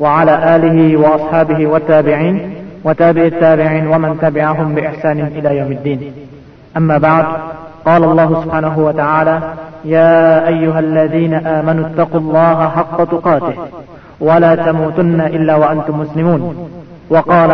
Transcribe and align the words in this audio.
وعلى 0.00 0.56
آله 0.56 0.96
وأصحابه 0.96 1.66
والتابعين 1.66 2.54
وتابع 2.84 3.22
التابعين 3.22 3.86
ومن 3.86 4.18
تبعهم 4.22 4.74
بإحسان 4.74 5.20
إلى 5.20 5.56
يوم 5.56 5.72
الدين. 5.72 6.12
أما 6.76 6.98
بعد 6.98 7.24
قال 7.84 8.04
الله 8.04 8.42
سبحانه 8.44 8.78
وتعالى 8.78 9.40
يا 9.84 10.48
أيها 10.48 10.78
الذين 10.78 11.34
آمنوا 11.34 11.86
اتقوا 11.86 12.20
الله 12.20 12.68
حق 12.68 13.04
تقاته 13.04 13.54
ولا 14.20 14.54
تموتن 14.54 15.20
إلا 15.20 15.54
وأنتم 15.56 16.00
مسلمون. 16.00 16.68
وقال 17.10 17.50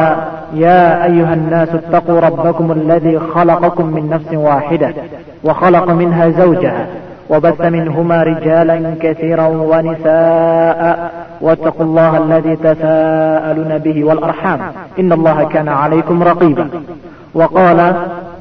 يا 0.55 1.05
أيها 1.05 1.35
الناس 1.35 1.69
اتقوا 1.69 2.21
ربكم 2.21 2.73
الذي 2.73 3.19
خلقكم 3.19 3.87
من 3.87 4.11
نفس 4.11 4.35
واحدة 4.35 4.95
وخلق 5.45 5.91
منها 5.91 6.29
زوجها 6.29 6.87
وبث 7.31 7.61
منهما 7.61 8.23
رجالا 8.23 8.95
كثيرا 9.01 9.47
ونساء 9.47 11.13
واتقوا 11.41 11.87
الله 11.87 12.19
الذي 12.25 12.57
تساءلون 12.57 13.79
به 13.79 14.05
والأرحام. 14.05 14.61
إن 14.99 15.13
الله 15.13 15.45
كان 15.45 15.69
عليكم 15.69 16.23
رقيبا. 16.23 16.69
وقال 17.35 17.95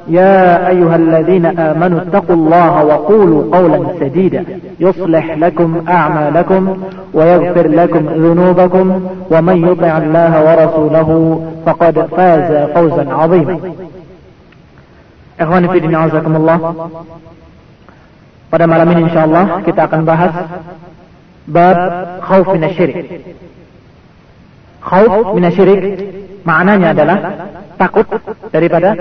يا 0.08 0.68
أيها 0.68 0.96
الذين 0.96 1.46
آمنوا 1.46 2.00
اتقوا 2.02 2.36
الله 2.36 2.86
وقولوا 2.86 3.58
قولا 3.58 3.80
سديدا. 4.00 4.46
يصلح 4.80 5.38
لكم 5.38 5.84
أعمالكم 5.90 6.78
ويغفر 7.14 7.68
لكم 7.68 8.06
ذنوبكم 8.06 9.02
ومن 9.32 9.68
يطع 9.68 9.98
الله 9.98 10.32
ورسوله 10.46 11.42
فقد 11.66 12.00
فاز 12.00 12.70
فوزا 12.70 13.14
عظيما. 13.14 13.60
إخواني 15.40 15.68
في 15.68 15.78
الدين 15.78 15.96
الله. 16.36 16.90
Pada 18.54 18.70
malam 18.70 18.86
ini 18.94 19.10
insyaallah 19.10 19.66
kita 19.66 19.90
akan 19.90 20.06
bahas 20.06 20.30
bab 21.50 21.78
khauf 22.22 22.54
minasyirik. 22.54 23.10
Khauf 24.78 25.34
minasyirik 25.34 25.82
maknanya 26.46 26.94
adalah 26.94 27.18
takut 27.82 28.06
daripada 28.54 28.94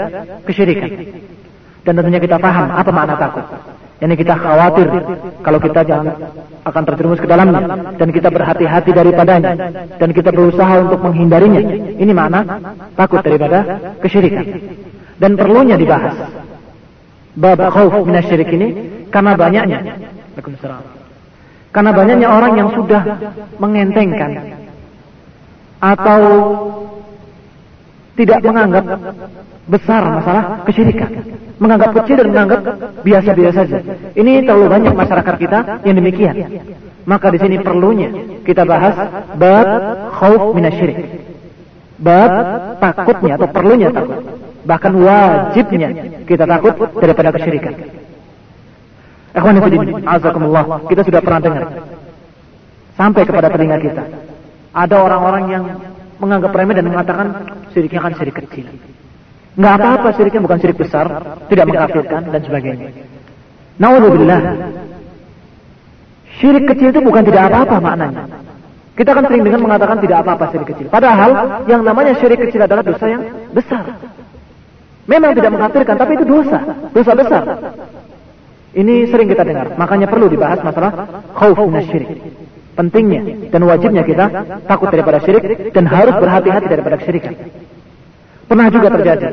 kesyirikan. 0.48 0.88
Dan 1.84 2.00
tentunya 2.00 2.16
kita 2.16 2.40
paham 2.40 2.72
apa 2.72 2.88
makna 2.96 3.12
takut. 3.20 3.44
Ini 4.00 4.16
kita 4.16 4.40
khawatir 4.40 4.88
kalau 5.44 5.60
kita 5.60 5.84
jangan 5.84 6.16
akan 6.64 6.82
terjerumus 6.88 7.20
ke 7.20 7.28
dalamnya 7.28 7.92
dan 8.00 8.08
kita 8.08 8.32
berhati-hati 8.32 8.88
daripadanya 8.88 9.52
dan 10.00 10.08
kita 10.16 10.32
berusaha 10.32 10.80
untuk 10.80 11.04
menghindarinya. 11.04 11.60
Ini 12.00 12.12
makna 12.16 12.40
takut 12.96 13.20
daripada 13.20 13.68
kesyirikan. 14.00 14.48
Dan 15.20 15.36
perlunya 15.36 15.76
dibahas. 15.76 16.16
Bab 17.36 17.60
khauf 17.68 18.00
minasyirik 18.08 18.48
ini 18.48 18.91
karena 19.12 19.36
banyaknya 19.36 19.80
karena 21.72 21.90
banyaknya 21.92 22.28
orang 22.28 22.52
yang 22.56 22.68
sudah 22.72 23.02
mengentengkan 23.56 24.60
atau 25.80 26.20
tidak 28.12 28.44
menganggap 28.44 28.84
besar 29.66 30.02
masalah 30.04 30.44
kesyirikan. 30.68 31.10
Menganggap 31.56 31.90
kecil 32.02 32.16
dan 32.20 32.28
menganggap 32.28 32.60
biasa-biasa 33.06 33.58
saja. 33.64 33.78
Ini 34.12 34.44
terlalu 34.44 34.66
banyak 34.68 34.92
masyarakat 34.92 35.34
kita 35.40 35.58
yang 35.88 35.96
demikian. 35.96 36.34
Maka 37.08 37.32
di 37.34 37.38
sini 37.40 37.56
perlunya 37.62 38.10
kita 38.44 38.62
bahas 38.68 38.94
bab 39.38 39.68
khauf 40.12 40.52
minasyirik. 40.52 40.98
Bab 42.02 42.32
takutnya 42.82 43.40
atau 43.40 43.48
perlunya 43.48 43.88
takut. 43.94 44.20
Bahkan 44.62 44.92
wajibnya 44.94 45.88
kita 46.28 46.44
takut 46.44 46.74
daripada 47.00 47.32
kesyirikan. 47.32 47.74
Ikhwan 49.32 49.56
azakumullah. 50.04 50.64
Kita 50.88 51.02
sudah 51.08 51.20
pernah 51.24 51.40
dengar 51.40 51.64
sampai 52.96 53.22
kepada 53.24 53.48
telinga 53.48 53.78
kita. 53.80 54.04
Ada 54.72 54.96
orang-orang 55.00 55.44
yang 55.48 55.64
menganggap 56.20 56.52
remeh 56.52 56.74
dan 56.76 56.86
mengatakan 56.88 57.26
syiriknya 57.72 58.00
kan 58.00 58.12
syirik 58.16 58.36
kecil. 58.44 58.68
Enggak 59.56 59.74
apa-apa 59.80 60.08
syiriknya 60.16 60.40
bukan 60.44 60.58
syirik 60.60 60.78
besar, 60.80 61.06
tidak 61.48 61.64
mengkafirkan 61.68 62.22
dan 62.28 62.40
sebagainya. 62.40 62.88
Nauzubillah. 63.80 64.40
Syirik 66.40 66.64
kecil 66.72 66.88
itu 66.92 67.00
bukan 67.04 67.22
tidak 67.24 67.52
apa-apa 67.52 67.76
maknanya. 67.80 68.24
Kita 68.92 69.16
kan 69.16 69.24
sering 69.24 69.44
dengan 69.44 69.60
mengatakan 69.64 69.96
tidak 70.04 70.24
apa-apa 70.24 70.44
syirik 70.52 70.68
kecil. 70.76 70.86
Padahal 70.92 71.64
yang 71.68 71.80
namanya 71.84 72.12
syirik 72.20 72.40
kecil 72.48 72.64
adalah 72.64 72.84
dosa 72.84 73.04
yang 73.08 73.22
besar. 73.52 73.84
Memang 75.10 75.34
tidak 75.34 75.50
mengkafirkan, 75.50 75.96
tapi 75.98 76.14
itu 76.14 76.24
dosa, 76.24 76.58
dosa 76.94 77.12
besar. 77.18 77.44
Ini 78.72 79.04
sering 79.12 79.28
kita 79.28 79.44
dengar, 79.44 79.76
makanya 79.76 80.08
perlu 80.08 80.32
dibahas 80.32 80.64
masalah 80.64 81.24
khauf 81.36 81.60
minasyirik. 81.60 82.08
Pentingnya 82.72 83.52
dan 83.52 83.68
wajibnya 83.68 84.00
kita 84.00 84.24
takut 84.64 84.88
daripada 84.88 85.20
syirik 85.20 85.76
dan 85.76 85.84
harus 85.84 86.16
berhati-hati 86.16 86.66
daripada 86.72 86.96
kesyirikan. 86.96 87.36
Pernah 88.48 88.66
juga 88.72 88.88
terjadi 88.96 89.28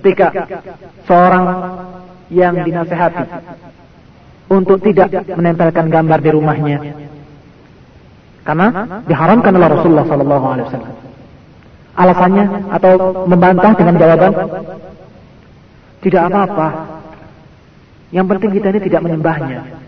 ketika 0.00 0.26
seorang 1.04 1.44
yang 2.32 2.56
dinasehati 2.64 3.24
untuk 4.48 4.80
tidak 4.88 5.12
menempelkan 5.36 5.92
gambar 5.92 6.18
di 6.24 6.30
rumahnya 6.32 6.78
karena 8.46 8.66
diharamkan 9.04 9.52
oleh 9.52 9.68
Rasulullah 9.68 10.06
sallallahu 10.08 10.46
alaihi 10.48 10.66
wasallam. 10.70 10.94
Alasannya 11.96 12.44
atau 12.72 12.92
membantah 13.28 13.72
dengan 13.76 13.94
jawaban 14.00 14.32
tidak 16.04 16.22
apa-apa, 16.30 16.68
yang 18.14 18.26
penting 18.30 18.50
kita 18.54 18.70
ini 18.70 18.80
tidak 18.86 19.00
menyembahnya. 19.02 19.86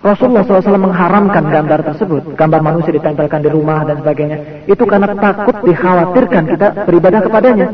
Rasulullah 0.00 0.40
SAW 0.48 0.80
mengharamkan 0.80 1.44
gambar 1.52 1.80
tersebut, 1.92 2.32
gambar 2.32 2.60
manusia 2.64 2.96
ditempelkan 2.96 3.44
di 3.44 3.52
rumah 3.52 3.84
dan 3.84 4.00
sebagainya. 4.00 4.64
Itu 4.64 4.88
karena 4.88 5.12
takut 5.12 5.60
dikhawatirkan 5.60 6.42
kita 6.56 6.66
beribadah 6.88 7.20
kepadanya. 7.20 7.68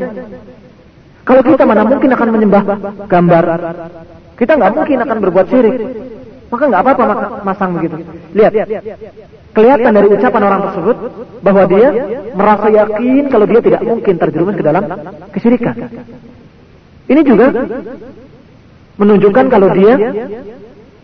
Kalau 1.23 1.43
kita 1.47 1.63
mana 1.63 1.87
mungkin 1.87 2.11
akan 2.11 2.29
menyembah 2.35 2.63
gambar, 3.07 3.45
kita 4.35 4.53
nggak 4.59 4.73
mungkin 4.75 4.99
akan 5.07 5.17
berbuat 5.23 5.47
syirik. 5.55 5.77
Maka 6.47 6.65
nggak 6.67 6.83
apa-apa 6.83 7.05
masang 7.43 7.79
begitu. 7.79 8.03
Lihat, 8.35 8.53
kelihatan 9.55 9.91
dari 9.95 10.09
ucapan 10.11 10.43
orang 10.47 10.61
tersebut 10.71 10.97
bahwa 11.47 11.63
dia 11.71 11.89
merasa 12.35 12.67
yakin 12.71 13.25
kalau 13.31 13.47
dia 13.47 13.61
tidak 13.63 13.83
mungkin 13.87 14.15
terjerumus 14.19 14.55
ke 14.59 14.65
dalam 14.67 14.83
kesyirikan. 15.31 15.75
Ini 17.07 17.21
juga 17.23 17.47
menunjukkan 18.97 19.45
kalau 19.53 19.69
dia 19.77 19.95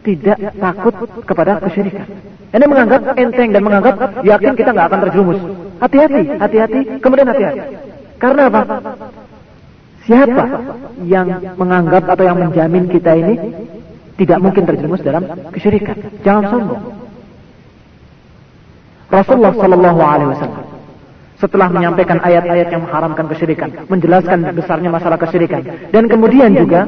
tidak 0.03 0.39
takut 0.59 0.95
kepada 1.25 1.63
kesyirikan. 1.63 2.07
Ini 2.53 2.67
menganggap 2.69 3.01
enteng 3.17 3.51
dan 3.55 3.63
menganggap 3.65 3.97
yakin 4.27 4.53
kita 4.59 4.71
nggak 4.75 4.87
akan 4.93 5.01
terjerumus. 5.09 5.41
Hati-hati, 5.81 6.23
hati-hati, 6.37 6.81
kemudian 7.01 7.29
hati-hati. 7.31 7.61
Karena 8.21 8.43
apa? 8.51 8.61
Siapa 10.03 10.45
yang 11.07 11.27
menganggap 11.55 12.03
atau 12.11 12.25
yang 12.27 12.39
menjamin 12.43 12.91
kita 12.91 13.15
ini 13.15 13.35
tidak 14.19 14.39
mungkin 14.43 14.67
terjerumus 14.67 15.01
dalam 15.01 15.25
kesyirikan? 15.55 15.97
Jangan 16.27 16.45
sombong. 16.51 16.83
Rasulullah 19.13 19.53
Shallallahu 19.55 20.01
Alaihi 20.01 20.31
Wasallam 20.33 20.65
setelah 21.43 21.69
menyampaikan 21.75 22.23
ayat-ayat 22.23 22.71
yang 22.71 22.87
mengharamkan 22.87 23.27
kesyirikan, 23.27 23.71
menjelaskan 23.91 24.55
besarnya 24.55 24.95
masalah 24.95 25.19
kesyirikan, 25.19 25.91
dan 25.91 26.07
kemudian 26.07 26.55
juga 26.55 26.87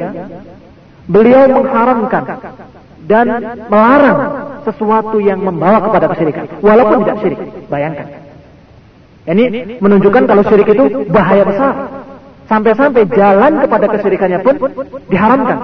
beliau 1.08 1.44
mengharamkan 1.52 2.22
dan 3.04 3.26
melarang 3.68 4.18
sesuatu 4.64 5.20
yang 5.20 5.40
membawa 5.44 5.84
kepada 5.84 6.06
kesyirikan 6.12 6.44
walaupun 6.64 7.04
tidak 7.04 7.16
syirik. 7.20 7.40
Bayangkan. 7.68 8.06
Ini 9.24 9.80
menunjukkan 9.80 10.22
kalau 10.28 10.42
syirik 10.44 10.68
itu 10.72 10.84
bahaya 11.08 11.44
besar. 11.44 11.72
Sampai-sampai 12.44 13.08
jalan 13.08 13.52
kepada 13.64 13.86
kesyirikannya 13.88 14.38
pun 14.44 14.54
diharamkan. 15.08 15.58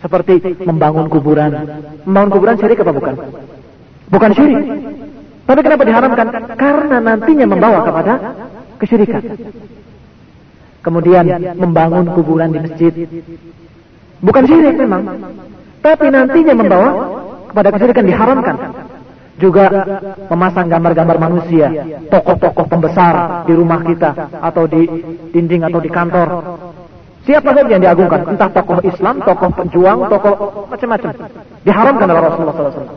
Seperti 0.00 0.40
membangun 0.64 1.08
kuburan. 1.08 1.52
Membangun 2.08 2.30
kuburan 2.32 2.56
syirik 2.60 2.80
apa 2.80 2.92
bukan? 2.92 3.14
Bukan 4.08 4.30
syirik. 4.36 4.60
Tapi 5.44 5.60
kenapa 5.60 5.82
diharamkan? 5.84 6.26
Karena 6.56 6.96
nantinya 7.04 7.46
membawa 7.48 7.84
kepada 7.84 8.12
kesyirikan. 8.80 9.22
Kemudian 10.84 11.24
membangun 11.56 12.12
kuburan 12.12 12.52
di 12.52 12.58
masjid 12.60 12.92
Bukan 14.24 14.42
syirik 14.48 14.74
memang. 14.80 15.02
Tapi 15.84 16.08
nantinya 16.08 16.56
membawa 16.56 16.90
kepada 17.52 17.68
kesyirikan 17.76 18.08
diharamkan. 18.08 18.56
juga 19.34 19.66
memasang 20.30 20.70
gambar-gambar 20.70 21.18
manusia, 21.18 21.66
tokoh-tokoh 22.06 22.70
pembesar 22.70 23.42
di 23.50 23.52
rumah 23.58 23.82
kita 23.82 24.14
atau 24.30 24.70
di 24.70 24.86
dinding 25.34 25.66
atau 25.66 25.82
di 25.82 25.90
kantor. 25.90 26.28
Siapa 27.26 27.50
saja 27.56 27.66
yang 27.66 27.82
diagungkan, 27.82 28.30
entah 28.30 28.46
tokoh 28.52 28.78
Islam, 28.86 29.24
tokoh 29.26 29.50
pejuang, 29.58 30.06
tokoh 30.06 30.34
macam-macam, 30.70 31.10
diharamkan 31.66 32.06
oleh 32.14 32.22
Rasulullah 32.22 32.54
SAW. 32.54 32.94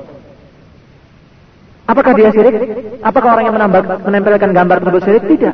Apakah 1.88 2.12
dia 2.13 2.30
syirik? 2.35 2.56
Apakah 3.00 3.30
orang 3.39 3.45
yang 3.50 3.56
menempelkan 4.03 4.51
gambar 4.51 4.77
tersebut 4.83 5.01
syirik? 5.07 5.23
Tidak. 5.25 5.53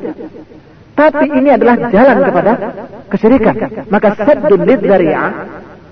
Tapi 0.93 1.25
ini 1.25 1.49
adalah 1.49 1.89
jalan 1.89 2.17
kepada 2.21 2.51
kesyirikan. 3.09 3.55
Maka 3.89 4.07
saddun 4.13 4.61
lidzari'ah 4.61 5.31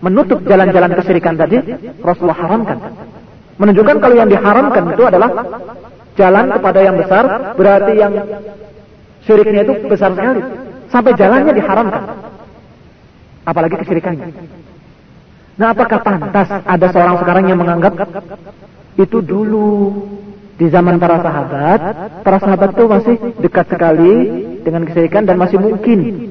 menutup 0.01 0.45
jalan-jalan 0.45 0.91
kesyirikan 0.97 1.33
tadi 1.37 1.57
Rasulullah 2.05 2.37
haramkan. 2.37 2.77
Menunjukkan 3.57 3.97
kalau 4.01 4.15
yang 4.17 4.29
diharamkan 4.29 4.83
itu 4.93 5.03
adalah 5.05 5.29
jalan 6.17 6.45
kepada 6.53 6.79
yang 6.81 6.95
besar, 6.97 7.23
berarti 7.57 7.93
yang 7.97 8.13
syiriknya 9.25 9.61
itu 9.65 9.73
besar 9.89 10.13
sekali. 10.13 10.41
Sampai 10.93 11.11
jalannya 11.17 11.53
diharamkan. 11.53 12.03
Apalagi 13.41 13.75
kesyirikannya. 13.81 14.27
Nah 15.57 15.67
apakah 15.73 15.99
pantas 16.01 16.49
ada 16.49 16.87
seorang 16.93 17.17
sekarang 17.21 17.45
yang 17.49 17.59
menganggap 17.61 17.93
itu 18.97 19.17
dulu 19.21 20.05
di 20.61 20.69
zaman 20.69 21.01
para 21.01 21.17
sahabat, 21.25 21.79
para 22.21 22.37
sahabat 22.37 22.69
itu 22.77 22.85
masih 22.85 23.15
dekat 23.41 23.65
sekali 23.65 24.13
dengan 24.61 24.85
kesyirikan 24.85 25.25
dan 25.25 25.41
masih 25.41 25.57
mungkin 25.57 26.29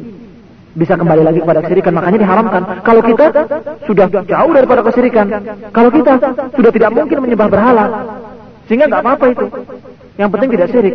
bisa 0.71 0.94
kembali 0.94 1.27
lagi 1.27 1.43
kepada 1.43 1.67
kesyirikan. 1.67 1.99
Makanya 1.99 2.19
diharamkan. 2.23 2.62
Kalau 2.87 3.03
kita 3.03 3.27
sudah 3.91 4.06
jauh 4.06 4.53
daripada 4.55 4.87
kesyirikan, 4.87 5.27
kalau 5.75 5.91
kita 5.91 6.23
sudah 6.55 6.71
tidak 6.71 6.91
mungkin 6.94 7.27
menyembah 7.27 7.50
berhala, 7.50 7.87
sehingga 8.71 8.87
nggak 8.87 9.03
apa-apa 9.03 9.25
itu. 9.35 9.47
Yang 10.15 10.31
penting 10.31 10.49
tidak 10.55 10.69
syirik. 10.71 10.94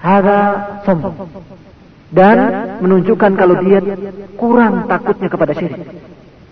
Hada 0.00 0.40
sombong. 0.88 1.16
Dan 2.08 2.36
menunjukkan 2.80 3.32
kalau 3.36 3.60
dia 3.60 3.84
kurang 4.40 4.88
takutnya 4.88 5.28
kepada 5.28 5.52
syirik. 5.52 5.84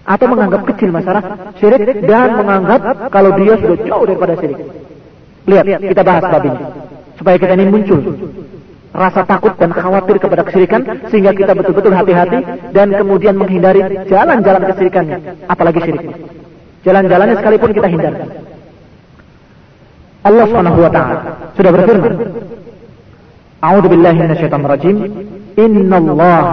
Atau 0.05 0.29
menganggap 0.29 0.69
kecil 0.77 0.93
masalah 0.93 1.57
syirik 1.57 2.05
dan 2.05 2.37
menganggap 2.37 3.09
kalau 3.09 3.33
dia 3.41 3.57
sudah 3.57 3.81
jauh 3.81 4.05
daripada 4.05 4.37
syirik. 4.37 4.92
Lihat, 5.47 5.65
kita 5.83 6.03
bahas 6.07 6.23
bab 6.23 6.45
ini. 6.47 6.61
Supaya 7.19 7.37
kita 7.39 7.53
ini 7.55 7.65
muncul 7.71 8.01
rasa 8.93 9.25
takut 9.25 9.57
dan 9.57 9.73
khawatir 9.73 10.21
kepada 10.21 10.45
kesyirikan 10.45 10.85
sehingga 11.09 11.33
kita 11.33 11.57
betul-betul 11.57 11.97
hati-hati 11.97 12.45
dan 12.77 12.93
kemudian 12.93 13.41
menghindari 13.41 13.81
jalan-jalan 14.05 14.63
kesyirikannya, 14.69 15.19
apalagi 15.49 15.81
syirik. 15.81 16.05
Jalan-jalannya 16.85 17.37
sekalipun 17.41 17.71
kita 17.73 17.89
hindarkan. 17.89 18.29
Allah 20.23 20.45
Subhanahu 20.47 20.79
wa 20.79 20.91
taala 20.93 21.19
sudah 21.57 21.71
berfirman, 21.73 22.15
A'udzu 23.63 23.89
billahi 23.91 24.19
minasyaitonir 24.19 24.71
rajim. 24.71 24.97
Allah 25.93 26.45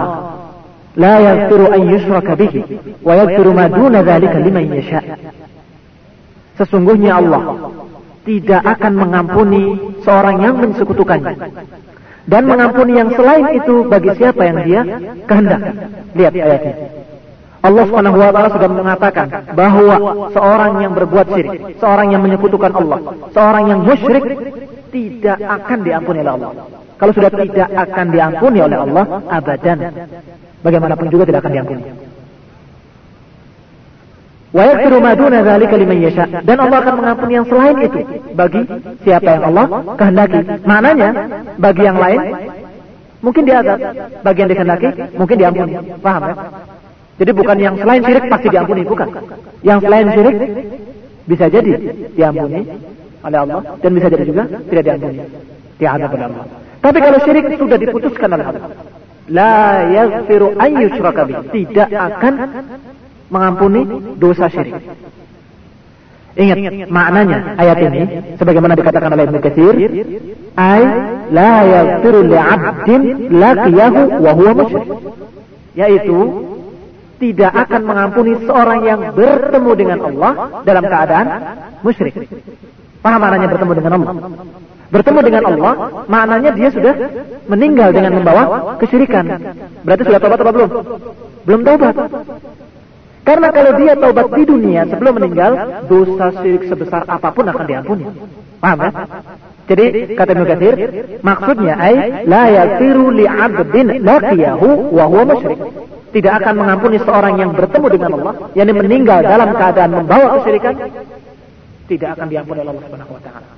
la 0.96 1.14
yaghfiru 1.20 1.64
an 1.70 1.80
yushraka 1.92 2.32
bihi 2.36 2.60
wa 3.04 3.12
yaghfiru 3.20 3.50
ma 3.52 3.68
duna 3.68 4.00
dzalika 4.02 4.38
liman 4.40 4.64
yasha. 4.74 5.00
Sesungguhnya 6.58 7.20
Allah 7.20 7.42
tidak 8.24 8.62
akan 8.64 8.92
mengampuni 8.96 9.96
seorang 10.04 10.36
yang 10.44 10.54
mensekutukannya 10.60 11.34
dan 12.28 12.42
mengampuni 12.46 13.00
yang 13.00 13.10
selain 13.16 13.58
itu 13.58 13.88
bagi 13.88 14.10
siapa 14.14 14.42
yang 14.44 14.58
dia 14.62 14.82
kehendak. 15.24 15.60
Lihat 16.14 16.32
ayat 16.36 16.62
ini. 16.62 16.74
Allah 17.60 17.84
Subhanahu 17.84 18.16
wa 18.16 18.32
taala 18.32 18.50
sudah 18.56 18.70
mengatakan 18.72 19.26
bahwa 19.52 19.94
seorang 20.32 20.80
yang 20.80 20.92
berbuat 20.96 21.26
syirik, 21.28 21.76
seorang 21.76 22.08
yang 22.16 22.22
menyekutukan 22.24 22.72
Allah, 22.72 22.98
seorang 23.36 23.64
yang 23.68 23.80
musyrik 23.84 24.24
tidak 24.88 25.38
akan 25.44 25.78
diampuni 25.84 26.18
oleh 26.24 26.32
Allah. 26.40 26.50
Kalau 26.96 27.12
sudah 27.16 27.32
tidak 27.32 27.68
akan 27.68 28.06
diampuni 28.12 28.58
oleh 28.60 28.76
Allah 28.80 29.04
abadan. 29.28 29.78
Bagaimanapun 30.60 31.08
juga 31.08 31.24
tidak 31.24 31.40
akan 31.44 31.52
diampuni. 31.56 31.82
Wa 34.50 34.62
yaghfiru 34.66 34.98
ma 34.98 35.14
duna 35.14 35.38
dzalika 35.46 35.76
liman. 35.78 35.98
Dan 36.42 36.56
Allah 36.58 36.78
akan 36.82 36.94
mengampuni 36.98 37.32
yang 37.38 37.46
selain 37.46 37.76
itu 37.86 38.00
bagi 38.34 38.60
siapa 39.06 39.28
yang 39.38 39.42
Allah 39.54 39.66
kehendaki. 39.94 40.40
Maknanya 40.66 41.08
bagi 41.54 41.82
yang 41.86 41.98
lain 42.02 42.20
mungkin 43.22 43.42
diazab, 43.46 43.78
bagi 44.26 44.38
yang 44.42 44.50
dikehendaki 44.50 44.88
mungkin 45.14 45.36
diampuni. 45.38 45.72
Paham 46.02 46.22
ya? 46.26 46.34
Jadi 47.20 47.30
bukan 47.36 47.56
yang 47.60 47.74
selain 47.78 48.02
syirik 48.02 48.24
pasti 48.32 48.48
diampuni, 48.48 48.82
bukan. 48.82 49.08
Yang 49.62 49.78
selain 49.86 50.06
syirik 50.08 50.36
bisa 51.30 51.46
jadi 51.46 51.72
diampuni 52.16 52.60
oleh 53.20 53.38
Allah 53.38 53.60
dan 53.78 53.90
bisa 53.94 54.06
jadi 54.10 54.24
juga 54.26 54.42
tidak 54.66 54.82
diampuni. 54.82 55.20
Diazab 55.78 56.10
oleh 56.10 56.26
Allah. 56.26 56.44
Tapi 56.80 56.98
kalau 56.98 57.18
syirik 57.22 57.44
sudah 57.54 57.78
diputuskan 57.78 58.28
oleh 58.34 58.46
Allah, 58.50 58.64
la 59.30 59.54
yaghfiru 59.94 60.58
an 60.58 60.70
yushraka 60.74 61.22
Tidak 61.54 61.88
akan 61.92 62.34
mengampuni 63.30 63.86
dosa 64.18 64.50
syirik. 64.50 64.82
Ingat 66.30 66.86
maknanya 66.86 67.58
ayat 67.58 67.78
ini 67.90 68.02
sebagaimana 68.38 68.78
dikatakan 68.78 69.10
oleh 69.10 69.26
Ibnu 69.26 69.38
Katsir, 69.42 69.74
ay 70.54 70.82
la 71.34 71.52
yaghfiru 71.66 72.20
li'abdin 72.22 73.02
laqiyahu 73.34 74.00
wa 74.22 74.30
huwa 74.38 74.52
musyrik. 74.62 74.88
Yaitu 75.74 76.18
tidak 77.18 77.52
akan 77.52 77.82
mengampuni 77.82 78.32
seorang 78.46 78.80
yang 78.86 79.00
bertemu 79.12 79.70
dengan 79.74 79.98
Allah 80.06 80.32
dalam 80.62 80.84
keadaan 80.86 81.26
musyrik. 81.82 82.14
Paham 83.02 83.20
maknanya 83.20 83.48
bertemu 83.50 83.72
dengan 83.76 83.92
Allah? 83.98 84.12
Bertemu 84.90 85.20
dengan 85.22 85.42
Allah, 85.46 85.72
maknanya 86.10 86.50
dia 86.54 86.68
sudah 86.74 86.94
meninggal 87.46 87.94
dengan 87.94 88.18
membawa 88.18 88.74
kesyirikan. 88.78 89.22
Berarti 89.86 90.02
sudah 90.02 90.18
tobat 90.18 90.38
atau 90.42 90.54
belum? 90.54 90.70
Belum 91.46 91.60
tobat. 91.62 91.94
Karena 93.30 93.48
kalau 93.54 93.72
dia 93.78 93.94
taubat 93.94 94.26
di 94.34 94.42
dunia 94.42 94.82
sebelum 94.90 95.22
meninggal, 95.22 95.52
dosa 95.86 96.34
syirik 96.42 96.66
sebesar 96.66 97.06
apa 97.06 97.30
pun 97.30 97.46
akan 97.46 97.62
diampuni. 97.62 98.02
Paham 98.58 98.78
ya? 98.82 98.90
Jadi 99.70 100.18
kata 100.18 100.30
Ibnu 100.34 100.46
Katsir, 100.50 100.74
maksudnya 101.22 101.78
ay 101.78 102.26
la 102.26 102.50
yaghfiru 102.50 103.14
li 103.14 103.22
'abdin 103.30 104.02
laqiyahu 104.02 104.90
wa 104.90 105.04
huwa 105.06 105.22
musyrik. 105.30 105.62
Tidak 106.10 106.32
akan 106.42 106.54
mengampuni 106.58 106.98
seorang 106.98 107.38
yang 107.38 107.54
bertemu 107.54 107.86
dengan 107.94 108.10
Allah, 108.18 108.34
yakni 108.58 108.72
meninggal 108.74 109.22
dalam 109.22 109.54
keadaan 109.54 109.90
membawa 109.94 110.42
kesyirikan, 110.42 110.74
tidak 111.86 112.18
akan 112.18 112.26
diampuni 112.34 112.66
oleh 112.66 112.74
Allah 112.74 112.82
Subhanahu 112.82 113.14
wa 113.14 113.22
taala. 113.22 113.48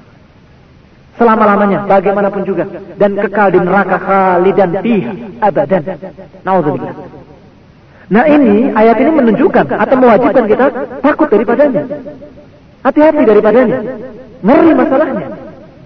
Selama-lamanya, 1.17 1.79
bagaimanapun 1.89 2.45
juga 2.45 2.69
dan 3.01 3.17
kekal 3.17 3.57
di 3.57 3.61
neraka 3.65 3.97
khalidan 3.97 4.71
fiha 4.85 5.13
abadan. 5.41 5.83
Nauzubillah. 6.45 7.22
Nah 8.11 8.25
ini 8.27 8.73
ayat 8.75 8.97
ini 8.99 9.11
menunjukkan 9.15 9.67
atau 9.69 9.97
mewajibkan 9.99 10.45
kita 10.51 10.67
takut 11.05 11.29
daripadanya. 11.31 11.83
Hati-hati 12.83 13.23
daripadanya. 13.23 13.79
Ngeri 14.43 14.71
masalahnya. 14.75 15.27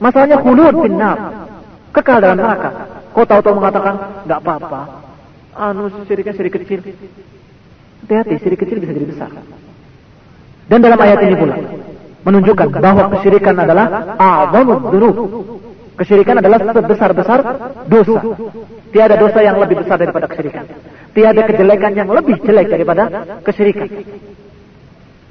Masalahnya 0.01 0.39
khulud 0.41 0.75
finnar. 0.81 1.19
Kekal 1.93 2.19
dalam 2.25 2.37
neraka. 2.41 2.71
Kau 3.13 3.25
tahu-tahu 3.25 3.57
mengatakan, 3.57 3.95
nggak 4.29 4.41
apa-apa. 4.45 4.81
Anu 5.57 5.89
siriknya 6.05 6.37
sirik 6.37 6.53
kecil. 6.57 6.85
Hati-hati, 8.05 8.35
sirik 8.45 8.61
kecil 8.61 8.81
bisa 8.81 8.93
jadi 8.93 9.09
besar. 9.09 9.31
Dan 10.67 10.79
dalam 10.83 10.99
ayat 11.01 11.21
ini 11.25 11.35
pula 11.39 11.57
menunjukkan 12.27 12.69
bahwa 12.83 13.07
kesyirikan 13.17 13.55
adalah 13.55 14.19
a'zamud 14.19 14.91
dzunub. 14.91 15.17
Kesyirikan 15.97 16.37
adalah 16.43 16.59
sebesar-besar 16.61 17.41
dosa. 17.89 18.21
Tiada 18.93 19.17
dosa 19.17 19.41
yang 19.41 19.57
lebih 19.63 19.81
besar 19.81 19.97
daripada 19.97 20.29
kesyirikan. 20.29 20.67
Tiada 21.17 21.49
kejelekan 21.49 21.97
yang 21.97 22.13
lebih 22.13 22.37
jelek 22.45 22.69
daripada 22.69 23.09
kesyirikan. 23.41 23.89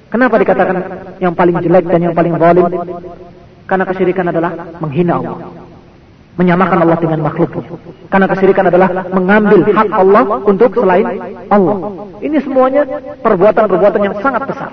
Kenapa 0.09 0.41
dikatakan 0.41 0.77
yang 1.21 1.37
paling 1.37 1.61
jelek 1.61 1.85
dan 1.85 2.01
yang 2.09 2.15
paling 2.17 2.33
zalim? 2.41 2.65
Karena 3.69 3.85
kesyirikan 3.85 4.25
adalah 4.33 4.51
menghina 4.81 5.21
Allah. 5.21 5.53
Menyamakan 6.41 6.77
Allah 6.89 6.97
dengan 6.97 7.19
makhluknya. 7.21 7.69
Karena 8.09 8.27
kesyirikan 8.33 8.65
adalah 8.65 8.89
mengambil 9.13 9.61
hak 9.61 9.89
Allah 9.93 10.23
untuk 10.41 10.73
selain 10.73 11.05
Allah. 11.53 11.77
Ini 12.17 12.37
semuanya 12.41 12.81
perbuatan-perbuatan 13.21 14.01
yang 14.01 14.15
sangat 14.25 14.41
besar. 14.49 14.71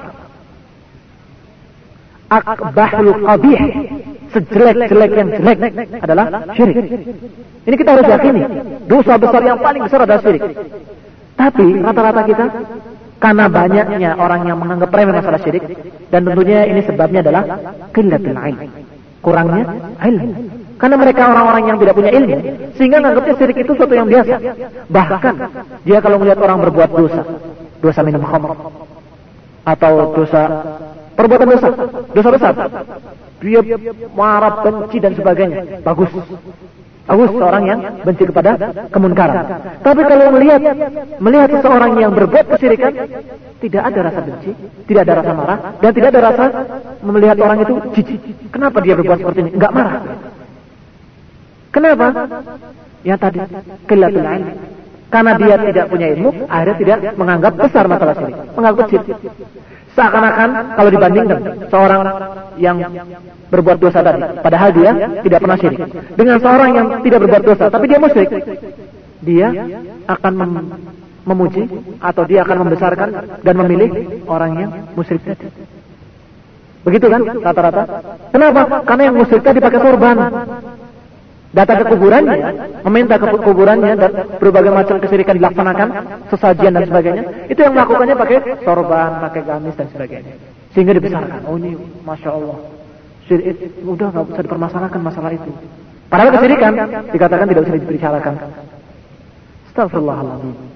Akbahul 2.33 3.12
qabih 3.21 3.61
sejelek-jelek 4.33 5.11
yang 5.12 5.29
jelek 5.31 5.59
adalah 6.01 6.27
syirik. 6.57 6.77
Ini 7.69 7.75
kita 7.77 7.91
harus 7.95 8.07
yakini. 8.09 8.43
Dosa 8.89 9.21
besar 9.21 9.43
yang 9.45 9.61
paling 9.61 9.83
besar 9.87 10.01
adalah 10.05 10.21
syirik. 10.25 10.43
Tapi 11.37 11.67
rata-rata 11.81 12.23
kita 12.27 12.45
karena 13.23 13.45
banyaknya 13.47 14.11
orang 14.19 14.41
yang 14.51 14.59
menganggap 14.59 14.91
remeh 14.91 15.15
masalah 15.15 15.41
syirik 15.41 15.65
dan 16.11 16.27
tentunya 16.27 16.67
ini 16.67 16.81
sebabnya 16.83 17.21
adalah 17.23 17.43
qillatul 17.95 18.35
ilm. 18.35 18.71
Kurangnya 19.23 19.65
ilmu. 20.03 20.33
Karena 20.83 20.97
mereka 20.99 21.23
orang-orang 21.31 21.65
yang 21.71 21.79
tidak 21.79 21.95
punya 21.95 22.11
ilmu 22.11 22.37
sehingga 22.75 22.97
menganggapnya 22.99 23.35
syirik 23.39 23.57
itu 23.62 23.73
sesuatu 23.79 23.95
yang 23.95 24.09
biasa. 24.11 24.35
Bahkan 24.91 25.35
dia 25.87 25.99
kalau 26.03 26.17
melihat 26.19 26.43
orang 26.43 26.59
berbuat 26.67 26.91
dosa, 26.91 27.23
dosa 27.79 28.01
minum 28.03 28.27
khamr 28.27 28.51
atau 29.62 29.93
dosa 30.19 30.43
perbuatan 31.23 31.47
dosa, 31.47 31.69
dosa 32.11 32.29
besar. 32.35 32.52
Dia 33.43 33.61
marah, 34.14 34.55
benci 34.67 34.99
dan 34.99 35.14
sebagainya. 35.14 35.83
Bagus. 35.87 36.11
Bagus 37.02 37.31
seorang 37.35 37.62
yang 37.67 37.81
benci 38.07 38.25
kepada 38.31 38.50
kemunkaran. 38.95 39.47
Tapi 39.83 40.00
kalau 40.07 40.26
melihat 40.38 40.61
melihat 41.19 41.49
seseorang 41.50 41.99
yang 41.99 42.14
berbuat 42.14 42.47
kesyirikan, 42.55 42.95
tidak 43.59 43.83
ada 43.91 44.00
rasa 44.07 44.21
benci, 44.23 44.50
tidak 44.87 45.02
ada 45.11 45.14
rasa 45.23 45.33
marah, 45.35 45.59
dan 45.83 45.91
tidak 45.95 46.09
ada 46.14 46.21
rasa 46.31 46.45
melihat 47.02 47.37
orang 47.43 47.59
itu 47.62 47.75
jijik. 47.99 48.21
Kenapa 48.55 48.79
dia 48.83 48.95
berbuat 48.95 49.19
seperti 49.19 49.38
ini? 49.47 49.50
Enggak 49.59 49.73
marah. 49.75 49.95
Kenapa? 51.75 52.07
Yang 53.02 53.19
tadi, 53.19 53.38
ilmi. 53.91 54.38
Karena 55.12 55.33
dia 55.37 55.55
tidak 55.61 55.87
punya 55.93 56.07
ilmu, 56.17 56.31
akhirnya 56.49 56.76
tidak 56.81 56.99
menganggap 57.21 57.52
besar 57.61 57.85
masalah 57.85 58.14
syirik, 58.17 58.37
menganggap 58.57 58.87
kecil. 58.88 59.02
Seakan-akan 59.93 60.73
kalau 60.73 60.89
dibandingkan 60.89 61.39
seorang 61.69 62.01
yang 62.57 62.81
berbuat 63.53 63.77
dosa 63.77 64.01
tadi, 64.01 64.25
padahal 64.41 64.71
dia 64.73 64.91
tidak 65.21 65.39
pernah 65.45 65.59
syirik. 65.61 65.81
Dengan 66.17 66.37
seorang 66.41 66.71
yang 66.73 66.87
tidak 67.05 67.19
berbuat 67.29 67.43
dosa, 67.45 67.65
tapi 67.69 67.85
dia 67.93 68.01
musyrik, 68.01 68.33
dia 69.21 69.49
akan 70.09 70.33
mem 70.33 70.53
memuji 71.23 71.71
atau 72.03 72.27
dia 72.27 72.43
akan 72.43 72.67
membesarkan 72.67 73.09
dan 73.47 73.55
memilih 73.55 73.91
orang 74.27 74.53
yang 74.59 74.71
musyrik 74.99 75.23
tadi. 75.23 75.47
Begitu 76.83 77.07
kan 77.07 77.23
rata-rata? 77.23 77.83
Kenapa? 78.35 78.83
Karena 78.83 79.03
yang 79.07 79.17
musyrik 79.21 79.43
tadi 79.47 79.63
pakai 79.63 79.81
sorban 79.87 80.17
datang 81.52 81.85
ke 81.85 81.87
kuburannya, 81.92 82.37
meminta 82.88 83.21
ke 83.21 83.26
kuburannya 83.28 83.92
dan 84.00 84.11
berbagai 84.40 84.73
macam 84.73 84.97
kesyirikan 84.99 85.37
dilaksanakan, 85.37 85.88
sesajian 86.32 86.73
dan 86.73 86.85
sebagainya, 86.88 87.23
itu 87.52 87.61
yang 87.61 87.76
melakukannya 87.76 88.16
pakai 88.16 88.38
sorban, 88.64 89.21
pakai 89.28 89.40
gamis 89.44 89.76
dan 89.76 89.88
sebagainya. 89.92 90.35
Sehingga 90.73 90.97
dibesarkan. 90.97 91.44
Oh 91.44 91.61
ini, 91.61 91.76
masya 92.09 92.32
Allah, 92.32 92.56
syirik 93.28 93.85
udah 93.85 94.09
nggak 94.09 94.26
bisa 94.32 94.40
dipermasalahkan 94.49 95.00
masalah 95.04 95.30
itu. 95.37 95.52
Padahal 96.09 96.30
kesyirikan 96.40 96.73
dikatakan 97.12 97.47
tidak 97.49 97.62
usah 97.68 97.75
dibicarakan. 97.76 98.35
Astagfirullahaladzim. 99.73 100.72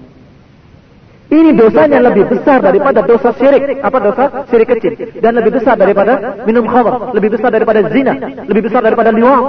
Ini 1.27 1.59
dosanya 1.59 1.99
lebih 1.99 2.23
besar 2.31 2.63
daripada 2.63 3.03
dosa 3.03 3.35
syirik. 3.35 3.83
Apa 3.83 3.97
dosa? 3.99 4.23
Syirik 4.47 4.67
kecil. 4.79 4.93
Dan 5.19 5.35
lebih 5.35 5.59
besar 5.59 5.75
daripada 5.75 6.39
minum 6.47 6.63
khamr. 6.63 7.11
Lebih 7.11 7.35
besar 7.35 7.51
daripada 7.51 7.83
zina. 7.91 8.15
Lebih 8.47 8.71
besar 8.71 8.79
daripada 8.79 9.11
liwat. 9.11 9.43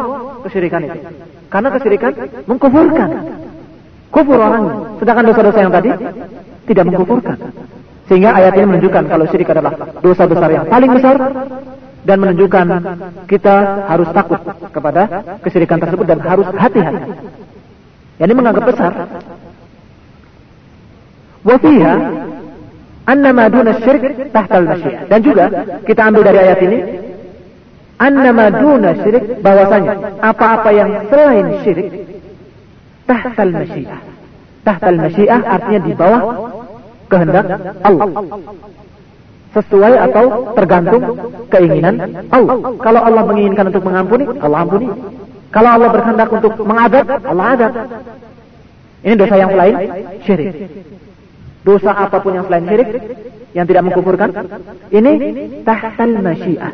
Kesyirikan 0.50 0.80
itu. 0.90 0.98
Karena 1.46 1.68
kesyirikan 1.70 2.12
mengkufurkan. 2.50 3.08
Kufur 4.10 4.38
orangnya. 4.42 4.74
Sedangkan 4.98 5.24
dosa-dosa 5.30 5.58
yang 5.62 5.72
tadi 5.72 5.90
tidak 6.66 6.84
mengkufurkan. 6.90 7.36
Sehingga 8.10 8.30
ayat 8.34 8.52
ini 8.58 8.66
menunjukkan 8.74 9.04
kalau 9.06 9.24
syirik 9.30 9.48
adalah 9.52 9.72
dosa 10.00 10.24
besar 10.24 10.48
yang 10.50 10.64
paling 10.66 10.90
besar 10.96 11.16
dan 12.08 12.16
menunjukkan 12.24 12.66
kita 13.28 13.54
harus 13.84 14.08
takut 14.16 14.40
kepada 14.72 15.02
kesyirikan 15.44 15.78
tersebut 15.78 16.08
dan 16.08 16.18
harus 16.24 16.48
hati-hati. 16.56 17.12
Ini 18.18 18.32
menganggap 18.34 18.64
besar 18.64 18.92
Wafiha 21.48 21.94
anna 23.08 23.30
ma 23.32 23.48
duna 23.48 23.72
syirik 23.80 24.32
tahtal 24.36 24.68
masyiah. 24.68 25.02
Dan 25.08 25.20
juga 25.24 25.44
kita 25.88 26.12
ambil 26.12 26.22
dari 26.28 26.38
ayat 26.44 26.60
ini 26.60 26.78
anna 27.96 28.30
ma 28.36 28.46
duna 28.52 28.92
syirik 29.00 29.40
bahwasanya 29.40 30.20
apa-apa 30.20 30.70
yang 30.76 30.90
selain 31.08 31.46
syirik 31.64 31.88
tahtal 33.08 33.48
masyiah. 33.48 34.00
Tahtal 34.60 34.96
masyiah 35.00 35.40
artinya 35.40 35.80
di 35.88 35.92
bawah 35.96 36.22
kehendak 37.08 37.46
Allah. 37.80 38.08
Sesuai 39.48 39.94
atau 40.12 40.52
tergantung 40.52 41.02
keinginan 41.48 42.28
Allah. 42.28 42.76
Kalau 42.76 43.00
Allah 43.00 43.24
menginginkan 43.24 43.72
untuk 43.72 43.88
mengampuni, 43.88 44.28
Allah 44.44 44.68
ampuni. 44.68 44.92
Kalau 45.48 45.70
Allah 45.72 45.88
berkehendak 45.88 46.28
untuk 46.28 46.52
mengadab, 46.60 47.06
Allah 47.24 47.46
adab. 47.56 47.72
Ini 49.00 49.14
dosa 49.16 49.40
yang 49.40 49.56
lain, 49.56 49.74
syirik 50.28 50.52
dosa 51.64 51.90
apa 51.90 52.16
pun 52.22 52.34
yang 52.34 52.44
selain 52.46 52.64
syirik 52.68 52.88
yang 53.56 53.66
tidak 53.66 53.82
mengkufurkan 53.90 54.30
ini 54.94 55.12
tahtal 55.66 56.12
masyiah 56.22 56.72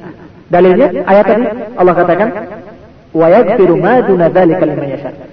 dalilnya 0.51 0.89
ayat 1.09 1.25
tadi 1.25 1.45
Allah 1.79 1.95
katakan 1.97 2.29
wa 3.15 3.27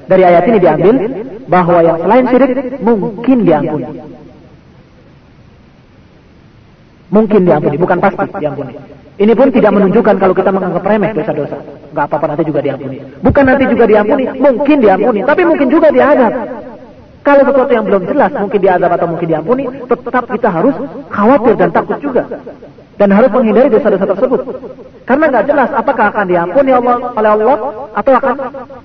dari 0.08 0.22
ayat 0.24 0.44
ini 0.48 0.58
diambil 0.62 0.96
bahwa 1.50 1.80
yang 1.84 1.98
selain 2.00 2.26
syirik 2.32 2.52
mungkin 2.80 3.38
diampuni 3.44 3.88
mungkin 7.12 7.42
diampuni 7.44 7.76
bukan 7.76 7.98
pasti 8.00 8.26
diampuni 8.40 8.74
ini 9.22 9.38
pun 9.38 9.54
tidak 9.54 9.72
menunjukkan 9.78 10.16
kalau 10.18 10.34
kita 10.34 10.50
menganggap 10.50 10.82
remeh 10.82 11.12
dosa-dosa. 11.14 11.62
Gak 11.94 12.06
apa-apa 12.10 12.34
nanti 12.34 12.44
juga 12.48 12.66
diampuni. 12.66 12.98
Bukan 13.22 13.44
nanti 13.46 13.64
juga 13.70 13.86
diampuni, 13.86 14.24
mungkin 14.40 14.78
diampuni. 14.82 15.20
Tapi 15.22 15.42
mungkin 15.46 15.68
juga 15.70 15.94
diadab. 15.94 16.34
Kalau 17.22 17.44
sesuatu 17.46 17.70
yang 17.70 17.86
belum 17.86 18.04
jelas, 18.10 18.34
mungkin 18.34 18.60
diadab 18.66 18.92
atau 18.98 19.06
mungkin 19.06 19.28
diampuni, 19.30 19.64
tetap 19.86 20.26
kita 20.26 20.50
harus 20.50 20.74
khawatir 21.14 21.54
dan 21.54 21.70
takut 21.70 22.02
juga. 22.02 22.26
Dan 22.98 23.14
harus 23.14 23.30
menghindari 23.30 23.70
dosa-dosa 23.70 24.06
tersebut. 24.10 24.42
Karena 25.06 25.26
nggak 25.30 25.46
jelas 25.46 25.70
apakah 25.74 26.10
akan 26.14 26.26
diampuni 26.26 26.72
Allah, 26.74 26.98
oleh 27.14 27.30
Allah 27.38 27.58
atau 27.94 28.12
akan 28.18 28.36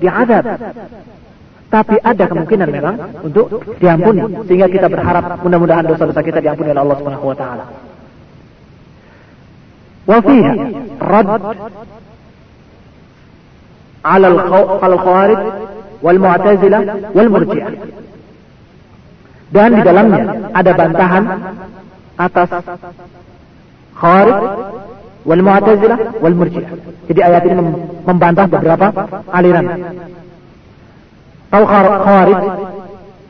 diadab. 0.01 0.45
Tapi 1.67 1.97
ada 1.99 2.25
kemungkinan 2.29 2.69
memang 2.71 2.95
untuk 3.25 3.61
diampuni. 3.81 4.23
Sehingga 4.45 4.69
kita 4.69 4.87
berharap 4.93 5.41
mudah-mudahan 5.41 5.85
dosa-dosa 5.89 6.21
kita 6.21 6.45
diampuni 6.45 6.77
oleh 6.77 6.83
Allah 6.85 6.97
Subhanahu 7.01 7.27
wa 7.33 7.37
taala. 7.37 7.65
Wa 10.07 10.19
fiha 10.23 10.53
rad 11.03 11.29
ala 14.07 14.29
al-khawarij 14.85 15.41
wal 16.05 16.19
mu'tazilah 16.21 16.83
wal 17.17 17.31
murji'ah. 17.33 17.73
Dan 19.55 19.79
di 19.79 19.83
dalamnya 19.87 20.51
ada 20.51 20.71
bantahan 20.75 21.25
atas 22.19 22.51
Khawarij 23.97 24.39
wal 25.25 25.43
Mu'tazilah 25.43 25.99
wal 26.21 26.37
Murji'ah. 26.37 26.71
Jadi 27.07 27.21
ayat 27.23 27.43
ini 27.47 27.63
membantah 28.03 28.47
beberapa 28.51 28.91
aliran. 29.31 29.67
Tahu 31.51 31.65
Khawarij 31.65 32.41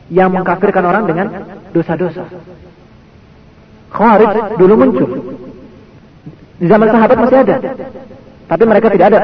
yang 0.09 0.33
mengkafirkan 0.33 0.83
orang 0.83 1.03
dengan 1.05 1.27
dosa-dosa. 1.71 2.25
Khawarij 3.93 4.57
dulu 4.57 4.73
muncul. 4.73 5.09
Di 6.57 6.65
zaman 6.65 6.89
sahabat 6.89 7.17
masih 7.21 7.39
ada. 7.45 7.55
Tapi 8.47 8.63
mereka 8.63 8.87
tidak 8.89 9.07
ada 9.13 9.19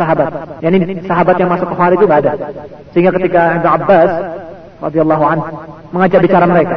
sahabat. 0.00 0.32
Yani 0.64 1.04
sahabat 1.04 1.36
yang 1.36 1.50
masuk 1.52 1.68
ke 1.68 1.74
Khawarij 1.76 1.98
itu 2.00 2.06
tidak 2.08 2.20
ada. 2.24 2.32
Sehingga 2.96 3.12
ketika 3.20 3.40
Ibn 3.60 3.66
Abbas 3.68 4.10
radhiyallahu 4.80 5.24
anhu 5.24 5.48
mengajak 5.96 6.20
bicara 6.20 6.44
mereka. 6.44 6.76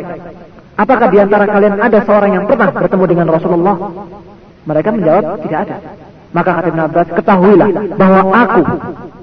Apakah 0.80 1.08
di 1.12 1.20
antara 1.20 1.44
kalian 1.44 1.76
ada 1.76 2.00
seorang 2.08 2.32
yang 2.40 2.46
pernah 2.48 2.72
bertemu 2.72 3.06
dengan 3.12 3.28
Rasulullah? 3.28 3.76
Mereka 4.64 4.90
menjawab, 4.96 5.24
tidak 5.44 5.60
ada. 5.68 5.78
Maka 6.30 6.50
kata 6.62 6.68
Ibn 6.72 6.82
Abbas, 6.88 7.08
ketahuilah 7.20 7.70
bahwa 7.98 8.22
aku 8.32 8.62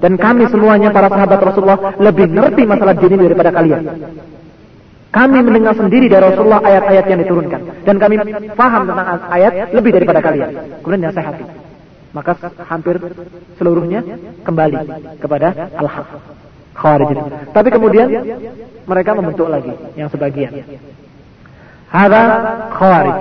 dan 0.03 0.13
kami 0.19 0.43
semuanya 0.51 0.91
para 0.91 1.07
sahabat 1.09 1.39
Rasulullah 1.39 1.95
lebih 1.97 2.29
ngerti 2.29 2.63
masalah 2.67 2.93
jin 2.99 3.17
daripada 3.17 3.49
kalian. 3.49 3.83
Kami 5.07 5.39
mendengar 5.39 5.73
sendiri 5.73 6.11
dari 6.11 6.21
Rasulullah 6.29 6.61
ayat-ayat 6.61 7.05
yang 7.09 7.19
diturunkan. 7.25 7.61
Dan 7.87 7.95
kami 7.97 8.15
paham 8.53 8.81
tentang 8.85 9.07
ayat 9.31 9.73
lebih 9.73 9.91
daripada 9.97 10.19
kalian. 10.21 10.49
Kemudian 10.83 11.09
nasihati. 11.09 11.45
Maka 12.11 12.31
hampir 12.67 12.95
seluruhnya 13.57 14.03
kembali 14.43 14.77
kepada 15.17 15.73
Al-Haq. 15.79 16.09
Khawarij. 16.77 17.09
Tapi 17.51 17.69
kemudian 17.73 18.07
mereka 18.85 19.11
membentuk 19.17 19.49
lagi 19.49 19.73
yang 19.97 20.07
sebagian. 20.13 20.53
Ada 21.89 22.21
Khawarij. 22.77 23.17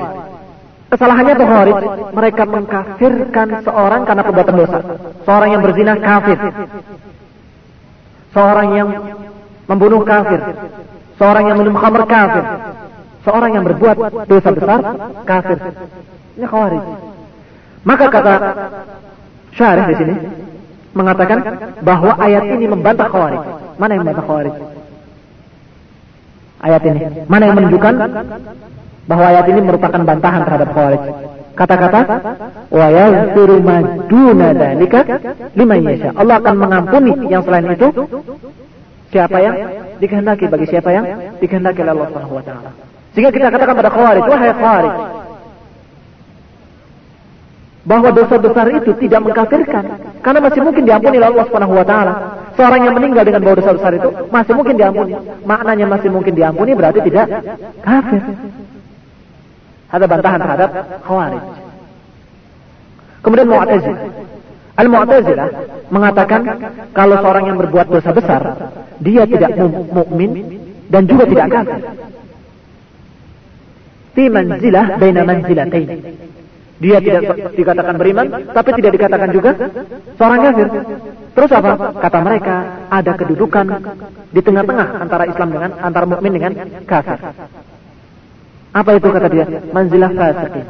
Kesalahannya 0.86 1.34
itu 1.34 1.44
Khawarij, 1.44 1.78
mereka 2.14 2.42
mengkafirkan 2.46 3.48
seorang 3.64 4.02
karena 4.06 4.22
perbuatan 4.22 4.54
dosa. 4.54 4.78
Seorang 5.26 5.48
yang 5.56 5.62
berzina 5.64 5.92
kafir. 5.98 6.38
Seorang 8.30 8.68
yang 8.76 8.88
membunuh 9.66 10.04
kafir. 10.04 10.40
Seorang 11.16 11.44
yang 11.48 11.56
minum 11.58 11.74
khamr 11.74 12.04
kafir. 12.04 12.44
Seorang 13.24 13.50
yang 13.58 13.64
berbuat 13.66 13.96
dosa 14.30 14.48
besar 14.54 14.80
kafir. 15.26 15.58
Ini 16.38 16.46
Khawarij. 16.46 16.84
Maka 17.82 18.06
kata 18.12 18.34
syarih 19.56 19.84
di 19.90 19.94
sini, 19.96 20.14
mengatakan 20.96 21.38
bahwa 21.84 22.12
ayat 22.16 22.44
ini 22.56 22.64
membantah 22.66 23.08
khawarij. 23.12 23.42
Mana 23.76 23.90
yang 23.94 24.02
membantah 24.02 24.24
khawarij? 24.24 24.54
Ayat 26.64 26.82
ini. 26.88 27.00
Mana 27.28 27.42
yang 27.46 27.56
menunjukkan 27.60 27.94
bahwa 29.06 29.24
ayat 29.28 29.46
ini 29.52 29.60
merupakan 29.60 30.00
bantahan 30.00 30.40
terhadap 30.48 30.68
khawarij? 30.72 31.02
Kata-kata 31.56 32.00
wa 32.68 32.86
yaghfiru 32.92 33.56
ma 33.64 33.76
duna 34.08 34.52
dzalika 34.52 35.00
liman 35.56 35.78
yasha. 35.88 36.10
Allah 36.16 36.36
akan 36.40 36.54
mengampuni 36.56 37.12
yang 37.32 37.40
selain 37.44 37.64
itu 37.72 37.88
siapa 39.08 39.36
yang 39.40 39.54
dikehendaki 40.00 40.48
bagi 40.52 40.66
siapa 40.68 40.92
yang 40.92 41.04
dikehendaki 41.40 41.80
oleh 41.80 41.92
Allah 41.96 42.08
Subhanahu. 42.12 42.40
Sehingga 43.16 43.32
kita 43.32 43.48
katakan 43.48 43.72
pada 43.80 43.88
khawarij, 43.88 44.24
wahai 44.28 44.52
khawarij, 44.52 44.92
bahwa 47.86 48.10
dosa 48.10 48.36
besar 48.36 48.66
itu 48.74 48.90
tidak 48.98 49.20
mengkafirkan 49.22 49.84
karena 50.18 50.40
masih 50.42 50.60
mungkin 50.60 50.82
diampuni 50.82 51.22
oleh 51.22 51.30
Allah 51.30 51.46
Subhanahu 51.46 51.74
wa 51.78 51.86
taala. 51.86 52.14
Seorang 52.58 52.82
yang 52.82 52.94
meninggal 52.98 53.22
dengan 53.22 53.42
dosa 53.46 53.70
besar 53.78 53.92
itu 53.94 54.10
masih 54.34 54.52
mungkin 54.58 54.74
diampuni. 54.74 55.14
Maknanya 55.46 55.86
masih 55.86 56.10
mungkin 56.10 56.34
diampuni 56.34 56.74
berarti 56.74 57.00
tidak 57.06 57.30
kafir. 57.86 58.22
Ada 59.86 60.04
bantahan 60.10 60.40
terhadap 60.42 60.70
Khawarij. 61.06 61.42
Kemudian 63.22 63.46
Mu'tazilah. 63.46 64.02
Al-Mu'tazilah 64.76 65.48
mengatakan 65.88 66.42
kalau 66.90 67.16
seorang 67.22 67.44
yang 67.54 67.58
berbuat 67.58 67.86
dosa 67.86 68.10
besar, 68.10 68.42
dia 68.98 69.22
tidak 69.30 69.54
mukmin 69.94 70.58
dan 70.90 71.06
juga 71.06 71.24
tidak 71.30 71.46
kafir. 71.54 71.80
Fi 74.16 74.24
manzilah 74.26 74.86
baina 74.98 75.22
manzilatain. 75.22 75.88
Dia 76.76 77.00
tidak 77.00 77.56
dikatakan 77.56 77.94
beriman, 77.96 78.26
tapi 78.52 78.70
tidak 78.76 78.92
dikatakan 79.00 79.28
juga 79.32 79.50
seorang 80.20 80.40
kafir. 80.44 80.68
Terus 81.32 81.50
apa? 81.56 81.70
Kata 81.96 82.18
mereka 82.20 82.56
ada 82.92 83.12
kedudukan 83.16 83.66
di 84.28 84.40
tengah-tengah 84.44 84.88
antara 85.00 85.24
Islam 85.24 85.48
dengan 85.56 85.70
antara 85.80 86.04
mukmin 86.04 86.32
dengan 86.36 86.52
kafir. 86.84 87.16
Apa 88.76 88.90
itu 88.92 89.08
kata 89.08 89.28
dia? 89.32 89.46
Manzilah 89.72 90.12
fasiqin. 90.12 90.66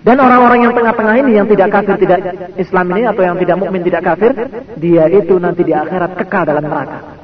Dan 0.00 0.16
orang-orang 0.16 0.64
yang 0.64 0.72
tengah-tengah 0.72 1.14
ini 1.20 1.30
yang 1.36 1.44
tidak 1.44 1.68
kafir 1.76 2.00
tidak 2.00 2.18
Islam 2.56 2.86
ini 2.96 3.04
atau 3.04 3.20
yang 3.20 3.36
tidak 3.36 3.56
mukmin 3.60 3.84
tidak 3.84 4.02
kafir, 4.08 4.32
dia 4.80 5.04
itu 5.12 5.36
nanti 5.36 5.60
di 5.60 5.76
akhirat 5.76 6.16
kekal 6.24 6.48
dalam 6.48 6.64
neraka. 6.64 7.20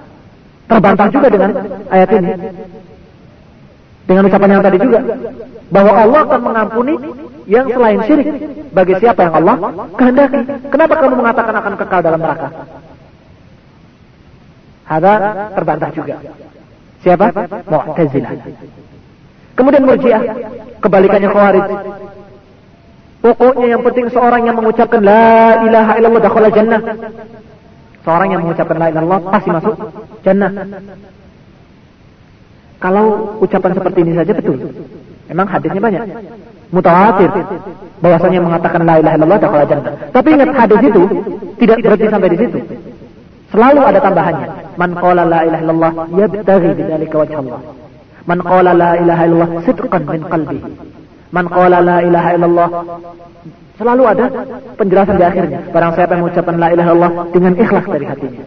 Terbantah 0.69 1.09
juga 1.09 1.29
dengan 1.33 1.51
ayat 1.89 2.11
ini. 2.21 2.33
Dengan 4.05 4.23
ucapan 4.29 4.51
yang 4.53 4.63
tadi 4.63 4.79
juga 4.79 5.01
bahwa 5.73 5.93
Allah 6.05 6.21
akan 6.29 6.41
mengampuni 6.45 6.95
yang 7.47 7.67
selain 7.71 7.99
syirik 8.05 8.29
bagi 8.75 8.95
siapa 8.99 9.21
yang 9.27 9.35
Allah 9.43 9.57
kehendaki. 9.95 10.41
Kenapa 10.71 10.95
kamu 10.99 11.15
mengatakan 11.15 11.55
akan 11.55 11.73
kekal 11.79 12.01
dalam 12.03 12.21
neraka? 12.21 12.49
Ada 14.87 15.13
terbantah 15.55 15.91
juga. 15.95 16.17
Siapa? 17.03 17.27
Mu'tazilah. 17.71 18.33
Kemudian 19.57 19.83
Murji'ah, 19.89 20.23
kebalikannya 20.83 21.31
Khawarij. 21.33 21.67
Pokoknya 23.25 23.67
yang 23.75 23.83
penting 23.83 24.07
seorang 24.13 24.43
yang 24.47 24.55
mengucapkan 24.55 25.03
la 25.03 25.65
ilaha 25.67 25.93
illallah 25.99 26.23
dakhala 26.23 26.49
jannah. 26.53 26.81
Seorang 28.07 28.29
yang 28.31 28.41
mengucapkan 28.47 28.77
la 28.79 28.87
ilaha 28.91 29.03
illallah 29.03 29.23
pasti 29.35 29.49
masuk 29.51 29.75
jannah. 30.23 30.51
Kalau 32.79 33.39
ucapan 33.41 33.73
seperti 33.75 33.99
ini 34.05 34.13
saja 34.15 34.33
betul. 34.37 34.59
Memang 35.27 35.47
hadisnya 35.51 35.83
banyak. 35.83 36.03
Mutawatir. 36.75 37.31
Bahwasanya 38.03 38.41
mengatakan 38.43 38.81
la 38.83 38.95
ilaha 38.99 39.15
illallah 39.17 39.41
dakhala 39.41 39.65
jannah. 39.71 39.95
Tapi 40.11 40.29
ingat 40.35 40.51
hadis 40.53 40.81
itu 40.83 41.03
tidak 41.63 41.77
berhenti 41.83 42.07
sampai 42.11 42.29
di 42.35 42.39
situ. 42.39 42.59
Selalu 43.55 43.81
ada 43.87 43.99
tambahannya. 44.03 44.49
Man 44.77 44.91
qala 44.99 45.23
la 45.25 45.41
ilaha 45.47 45.63
illallah 45.63 45.93
yabtaghi 46.13 46.71
bidzalika 46.75 47.17
wajh 47.23 47.35
Allah. 47.39 47.61
Man 48.27 48.39
qala 48.43 48.71
la 48.75 48.91
ilaha 48.99 49.23
illallah 49.25 49.51
sidqan 49.63 50.03
min 50.11 50.23
qalbi. 50.27 50.59
Man 51.31 51.47
qala 51.47 51.79
la 51.81 51.97
ilaha 52.03 52.29
illallah 52.35 52.69
Selalu 53.77 54.03
ada 54.09 54.25
penjelasan 54.81 55.21
di 55.21 55.25
akhirnya. 55.25 55.61
Barang 55.69 55.93
siapa 55.93 56.17
yang 56.17 56.23
mengucapkan 56.25 56.57
la 56.57 56.69
ilaha 56.73 56.89
illallah 56.97 57.13
dengan 57.29 57.53
ikhlas 57.61 57.85
dari 57.85 58.07
hatinya. 58.09 58.43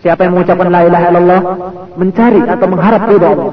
Siapa 0.00 0.20
yang 0.24 0.32
mengucapkan 0.32 0.68
la 0.72 0.80
ilaha 0.88 1.04
illallah 1.12 1.40
mencari 2.00 2.40
atau 2.40 2.66
mengharap 2.72 3.02
ridha 3.04 3.28
Allah. 3.36 3.52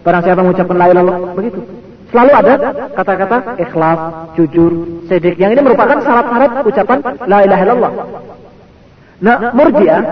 Barang 0.00 0.22
siapa 0.24 0.38
yang 0.40 0.48
mengucapkan 0.48 0.76
la 0.80 0.86
ilaha 0.88 1.02
illallah 1.04 1.32
begitu. 1.36 1.60
Selalu 2.06 2.32
ada 2.32 2.52
kata-kata 2.94 3.36
ikhlas, 3.58 4.00
jujur, 4.38 4.72
sedik. 5.10 5.34
Yang 5.42 5.58
ini 5.58 5.60
merupakan 5.66 5.98
syarat-syarat 5.98 6.50
ucapan 6.62 6.98
la 7.26 7.38
ilaha 7.42 7.62
illallah. 7.66 7.92
Nah, 9.16 9.36
murjiah 9.56 10.02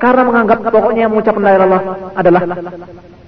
karena 0.00 0.22
menganggap 0.24 0.58
pokoknya 0.64 1.06
yang 1.06 1.12
mengucapkan 1.12 1.44
la 1.44 1.52
ilaha 1.54 1.78
adalah 2.16 2.42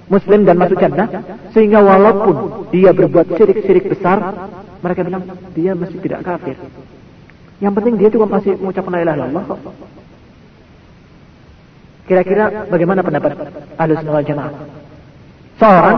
muslim 0.06 0.46
dan 0.46 0.56
masuk 0.56 0.78
jannah 0.78 1.08
sehingga 1.50 1.82
walaupun 1.82 2.66
dia 2.70 2.94
berbuat 2.94 3.26
syirik-syirik 3.34 3.90
besar 3.90 4.22
mereka 4.80 5.02
bilang 5.02 5.22
dia 5.52 5.74
masih 5.74 5.98
tidak 5.98 6.22
kafir 6.22 6.54
yang 7.58 7.74
penting 7.74 7.98
dia 7.98 8.08
juga 8.08 8.38
masih 8.38 8.54
mengucapkan 8.54 8.92
la 8.94 9.00
ilaha 9.02 9.16
illallah 9.18 9.44
kira-kira 12.06 12.44
bagaimana 12.70 13.00
pendapat 13.02 13.32
ahli 13.74 13.92
sunnah 13.98 14.22
jamaah 14.22 14.52
seorang 15.58 15.96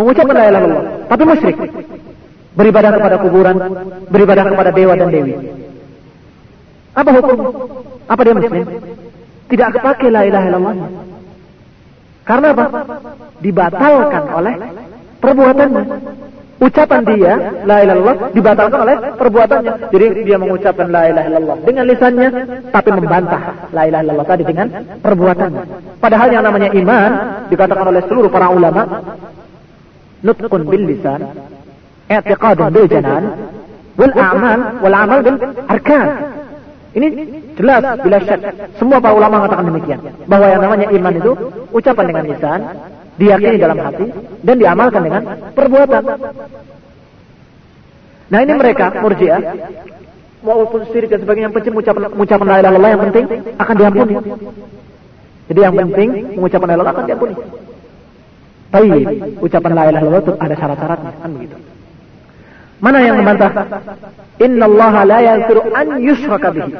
mengucapkan 0.00 0.34
la 0.34 0.44
ilaha 0.48 0.64
illallah 0.64 0.84
tapi 1.12 1.22
musyrik 1.28 1.56
beribadah 2.56 2.90
kepada 2.96 3.16
kuburan 3.20 3.56
beribadah 4.08 4.44
kepada 4.48 4.70
dewa 4.72 4.94
dan 4.96 5.08
dewi 5.12 5.34
apa 6.96 7.10
hukum 7.12 7.38
apa 8.08 8.20
dia 8.24 8.34
muslim 8.34 8.64
tidak 9.52 9.68
kepakai 9.76 10.08
la 10.08 10.22
ilaha 10.24 10.46
illallah 10.48 10.76
karena 12.30 12.46
apa? 12.54 12.64
Dibatalkan 13.42 14.24
oleh 14.30 14.54
perbuatannya. 15.18 15.84
Ucapan 16.60 17.00
dia, 17.08 17.32
la 17.64 17.76
ilaha 17.80 17.96
illallah, 17.96 18.16
dibatalkan 18.36 18.78
oleh 18.84 18.96
perbuatannya. 19.16 19.72
Jadi 19.88 20.06
dia 20.28 20.36
mengucapkan 20.36 20.92
la 20.92 21.08
ilaha 21.08 21.26
illallah 21.26 21.56
dengan 21.64 21.84
lisannya, 21.88 22.28
tapi 22.68 22.90
membantah 22.92 23.42
la 23.72 23.82
ilaha 23.88 24.02
illallah 24.04 24.28
tadi 24.28 24.44
dengan 24.44 24.66
perbuatannya. 25.00 25.64
Padahal 25.98 26.28
yang 26.30 26.44
namanya 26.44 26.68
iman, 26.70 27.10
dikatakan 27.48 27.86
oleh 27.88 28.02
seluruh 28.06 28.28
para 28.28 28.52
ulama, 28.52 28.82
janan, 32.88 33.22
wal 33.96 34.12
a'mal, 34.12 34.60
wal 34.84 34.96
amal 34.96 35.18
bil 35.24 35.36
arkan. 35.68 36.08
Ini 36.90 37.06
jelas 37.54 37.82
bila 38.02 38.18
syak. 38.26 38.40
Semua 38.82 38.98
para 38.98 39.14
ulama 39.14 39.46
mengatakan 39.46 39.70
demikian. 39.70 40.00
Bahwa 40.26 40.46
yang 40.50 40.60
namanya 40.60 40.86
iman 40.90 41.14
itu 41.14 41.32
ucapan 41.70 42.04
dengan 42.10 42.24
lisan, 42.26 42.60
diyakini 43.14 43.56
dalam 43.62 43.78
hati, 43.78 44.06
dan 44.42 44.56
diamalkan 44.58 45.02
dengan 45.06 45.22
perbuatan. 45.54 46.02
Nah 48.30 48.38
ini 48.42 48.52
mereka, 48.58 48.90
murjiah, 49.02 49.42
walaupun 50.42 50.80
syirik 50.90 51.14
dan 51.14 51.20
sebagainya 51.22 51.46
yang 51.50 51.56
penting 51.56 51.74
ucapan, 51.78 52.02
ucapan 52.10 52.46
la 52.46 52.56
ilaha 52.58 52.88
yang 52.90 53.02
penting 53.10 53.24
akan 53.54 53.74
diampuni. 53.78 54.14
Jadi 55.50 55.60
yang 55.62 55.74
penting 55.74 56.08
mengucapkan 56.38 56.68
la 56.70 56.74
ilaha 56.74 56.90
akan 56.90 57.04
diampuni. 57.06 57.34
Tapi 58.70 58.88
ucapan 59.42 59.72
la 59.74 59.82
ilaha 59.90 60.02
illallah 60.06 60.22
itu 60.22 60.34
ada 60.38 60.54
syarat-syaratnya, 60.54 61.12
kan 61.18 61.30
begitu. 61.34 61.56
Mana 62.80 62.98
yang 63.04 63.20
membantah? 63.20 63.50
Inna 64.40 64.64
Allah 64.64 64.94
la 65.04 65.18
yaghfiru 65.20 65.60
an 65.74 65.88
yushraka 66.00 66.48
bihi. 66.48 66.72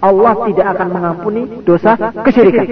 Allah 0.00 0.32
tidak 0.48 0.66
akan 0.76 0.88
mengampuni 0.94 1.42
dosa 1.66 1.92
kesyirikan. 2.22 2.66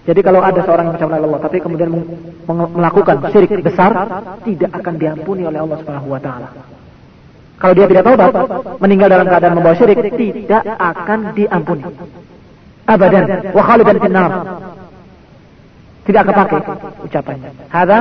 Jadi 0.00 0.20
kalau 0.24 0.40
ada 0.40 0.64
seorang 0.64 0.88
yang 0.88 0.96
mengucapkan 0.96 1.20
Allah 1.20 1.40
tapi 1.44 1.58
kemudian 1.60 1.90
melakukan 2.48 3.16
syirik 3.30 3.52
besar, 3.60 3.92
tidak 4.48 4.70
akan 4.72 4.94
diampuni 4.96 5.44
oleh 5.44 5.60
Allah 5.60 5.76
Subhanahu 5.84 6.08
wa 6.08 6.20
taala. 6.22 6.48
Kalau 7.60 7.76
dia 7.76 7.86
tidak 7.92 8.08
taubat, 8.08 8.32
meninggal 8.80 9.08
dalam 9.12 9.28
keadaan 9.28 9.54
membawa 9.60 9.76
syirik, 9.76 10.00
tidak 10.16 10.64
akan 10.64 11.36
diampuni. 11.36 11.84
Abadan 12.88 13.24
wa 13.52 13.62
khalidan. 13.62 13.96
Tidak 16.10 16.26
kepakai 16.26 16.58
ucapannya. 17.06 17.50
Hada 17.70 17.98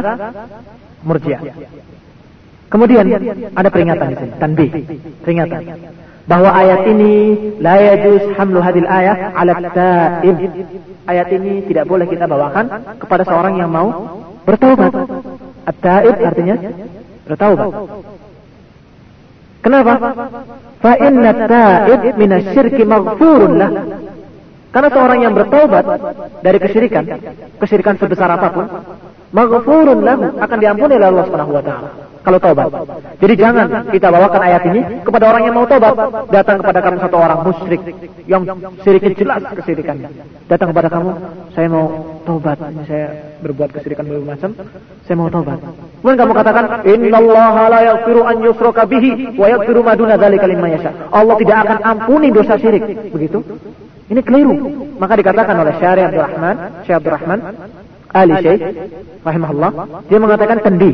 Murji'ah. 1.05 1.41
Kemudian 2.73 3.05
ada 3.53 3.69
peringatan 3.69 4.07
di 4.13 4.15
sini, 4.17 4.33
tanbih, 4.41 4.69
peringatan 5.21 5.61
bahwa 6.29 6.49
ayat 6.53 6.85
ini 6.89 7.13
la 7.57 7.77
yajuz 7.77 8.33
hamlu 8.37 8.61
hadil 8.61 8.85
ayat 8.85 9.33
ala 9.33 9.53
taib. 9.73 10.37
Ayat 11.09 11.27
ini 11.33 11.65
tidak 11.69 11.85
boleh 11.89 12.05
kita 12.05 12.29
bawakan 12.29 12.97
kepada 13.01 13.25
seorang 13.25 13.57
yang 13.57 13.69
mau 13.73 13.89
bertaubat. 14.45 14.93
At-taib 15.69 16.17
artinya 16.21 16.55
bertaubat. 17.29 17.69
Kenapa? 19.65 19.93
Fa 20.81 20.93
inna 20.97 21.31
taib 21.45 22.01
minasyirki 22.17 22.83
maghfurun 22.85 23.53
lah. 23.57 23.71
Karena 24.69 24.89
seorang 24.93 25.19
yang 25.25 25.33
bertaubat 25.33 25.85
dari 26.45 26.57
kesyirikan, 26.61 27.03
kesyirikan 27.57 27.97
sebesar 27.97 28.29
apa 28.29 28.47
pun, 28.53 28.65
maghfurun 29.33 29.99
lahu 30.05 30.37
akan 30.37 30.57
diampuni 30.61 30.93
oleh 30.97 31.07
Allah 31.09 31.25
Subhanahu 31.25 31.57
wa 31.57 31.63
taala 31.65 31.89
kalau 32.19 32.39
taubat. 32.39 32.67
Jadi 33.17 33.33
jangan 33.39 33.67
kita 33.89 34.07
bawakan 34.11 34.41
ayat 34.43 34.63
ini 34.67 34.81
kepada 35.01 35.25
orang 35.31 35.43
yang 35.47 35.55
mau 35.55 35.65
taubat. 35.65 35.95
Datang 36.29 36.59
kepada 36.59 36.79
kamu 36.83 36.97
satu 36.99 37.17
orang 37.17 37.39
musyrik 37.47 37.81
yang 38.27 38.43
syiriknya 38.83 39.11
jelas 39.15 39.41
kesyirikannya. 39.55 40.09
Datang 40.51 40.75
kepada 40.75 40.87
kamu, 40.91 41.09
saya 41.55 41.67
mau 41.71 41.85
taubat. 42.27 42.59
Saya 42.85 43.05
berbuat 43.39 43.69
kesyirikan 43.71 44.03
berbagai 44.05 44.29
macam, 44.29 44.49
saya 45.07 45.15
mau 45.15 45.29
taubat. 45.31 45.59
Kemudian 46.03 46.19
kamu 46.19 46.33
katakan, 46.35 46.63
"Innallaha 46.85 47.63
la 47.71 47.79
yaghfiru 47.87 48.21
an 48.27 48.35
yushraka 48.43 48.83
bihi 48.85 49.39
wa 49.39 49.47
yaghfiru 49.47 49.81
ma 49.81 49.93
duna 49.95 50.15
dzalika 50.19 50.45
liman 50.47 50.69
yasha." 50.75 50.91
Allah 51.15 51.35
tidak 51.39 51.57
akan 51.65 51.77
ampuni 51.81 52.29
dosa 52.35 52.59
syirik. 52.59 52.83
Begitu? 53.15 53.39
Ini 54.09 54.21
keliru. 54.25 54.55
Maka 54.97 55.13
dikatakan 55.15 55.55
oleh 55.55 55.73
Syari 55.77 56.01
Abdul 56.03 56.25
Rahman, 56.25 56.55
Syekh 56.83 56.97
Abdul 56.97 57.13
Rahman, 57.13 57.39
Ali 58.09 58.33
Syekh 58.41 58.61
rahimahullah, 59.21 59.71
dia 60.09 60.19
mengatakan 60.19 60.57
tendi. 60.65 60.91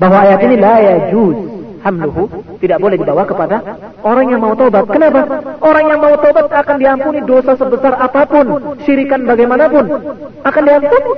Bahwa 0.00 0.24
ayat 0.24 0.40
ini 0.48 0.56
la 0.56 0.76
yajuz 0.80 1.36
hamluhu 1.84 2.28
tidak 2.60 2.80
boleh 2.80 2.96
dibawa 2.96 3.24
kepada 3.28 3.56
orang 4.04 4.26
yang 4.32 4.40
mau 4.40 4.56
tobat. 4.56 4.84
Kenapa? 4.88 5.20
Orang 5.60 5.84
yang 5.88 6.00
mau 6.00 6.16
tobat 6.16 6.48
akan 6.48 6.76
diampuni 6.80 7.20
dosa 7.24 7.52
sebesar 7.56 7.96
apa 7.96 8.24
pun, 8.24 8.76
syirikan 8.84 9.24
bagaimanapun 9.28 9.84
akan 10.44 10.62
diampuni. 10.64 11.12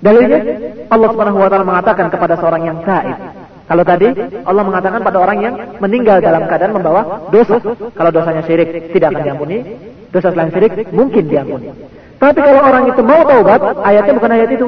Dalilnya 0.00 0.40
Allah 0.88 1.08
Subhanahu 1.12 1.38
wa 1.44 1.48
taala 1.52 1.66
mengatakan 1.66 2.06
kepada 2.08 2.34
seorang 2.40 2.62
yang 2.64 2.78
taib. 2.86 3.39
Kalau 3.70 3.86
tadi 3.86 4.10
Allah 4.42 4.64
mengatakan 4.66 4.98
pada 4.98 5.18
orang 5.22 5.38
yang 5.46 5.54
meninggal 5.78 6.18
dalam 6.18 6.42
keadaan 6.50 6.74
membawa 6.74 7.30
dosa, 7.30 7.62
kalau 7.94 8.10
dosanya 8.10 8.42
syirik 8.42 8.90
tidak 8.90 9.14
akan 9.14 9.22
diampuni, 9.22 9.62
dosa 10.10 10.34
selain 10.34 10.50
syirik 10.50 10.90
mungkin 10.90 11.30
diampuni. 11.30 11.70
Tapi 12.18 12.38
kalau 12.42 12.66
orang 12.66 12.90
itu 12.90 12.98
mau 13.06 13.22
taubat, 13.22 13.62
ayatnya 13.86 14.12
bukan 14.18 14.30
ayat 14.34 14.50
itu. 14.50 14.66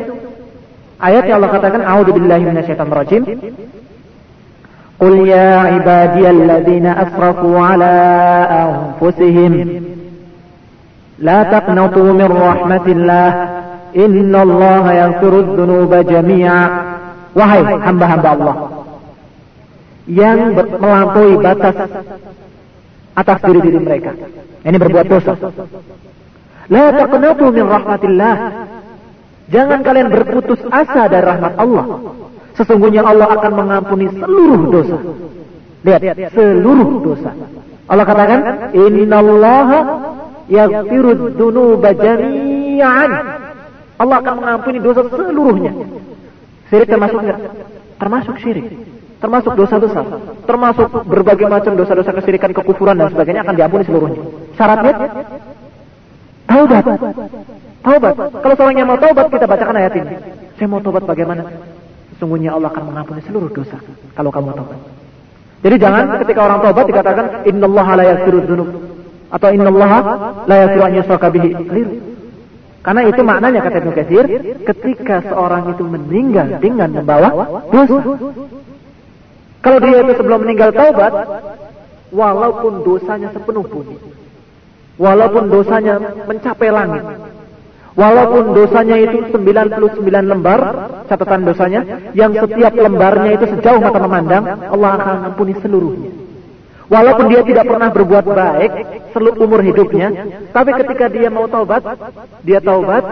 Ayat 1.02 1.26
yang 1.26 1.42
Allah 1.42 1.50
katakan, 1.50 1.82
"A'udzubillahi 1.82 2.42
minasyaitonir 2.46 2.94
rajim." 2.94 3.22
Qul 5.02 5.14
ya 5.26 5.82
ibadiyalladzina 5.82 6.94
asrafu 6.94 7.58
ala 7.58 7.94
anfusihim 8.46 9.52
la 11.18 11.42
taqnatu 11.50 12.06
min 12.06 12.30
rahmatillah 12.30 13.28
innallaha 13.98 14.90
yaghfirudz 14.94 15.58
dzunuba 15.58 16.06
jami'a. 16.06 16.60
Wahai 17.34 17.64
hamba-hamba 17.64 18.28
Allah, 18.36 18.54
yang 20.10 20.56
melampaui 20.56 21.38
batas 21.38 21.76
atas 23.12 23.38
diri-diri 23.44 23.78
mereka. 23.78 24.12
Ini 24.62 24.76
berbuat 24.78 25.06
dosa. 25.06 25.32
La 26.70 26.84
taqnatu 26.94 27.44
min 27.50 27.64
rahmatillah. 27.66 28.34
Jangan 29.52 29.78
kalian 29.84 30.08
berputus 30.08 30.60
asa 30.72 31.10
dari 31.10 31.26
rahmat 31.26 31.52
Allah. 31.60 31.86
Sesungguhnya 32.56 33.04
Allah 33.04 33.28
akan 33.36 33.52
mengampuni 33.52 34.06
seluruh 34.16 34.60
dosa. 34.70 34.96
Lihat, 35.82 36.00
seluruh 36.32 36.90
dosa. 37.02 37.30
Allah 37.90 38.04
katakan, 38.06 38.40
"Innallaha 38.72 39.78
yaghfiru 40.46 41.36
dzunuba 41.36 41.90
jami'an." 41.92 43.10
Allah 43.98 44.16
akan 44.24 44.34
mengampuni 44.40 44.78
dosa 44.80 45.04
seluruhnya. 45.10 45.72
Syirik 46.70 46.88
termasuk 46.88 47.18
enggak? 47.20 47.38
Termasuk 48.00 48.34
syirik. 48.40 48.66
Termasuk 49.22 49.52
dosa 49.54 49.78
besar. 49.78 50.04
Termasuk 50.42 50.88
berbagai 51.06 51.46
macam 51.46 51.78
dosa-dosa 51.78 52.10
kesyirikan, 52.10 52.50
kekufuran 52.50 52.98
dan 52.98 53.06
sebagainya 53.14 53.46
akan 53.46 53.54
diampuni 53.54 53.86
seluruhnya. 53.86 54.22
Syaratnya 54.58 54.92
taubat. 56.50 56.84
Taubat. 57.82 58.14
Kalau 58.42 58.54
seorang 58.58 58.76
yang 58.76 58.88
mau 58.90 58.98
taubat 58.98 59.26
kita 59.30 59.46
bacakan 59.46 59.78
ayat 59.78 59.94
ini. 59.94 60.14
Saya 60.58 60.66
mau 60.66 60.82
taubat 60.82 61.06
bagaimana? 61.06 61.46
Sungguhnya 62.18 62.54
Allah 62.54 62.70
akan 62.74 62.82
mengampuni 62.90 63.22
seluruh 63.22 63.50
dosa 63.50 63.78
kalau 64.18 64.34
kamu 64.34 64.58
taubat. 64.58 64.78
Jadi 65.62 65.76
jangan 65.78 66.18
ketika 66.26 66.40
orang 66.42 66.58
taubat 66.58 66.84
dikatakan 66.90 67.26
innallaha 67.46 67.92
la 67.94 68.04
yaghfiru 68.10 68.38
dzunub 68.42 68.68
atau 69.30 69.48
innallaha 69.54 69.98
la 70.50 70.56
yaghfiru 70.66 70.82
an 70.82 70.92
yushraka 70.98 71.28
bihi. 71.30 71.50
Keliru. 71.62 71.92
Karena 72.82 73.06
itu 73.06 73.22
maknanya 73.22 73.62
kata 73.62 73.78
Ibnu 73.78 73.92
Katsir, 73.94 74.24
ketika 74.66 75.22
seorang 75.30 75.70
itu 75.70 75.86
meninggal 75.86 76.58
dengan 76.58 76.90
membawa 76.90 77.30
dosa. 77.70 78.02
Kalau 79.62 79.78
dia 79.78 79.98
itu 80.02 80.12
sebelum 80.18 80.38
meninggal 80.42 80.74
taubat, 80.74 81.12
walaupun 82.10 82.82
dosanya 82.82 83.30
sepenuh 83.30 83.62
bumi, 83.62 83.96
walaupun 84.98 85.48
dosanya 85.48 86.02
mencapai 86.26 86.68
langit, 86.68 87.04
Walaupun 87.92 88.56
dosanya 88.56 88.96
itu 89.04 89.20
99 89.36 90.08
lembar 90.08 90.60
catatan 91.12 91.44
dosanya, 91.44 91.80
yang 92.16 92.32
setiap 92.32 92.72
lembarnya 92.72 93.36
itu 93.36 93.52
sejauh 93.52 93.84
mata 93.84 94.00
memandang, 94.00 94.44
Allah 94.72 94.90
akan 94.96 95.16
ampuni 95.28 95.52
seluruhnya. 95.60 96.31
Walaupun 96.90 97.30
dia 97.30 97.42
tidak 97.46 97.64
pernah 97.70 97.88
berbuat 97.94 98.24
baik 98.26 98.72
seluruh 99.14 99.38
umur 99.38 99.60
hidupnya, 99.62 100.08
tapi 100.50 100.70
ketika 100.82 101.06
dia 101.06 101.28
mau 101.30 101.46
taubat, 101.46 101.82
dia 102.42 102.58
taubat, 102.58 103.04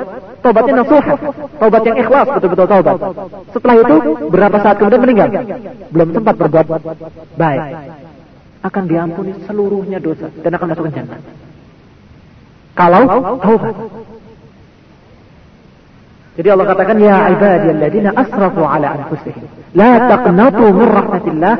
taubatnya 0.43 0.83
nasuha, 0.83 1.15
taubat 1.61 1.83
yang 1.87 1.97
ikhlas, 2.03 2.27
betul-betul 2.35 2.67
taubat. 2.67 2.99
Setelah 3.55 3.77
itu, 3.79 3.97
berapa 4.27 4.57
saat 4.59 4.77
kemudian 4.81 5.03
meninggal? 5.07 5.29
Belum 5.95 6.09
sempat 6.11 6.35
berbuat 6.35 6.67
baik. 7.39 7.63
Akan 8.61 8.85
diampuni 8.91 9.33
seluruhnya 9.49 10.03
dosa 10.03 10.29
dan 10.45 10.51
akan 10.53 10.67
masuk 10.75 10.85
ke 10.91 10.93
jannah. 10.97 11.21
Kalau 12.75 13.03
taubat. 13.39 13.75
Jadi 16.41 16.49
Allah 16.49 16.67
katakan 16.73 16.97
ya 16.97 17.17
ibadiyalladzina 17.37 18.11
asrafu 18.17 18.63
ala 18.65 18.97
anfusihim 18.97 19.60
la 19.75 19.91
taqnatu 20.11 20.65
min 20.75 20.89
rahmatillah 20.99 21.55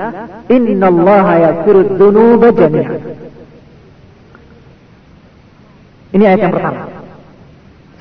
innallaha 0.51 1.35
yaghfiru 1.47 1.81
dzunuba 1.95 2.49
jami'an. 2.53 3.01
Ini 6.11 6.25
ayat 6.27 6.41
yang 6.43 6.55
pertama. 6.55 6.83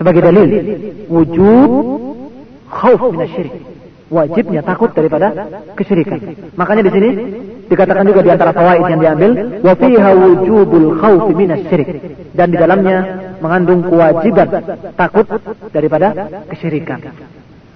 Sebagai 0.01 0.21
dalil 0.25 0.49
wujud 1.11 1.71
khauf 2.71 3.01
minasyirik. 3.13 3.53
Wajibnya 4.09 4.65
takut 4.65 4.89
daripada 4.97 5.29
kesyirikan. 5.77 6.17
Makanya 6.57 6.89
di 6.89 6.91
sini 6.97 7.09
dikatakan 7.69 8.09
juga 8.09 8.25
di 8.25 8.33
antara 8.33 8.49
fawaid 8.49 8.81
yang 8.89 9.01
diambil 9.05 9.31
wa 9.61 9.73
fiha 9.77 10.09
wujubul 10.17 10.97
khauf 10.97 11.29
minasyirik 11.29 11.89
dan 12.33 12.49
di 12.49 12.57
dalamnya 12.57 12.97
mengandung 13.37 13.85
kewajiban 13.85 14.49
takut 14.97 15.29
daripada 15.69 16.25
kesyirikan. 16.49 17.05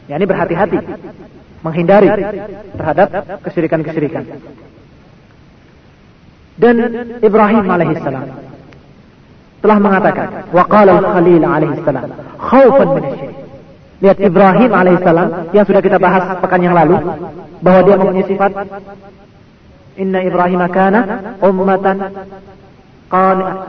Ya 0.10 0.18
ini 0.18 0.26
berhati-hati 0.26 0.82
menghindari 1.64 2.08
terhadap 2.76 3.08
kesyirikan-kesyirikan. 3.48 4.24
Dan 6.54 6.76
Ibrahim 7.24 7.66
alaihissalam 7.66 8.28
telah 9.64 9.78
mengatakan 9.80 10.28
wa 10.52 10.64
qala 10.68 11.02
al-Khalil 11.02 11.44
alaihissalam 11.44 12.08
khaufan 12.38 12.88
minasyirik. 13.00 13.38
Lihat 14.04 14.18
Ibrahim 14.20 14.72
alaihissalam 14.76 15.30
yang 15.56 15.66
sudah 15.66 15.82
kita 15.82 15.98
bahas 15.98 16.36
pekan 16.44 16.62
yang 16.62 16.76
lalu 16.76 17.00
bahwa 17.64 17.82
dia 17.88 17.96
mempunyai 17.96 18.28
sifat 18.28 18.52
Inna 19.96 20.20
Ibrahim 20.26 20.62
kana 20.68 21.02
ummatan 21.40 21.98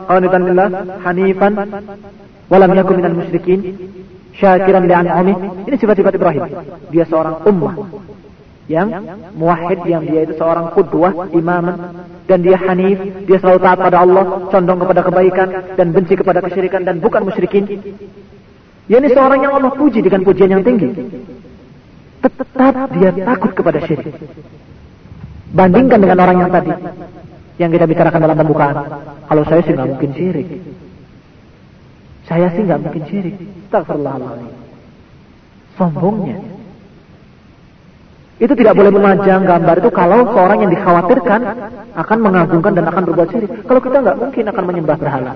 qanitan 0.09 0.41
lillah 0.51 0.69
hanifan 1.05 1.53
walam 2.51 2.71
yakun 2.75 2.95
minal 2.99 3.15
musyrikin 3.15 3.59
syakiran 4.39 4.83
li'an'ami. 4.87 5.33
Ini 5.67 5.75
sifat-sifat 5.75 6.13
Ibrahim. 6.15 6.43
Dia 6.91 7.05
seorang 7.07 7.43
ummah 7.47 7.75
yang 8.65 8.89
muwahhid 9.37 9.85
yang 9.85 10.01
dia 10.09 10.25
itu 10.25 10.33
seorang 10.41 10.73
qudwah 10.73 11.29
imaman 11.37 12.01
dan 12.25 12.41
dia 12.41 12.57
hanif 12.57 12.97
dia 13.29 13.37
selalu 13.37 13.61
taat 13.61 13.77
pada 13.77 14.01
Allah 14.01 14.49
condong 14.49 14.81
kepada 14.81 15.05
kebaikan 15.05 15.47
dan 15.77 15.93
benci 15.93 16.17
kepada 16.17 16.41
kesyirikan 16.41 16.81
dan 16.81 16.97
bukan 16.97 17.29
musyrikin 17.29 17.69
Ya 18.85 19.01
ini 19.01 19.09
seorang 19.09 19.41
yang 19.41 19.53
Allah 19.57 19.73
puji 19.73 20.05
dengan 20.05 20.21
pujian 20.21 20.49
yang 20.53 20.61
tinggi. 20.61 20.93
Tetap 22.21 22.93
dia 22.93 23.09
takut 23.25 23.51
kepada 23.57 23.81
syirik. 23.81 24.13
Bandingkan 25.57 25.99
dengan 26.05 26.21
orang 26.21 26.37
yang 26.45 26.51
tadi. 26.53 26.73
Yang 27.57 27.69
kita 27.79 27.85
bicarakan 27.89 28.19
dalam 28.21 28.37
pembukaan. 28.37 28.75
Kalau 29.25 29.43
saya 29.49 29.61
sih 29.65 29.73
nggak 29.73 29.89
mungkin 29.89 30.11
syirik. 30.13 30.47
Saya 32.29 32.47
sih 32.53 32.61
nggak 32.61 32.81
mungkin 32.85 33.03
syirik. 33.09 33.35
Astagfirullahaladzim. 33.75 34.51
Sombongnya. 35.75 36.37
Itu 38.39 38.51
tidak 38.55 38.75
boleh 38.75 38.91
memajang 38.91 39.47
gambar 39.47 39.75
itu 39.79 39.89
kalau 39.91 40.27
seorang 40.31 40.63
yang 40.63 40.71
dikhawatirkan 40.71 41.41
akan 41.95 42.17
mengagungkan 42.19 42.71
dan 42.75 42.87
akan 42.87 43.03
berbuat 43.11 43.27
syirik. 43.31 43.51
Kalau 43.67 43.79
kita 43.83 43.97
nggak 43.99 44.17
mungkin 44.19 44.43
akan 44.47 44.63
menyembah 44.63 44.97
berhala 44.99 45.33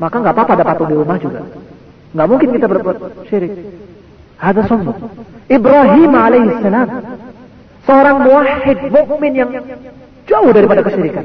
maka 0.00 0.16
nggak 0.16 0.32
apa-apa 0.32 0.52
ada 0.56 0.64
patung 0.64 0.88
di 0.88 0.96
rumah 0.96 1.20
juga. 1.20 1.44
Nggak 2.16 2.28
mungkin 2.32 2.48
kita 2.56 2.66
berbuat 2.72 2.96
syirik. 3.28 3.52
Ada 4.40 4.64
sombong. 4.64 4.96
Ibrahim 5.52 6.12
alaihissalam 6.16 6.88
seorang 7.84 8.16
muwahhid 8.24 8.80
mukmin 8.88 9.32
yang 9.36 9.50
jauh 10.24 10.50
daripada 10.56 10.80
kesyirikan. 10.80 11.24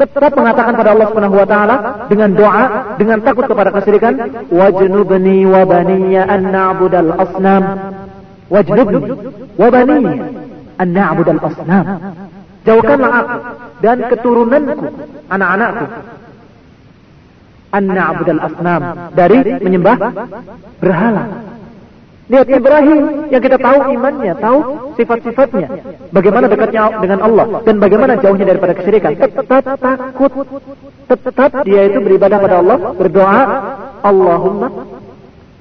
Tetap 0.00 0.32
mengatakan 0.32 0.72
pada 0.80 0.96
Allah 0.96 1.06
Subhanahu 1.12 1.36
wa 1.36 1.44
taala 1.44 1.76
dengan 2.08 2.32
doa, 2.32 2.64
dengan 2.96 3.20
takut 3.20 3.44
kepada 3.44 3.68
kesyirikan, 3.68 4.48
wajnubni 4.48 5.44
wa 5.44 5.60
baniya 5.68 6.24
an 6.24 6.48
na'budal 6.48 7.12
asnam. 7.20 7.64
Wajnubni 8.48 9.12
wa 9.60 9.68
baniya 9.68 10.12
an 10.80 10.88
na'budal 10.96 11.40
asnam. 11.44 11.84
Jauhkanlah 12.64 13.12
aku 13.12 13.38
dan 13.84 13.96
keturunanku, 14.08 14.88
anak-anakku 15.28 15.84
an 17.76 17.84
na'budal 17.84 18.40
asnam 18.40 18.82
dari 19.12 19.38
menyembah 19.60 19.96
berhala. 20.80 21.24
Lihat 22.30 22.46
Ibrahim 22.46 23.26
yang 23.34 23.42
kita 23.42 23.58
tahu 23.58 23.78
imannya, 23.90 24.38
tahu 24.38 24.58
sifat-sifatnya, 24.94 25.66
bagaimana 26.14 26.46
dekatnya 26.46 27.02
dengan 27.02 27.26
Allah 27.26 27.46
dan 27.66 27.82
bagaimana 27.82 28.22
jauhnya 28.22 28.46
daripada 28.46 28.72
kesyirikan. 28.78 29.18
Tetap 29.18 29.66
takut, 29.66 30.32
tetap 31.10 31.50
dia 31.66 31.90
itu 31.90 31.98
beribadah 31.98 32.38
pada 32.38 32.62
Allah, 32.62 32.78
berdoa, 32.94 33.42
Allahumma 34.06 34.68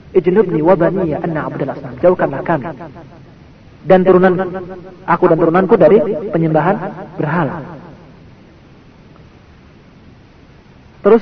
Ijnubni 0.09 0.61
wa 0.61 0.73
baniya 0.73 1.21
anna 1.21 1.49
abdul 1.49 1.69
asnam. 1.69 1.93
Jauhkanlah 2.01 2.41
kami 2.41 2.65
dan 3.85 4.03
turunan 4.03 4.33
aku 5.05 5.23
dan 5.29 5.37
turunanku 5.39 5.75
dari 5.79 5.97
penyembahan 6.33 6.75
berhala. 7.15 7.77
Terus 10.99 11.21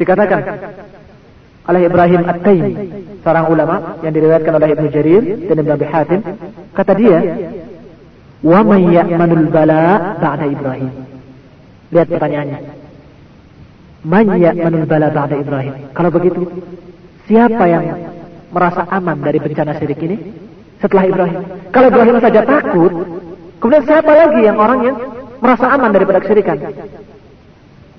dikatakan 0.00 0.40
oleh 1.70 1.86
Ibrahim 1.86 2.22
At-Taimi, 2.26 2.72
seorang 3.22 3.46
ulama 3.46 3.76
yang 4.02 4.12
diriwayatkan 4.12 4.52
oleh 4.58 4.68
Ibnu 4.74 4.88
Jarir 4.90 5.22
dan 5.46 5.56
Ibnu 5.62 5.72
Abi 5.78 5.86
Hatim, 5.86 6.20
kata 6.74 6.92
dia, 6.98 7.18
"Wa 8.42 8.60
man 8.66 8.90
ya'manul 8.90 9.46
bala 9.54 10.18
ba'da 10.18 10.44
Ibrahim?" 10.50 10.90
Lihat 11.90 12.06
pertanyaannya. 12.10 12.58
Man 14.02 14.26
ya'manul 14.34 14.86
bala 14.90 15.08
ba'da 15.14 15.34
Ibrahim? 15.38 15.74
Kalau 15.94 16.10
begitu, 16.10 16.42
siapa 17.30 17.64
yang 17.70 17.84
merasa 18.50 18.82
aman 18.90 19.22
dari 19.22 19.38
bencana 19.38 19.78
syirik 19.78 20.00
ini 20.02 20.16
setelah 20.82 21.04
Ibrahim? 21.06 21.40
Kalau 21.70 21.86
Ibrahim 21.92 22.16
saja 22.18 22.40
takut, 22.42 22.92
kemudian 23.62 23.84
siapa 23.86 24.10
lagi 24.10 24.40
yang 24.42 24.58
orang 24.58 24.80
yang 24.90 24.96
merasa 25.38 25.66
aman 25.70 25.90
daripada 25.94 26.18
kesyirikan? 26.24 26.58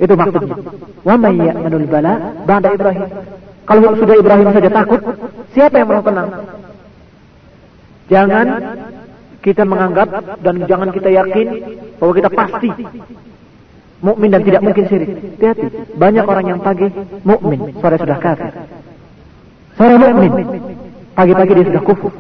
Itu 0.01 0.17
maksudnya. 0.17 0.57
Wa 1.05 1.13
may 1.13 1.37
ya'manul 1.37 1.85
bala 1.85 2.13
ba'da 2.49 2.73
Ibrahim. 2.73 3.05
Kalau 3.65 3.93
sudah 3.95 4.15
Ibrahim 4.17 4.47
saja 4.51 4.69
takut, 4.73 5.01
siapa 5.53 5.75
yang 5.79 5.87
mau 5.89 6.01
tenang? 6.01 6.29
Jangan 8.11 8.47
kita 9.41 9.63
menganggap 9.65 10.09
dan 10.43 10.55
jangan 10.69 10.89
kita 10.93 11.09
yakin 11.09 11.47
bahwa 11.97 12.13
kita 12.13 12.29
pasti 12.29 12.69
mukmin 14.01 14.29
dan 14.33 14.41
tidak 14.43 14.61
mungkin 14.65 14.85
syirik. 14.89 15.09
Hati-hati. 15.37 15.67
Banyak 15.95 16.25
orang 16.25 16.45
yang 16.45 16.59
pagi 16.59 16.89
mukmin, 17.23 17.73
sore 17.79 17.97
sudah 18.01 18.17
kafir. 18.17 18.53
Sore 19.77 19.95
mukmin, 19.95 20.31
pagi-pagi 21.13 21.51
dia 21.55 21.65
sudah 21.69 21.83
kufur. 21.85 22.11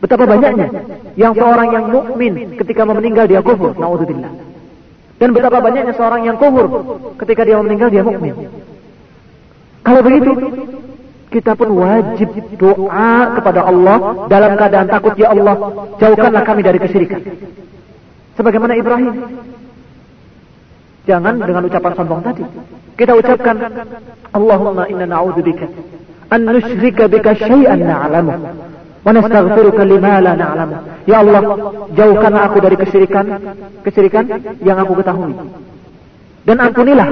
Betapa 0.00 0.24
banyaknya 0.24 0.68
yang 1.16 1.36
seorang 1.36 1.68
yang 1.76 1.84
mukmin 1.92 2.56
ketika 2.56 2.88
mau 2.88 2.96
meninggal 2.96 3.28
dia 3.28 3.44
kufur. 3.44 3.76
Nauzubillah. 3.76 4.32
Dan 5.20 5.36
betapa 5.36 5.60
banyaknya 5.60 5.92
seorang 5.92 6.24
yang 6.24 6.36
kufur 6.40 6.66
ketika 7.20 7.44
dia 7.44 7.60
meninggal 7.60 7.92
dia 7.92 8.00
mukmin. 8.00 8.32
Kalau 9.90 10.06
begitu, 10.06 10.32
kita 11.34 11.58
pun 11.58 11.74
wajib 11.74 12.30
doa 12.62 13.10
kepada 13.34 13.66
Allah 13.66 13.98
dalam 14.30 14.54
keadaan 14.54 14.86
takut 14.86 15.18
ya 15.18 15.34
Allah, 15.34 15.58
jauhkanlah 15.98 16.46
kami 16.46 16.62
dari 16.62 16.78
kesyirikan. 16.78 17.18
Sebagaimana 18.38 18.78
Ibrahim. 18.78 19.14
Jangan 21.10 21.42
dengan 21.42 21.66
ucapan 21.66 21.92
sombong 21.98 22.22
tadi. 22.22 22.46
Kita 22.94 23.18
ucapkan 23.18 23.56
Allahumma 24.30 24.86
inna 24.86 25.10
na'udzubika 25.10 25.66
an 26.30 26.46
nusyrika 26.46 27.10
bika 27.10 27.34
syai'an 27.34 27.82
na'lamu 27.82 28.30
wa 29.02 29.10
nastaghfiruka 29.10 29.82
lima 29.90 30.22
la 30.22 30.38
na'lamu. 30.38 30.76
Ya 31.10 31.18
Allah, 31.18 31.42
jauhkanlah 31.98 32.42
aku 32.46 32.62
dari 32.62 32.76
kesyirikan, 32.78 33.26
kesyirikan 33.82 34.54
yang 34.62 34.78
aku 34.78 35.02
ketahui. 35.02 35.34
Dan 36.46 36.62
ampunilah 36.62 37.08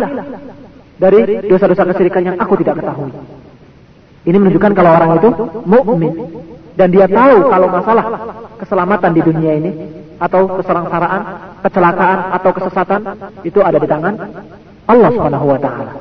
dari 0.98 1.46
dosa-dosa 1.46 1.82
kesyirikan 1.94 2.22
yang 2.26 2.36
aku 2.36 2.58
tidak 2.60 2.82
ketahui. 2.82 3.14
Ini 4.28 4.36
menunjukkan 4.36 4.72
kalau 4.74 4.90
orang 4.92 5.10
itu 5.22 5.30
mukmin 5.64 6.12
dan 6.74 6.90
dia 6.90 7.06
tahu 7.06 7.48
kalau 7.48 7.66
masalah 7.70 8.04
keselamatan 8.60 9.10
di 9.14 9.22
dunia 9.22 9.52
ini 9.56 9.70
atau 10.18 10.50
keserangsaraan, 10.58 11.22
kecelakaan 11.62 12.18
atau 12.34 12.50
kesesatan 12.50 13.00
itu 13.46 13.62
ada 13.62 13.78
di 13.78 13.86
tangan 13.86 14.14
Allah 14.90 15.10
Subhanahu 15.14 15.46
wa 15.46 15.58
taala. 15.62 15.92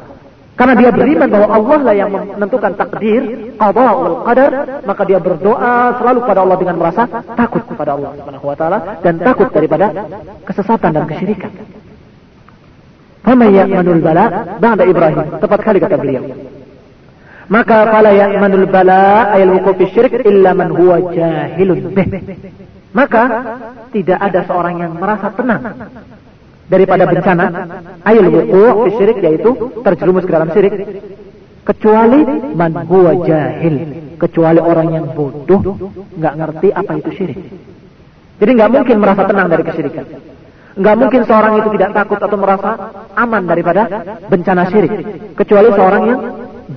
Karena 0.58 0.74
dia 0.74 0.90
beriman 0.90 1.30
bahwa 1.30 1.48
Allah 1.54 1.80
lah 1.86 1.94
yang 1.94 2.10
menentukan 2.10 2.74
takdir, 2.74 3.54
qada 3.62 3.88
wal 3.94 4.26
qadar, 4.26 4.52
maka 4.90 5.02
dia 5.06 5.22
berdoa 5.22 6.02
selalu 6.02 6.20
kepada 6.26 6.40
Allah 6.42 6.58
dengan 6.58 6.76
merasa 6.82 7.04
takut 7.38 7.62
kepada 7.62 7.94
Allah 7.94 8.18
Subhanahu 8.18 8.46
wa 8.50 8.56
taala 8.58 8.78
dan 9.06 9.22
takut 9.22 9.54
daripada 9.54 9.94
kesesatan 10.50 10.98
dan 10.98 11.06
kesyirikan. 11.06 11.54
Faman 13.28 13.50
ya'manul 13.52 14.00
bala 14.00 14.26
ba'da 14.64 14.84
Ibrahim. 14.88 15.44
Tepat 15.44 15.60
kali 15.60 15.84
kata 15.84 16.00
beliau. 16.00 16.24
Maka 17.52 17.78
fala 17.92 18.16
ya'manul 18.16 18.68
bala 18.72 19.36
ayal 19.36 19.52
wuquf 19.60 19.84
syirik 19.92 20.24
illa 20.24 20.56
man 20.56 20.72
huwa 20.72 21.12
jahilun 21.12 21.92
bih. 21.92 22.08
Maka 22.96 23.24
tidak 23.92 24.20
ada 24.24 24.48
seorang 24.48 24.80
yang 24.80 24.96
merasa 24.96 25.28
tenang 25.36 25.76
daripada 26.68 27.04
bencana 27.08 27.46
ayul 28.04 28.28
wuqu' 28.32 28.96
syirik 29.00 29.18
yaitu 29.24 29.52
terjerumus 29.84 30.28
ke 30.28 30.32
dalam 30.32 30.52
syirik 30.52 30.74
kecuali 31.64 32.20
man 32.56 32.74
huwa 32.88 33.12
jahil 33.24 33.76
kecuali 34.20 34.60
orang 34.60 34.88
yang 34.92 35.06
bodoh 35.16 35.64
nggak 36.16 36.34
ngerti 36.36 36.68
apa 36.76 36.92
itu 37.00 37.10
syirik 37.16 37.40
jadi 38.38 38.52
nggak 38.52 38.72
mungkin 38.72 38.96
merasa 39.00 39.24
tenang 39.28 39.48
dari 39.48 39.64
kesyirikan 39.64 40.06
nggak 40.78 40.96
mungkin 40.98 41.22
seorang 41.26 41.54
itu 41.58 41.70
tidak 41.74 41.92
takut 41.98 42.20
atau 42.22 42.38
merasa 42.38 42.72
aman 43.18 43.44
daripada 43.50 43.82
bencana 44.30 44.70
syirik 44.70 44.94
kecuali 45.34 45.70
seorang 45.74 46.02
yang 46.06 46.22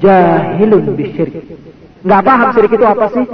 jahilun 0.00 0.84
bisyirik 0.96 1.44
nggak 2.00 2.22
paham 2.24 2.48
syirik 2.56 2.72
itu 2.72 2.86
apa 2.88 3.06
sih 3.12 3.24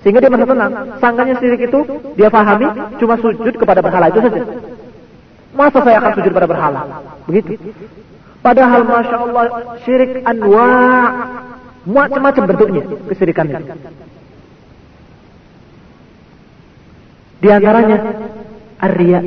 sehingga 0.00 0.24
dia 0.24 0.30
merasa 0.32 0.48
tenang 0.48 0.72
sangkanya 0.96 1.34
syirik 1.36 1.60
itu 1.68 1.80
dia 2.16 2.32
pahami 2.32 2.66
cuma 2.96 3.20
sujud 3.20 3.54
kepada 3.60 3.84
berhala 3.84 4.08
itu 4.08 4.20
saja 4.24 4.40
Masa 5.58 5.82
saya 5.82 5.98
akan 5.98 6.12
sujud 6.20 6.32
pada 6.36 6.46
berhala? 6.46 6.80
Begitu. 7.26 7.56
Padahal 8.44 8.86
Masya 8.86 9.16
Allah 9.16 9.44
syirik 9.82 10.22
anwa 10.22 10.68
macam-macam 11.82 12.42
bentuknya 12.46 12.82
kesyirikan 13.10 13.50
itu. 13.50 13.64
Di 17.42 17.48
antaranya 17.50 17.98
ar-riya. 18.78 19.20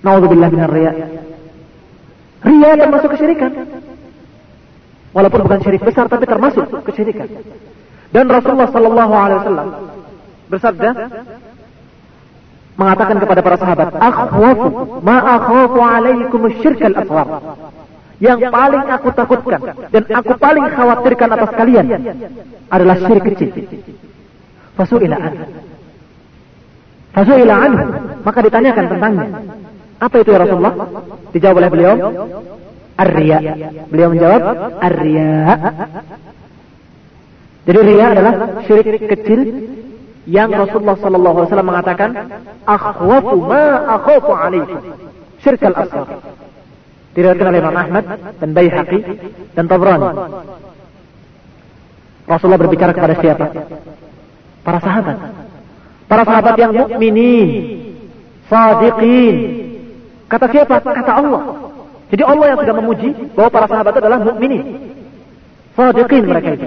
Nauzubillah 0.00 0.48
min 0.48 0.60
ar-riya. 0.64 0.92
Riya 2.40 2.70
termasuk 2.80 3.08
kesyirikan. 3.12 3.52
Walaupun 5.10 5.40
bukan 5.42 5.60
syirik 5.60 5.82
besar 5.82 6.06
tapi 6.06 6.24
termasuk 6.24 6.70
kesyirikan. 6.86 7.28
Dan 8.14 8.26
Rasulullah 8.30 8.70
sallallahu 8.70 9.14
alaihi 9.14 9.38
wasallam 9.42 9.68
bersabda, 10.50 10.90
mengatakan 12.78 13.16
kepada 13.22 13.40
para 13.42 13.56
sahabat, 13.58 13.88
"Akhwafu 13.98 14.66
ma 15.02 15.16
akhafu 15.36 15.78
alaikum 15.82 16.40
syirkal 16.62 16.94
asghar." 16.94 17.28
Yang 18.20 18.52
paling 18.52 18.84
aku 18.84 19.08
takutkan 19.16 19.60
dan 19.88 20.02
aku 20.12 20.32
paling 20.36 20.66
khawatirkan 20.68 21.28
atas 21.40 21.50
kalian 21.56 21.86
adalah 22.68 22.96
syirik 23.00 23.24
kecil. 23.32 23.50
Fasu'ila 24.76 25.16
an. 25.16 25.34
Fasu'ila 27.16 27.54
an. 27.56 27.72
Maka 28.20 28.38
ditanyakan 28.44 28.84
tentangnya. 28.92 29.26
Apa 30.00 30.16
itu 30.24 30.32
ya 30.32 30.40
Rasulullah? 30.40 30.74
Dijawab 31.30 31.56
oleh 31.60 31.70
beliau, 31.70 31.94
Ar-riya. 32.96 33.38
Beliau 33.92 34.08
menjawab, 34.10 34.42
Ar-riya. 34.80 35.30
Jadi 37.68 37.78
riya 37.84 38.06
adalah 38.16 38.34
syirik 38.64 39.04
kecil 39.04 39.40
yang 40.24 40.48
Rasulullah 40.48 40.96
sallallahu 40.96 41.36
alaihi 41.38 41.48
wasallam 41.52 41.68
mengatakan 41.68 42.10
akhwafu 42.64 43.36
ma 43.44 43.64
akhafu 44.00 44.32
alaikum. 44.32 44.80
Syirkal 45.44 45.76
asghar 45.76 46.08
diriwayatkan 47.14 47.46
oleh 47.50 47.60
Imam 47.60 47.76
Ahmad 47.76 48.04
dan 48.38 48.48
Baihaqi 48.54 48.98
dan 49.58 49.64
Tabrani. 49.66 50.08
Rasulullah 52.30 52.60
berbicara 52.62 52.94
kepada 52.94 53.14
siapa? 53.18 53.46
Para 54.62 54.78
sahabat. 54.78 55.16
Para 56.06 56.22
sahabat 56.22 56.54
yang 56.58 56.72
mukminin 56.74 57.48
sadiqin 58.46 59.34
kata 60.30 60.46
siapa 60.54 60.74
kata 60.78 61.12
Allah 61.12 61.42
jadi 62.10 62.22
Allah 62.26 62.46
yang 62.54 62.58
sudah 62.62 62.76
memuji 62.78 63.08
bahwa 63.34 63.50
para 63.50 63.66
sahabat 63.66 63.94
adalah 63.98 64.18
mukminin 64.22 64.62
sadiqin 65.74 66.24
mereka 66.24 66.54
itu 66.54 66.66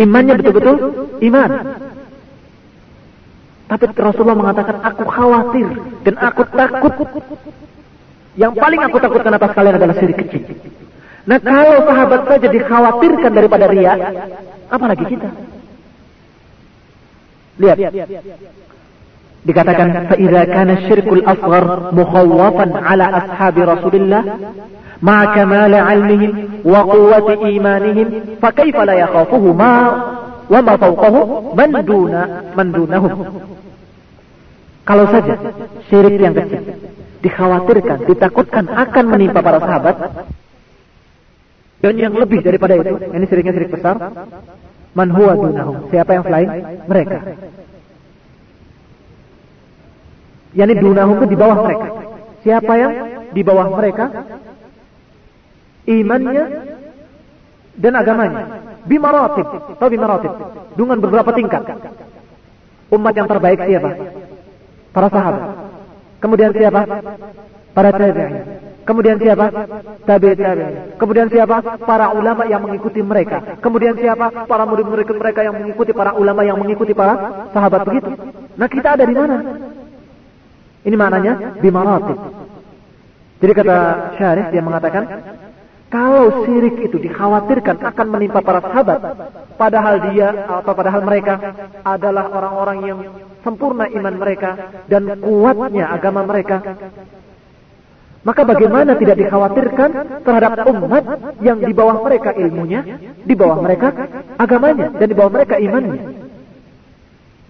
imannya 0.00 0.34
betul-betul 0.38 0.76
iman 1.20 1.50
tapi 3.72 3.88
Rasulullah 3.96 4.36
mengatakan, 4.36 4.84
aku 4.84 5.04
khawatir 5.08 5.64
dan 6.04 6.14
aku 6.20 6.44
takut. 6.52 6.92
Yang 8.36 8.52
paling 8.60 8.80
aku 8.84 8.96
takutkan 9.00 9.32
atas 9.32 9.52
kalian 9.56 9.80
adalah 9.80 9.96
syirik 9.96 10.20
kecil. 10.20 10.44
Nah 11.24 11.40
kalau 11.40 11.80
sahabat 11.88 12.20
saja 12.28 12.48
dikhawatirkan 12.52 13.32
daripada 13.32 13.64
ria, 13.72 13.96
apalagi 14.68 15.04
kita? 15.08 15.28
Lihat. 17.64 17.76
Dikatakan, 19.47 20.11
فَإِذَا 20.11 20.41
كَانَ 20.43 20.69
الشِّرْكُ 20.69 21.07
الْأَصْغَرُ 21.07 21.63
مُخَوَّفًا 21.95 22.65
عَلَى 22.87 23.05
أَصْحَابِ 23.19 23.55
رَسُولِ 23.59 23.95
اللَّهِ 23.95 24.23
مَعَ 25.01 25.17
كَمَالِ 25.35 25.73
عِلْمِهِمْ 25.75 26.31
وَقُوَّةِ 26.67 27.27
إِيمَانِهِمْ 27.45 28.07
فَكَيْفَ 28.43 28.75
لَا 28.75 28.95
يَخَافُهُ 29.03 29.43
مَا 29.53 29.73
وَمَا 30.51 30.73
فَوْقَهُ 30.83 31.15
مَنْ 31.55 31.69
دُونَ 31.87 32.13
مَنْ 32.57 32.67
دُونَهُمْ 32.75 33.11
kalau 34.87 35.03
saja 35.11 35.35
syirik 35.91 36.15
yang 36.15 36.31
kecil 36.31 36.63
dikhawatirkan, 37.19 38.07
ditakutkan 38.07 38.71
akan 38.71 39.05
menimpa 39.11 39.43
para 39.43 39.59
sahabat, 39.59 39.95
Dan 41.77 41.93
yang 42.01 42.17
lebih 42.17 42.41
daripada 42.41 42.73
itu, 42.73 42.89
ini 43.13 43.25
siriknya 43.29 43.53
sirik 43.53 43.69
besar, 43.69 44.01
man 44.97 45.13
huwa 45.13 45.37
dunahum. 45.37 45.93
Siapa 45.93 46.09
yang 46.09 46.23
selain 46.25 46.49
mereka? 46.89 47.37
Yani 50.52 50.72
dunahum 50.76 51.16
itu 51.20 51.26
di 51.32 51.38
bawah 51.38 51.56
mereka. 51.64 51.88
Siapa 52.44 52.72
yang 52.76 52.92
di 53.32 53.42
bawah 53.42 53.66
mereka? 53.72 54.04
Imannya 55.88 56.44
dan 57.78 57.92
agamanya. 57.96 58.42
Bimaratib. 58.84 59.48
Atau 59.78 59.88
bimaratib. 59.88 60.32
Dengan 60.76 60.98
beberapa 61.00 61.30
tingkat. 61.32 61.62
Umat 62.92 63.14
yang 63.16 63.28
terbaik 63.28 63.64
siapa? 63.64 63.90
Para 64.92 65.08
sahabat. 65.08 65.42
Kemudian 66.20 66.52
siapa? 66.52 66.80
Para 67.72 67.90
tabi'in. 67.90 68.62
Kemudian 68.82 69.16
siapa? 69.16 69.46
Tabi 70.02 70.34
tabi. 70.34 70.64
Kemudian 70.98 71.28
siapa? 71.30 71.78
Para 71.86 72.10
ulama 72.10 72.42
yang 72.50 72.66
mengikuti 72.66 72.98
mereka. 72.98 73.58
Kemudian 73.62 73.94
siapa? 73.94 74.44
Para 74.50 74.66
murid-murid 74.66 75.06
mereka 75.06 75.46
yang 75.46 75.54
mengikuti 75.54 75.94
para 75.94 76.18
ulama 76.18 76.42
yang 76.42 76.58
mengikuti 76.58 76.90
para 76.90 77.46
sahabat 77.54 77.86
begitu. 77.86 78.10
Nah 78.58 78.66
kita 78.66 78.98
ada 78.98 79.04
di 79.06 79.14
mana? 79.14 79.36
Ini 80.82 80.96
maknanya 80.98 81.62
bimaratib. 81.62 82.18
Jadi 83.42 83.52
kata 83.58 83.78
Syarif 84.18 84.46
dia 84.54 84.62
mengatakan 84.62 85.04
kalau 85.92 86.46
syirik 86.48 86.88
itu 86.88 86.96
dikhawatirkan 86.96 87.76
akan 87.84 88.06
menimpa 88.08 88.40
para 88.40 88.64
sahabat, 88.64 89.00
padahal 89.60 90.08
dia 90.08 90.32
atau 90.48 90.72
padahal 90.72 91.04
mereka 91.04 91.52
adalah 91.84 92.32
orang-orang 92.32 92.78
yang 92.88 92.98
sempurna 93.44 93.92
iman 93.92 94.14
mereka 94.16 94.72
dan 94.88 95.20
kuatnya 95.20 95.92
agama 95.92 96.24
mereka, 96.24 96.64
maka 98.24 98.42
bagaimana 98.46 98.96
tidak 98.96 99.20
dikhawatirkan 99.20 99.90
terhadap 100.24 100.64
umat 100.64 101.04
yang 101.44 101.60
di 101.60 101.76
bawah 101.76 102.00
mereka 102.00 102.30
ilmunya, 102.40 102.80
di 103.20 103.34
bawah 103.36 103.60
mereka 103.60 103.92
agamanya, 104.40 104.96
dan 104.96 105.06
di 105.10 105.14
bawah 105.18 105.32
mereka 105.34 105.60
imannya? 105.60 105.98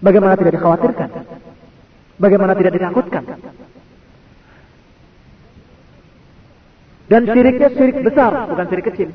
Bagaimana 0.03 0.35
tidak 0.35 0.59
dikhawatirkan? 0.59 1.09
Bagaimana 2.21 2.53
tidak 2.53 2.73
ditakutkan? 2.77 3.23
Dan 7.09 7.29
syiriknya 7.29 7.69
syirik 7.73 7.97
besar, 8.01 8.31
bukan 8.49 8.65
syirik 8.69 8.85
kecil. 8.89 9.09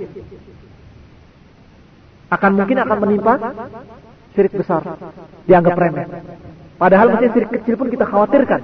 Akan 2.28 2.52
mungkin 2.54 2.78
akan 2.78 2.98
menimpa 3.00 3.34
syirik 4.36 4.54
besar. 4.54 4.82
Dianggap 5.48 5.74
remeh. 5.74 6.06
Padahal 6.78 7.16
masih 7.16 7.32
syirik 7.34 7.50
kecil 7.58 7.74
pun 7.74 7.88
kita 7.90 8.06
khawatirkan. 8.06 8.60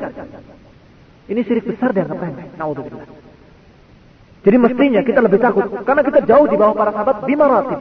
Ini 1.31 1.41
syirik 1.43 1.67
besar 1.67 1.91
dianggap 1.97 2.19
remeh. 2.21 2.47
Naudzubillah. 2.61 3.09
Jadi 4.45 4.57
mestinya 4.61 5.01
kita 5.01 5.21
lebih 5.25 5.41
takut. 5.41 5.67
Karena 5.89 6.03
kita 6.05 6.21
jauh 6.29 6.47
di 6.47 6.57
bawah 6.61 6.77
para 6.77 6.93
sahabat 6.93 7.17
di 7.25 7.35
maratib. 7.35 7.81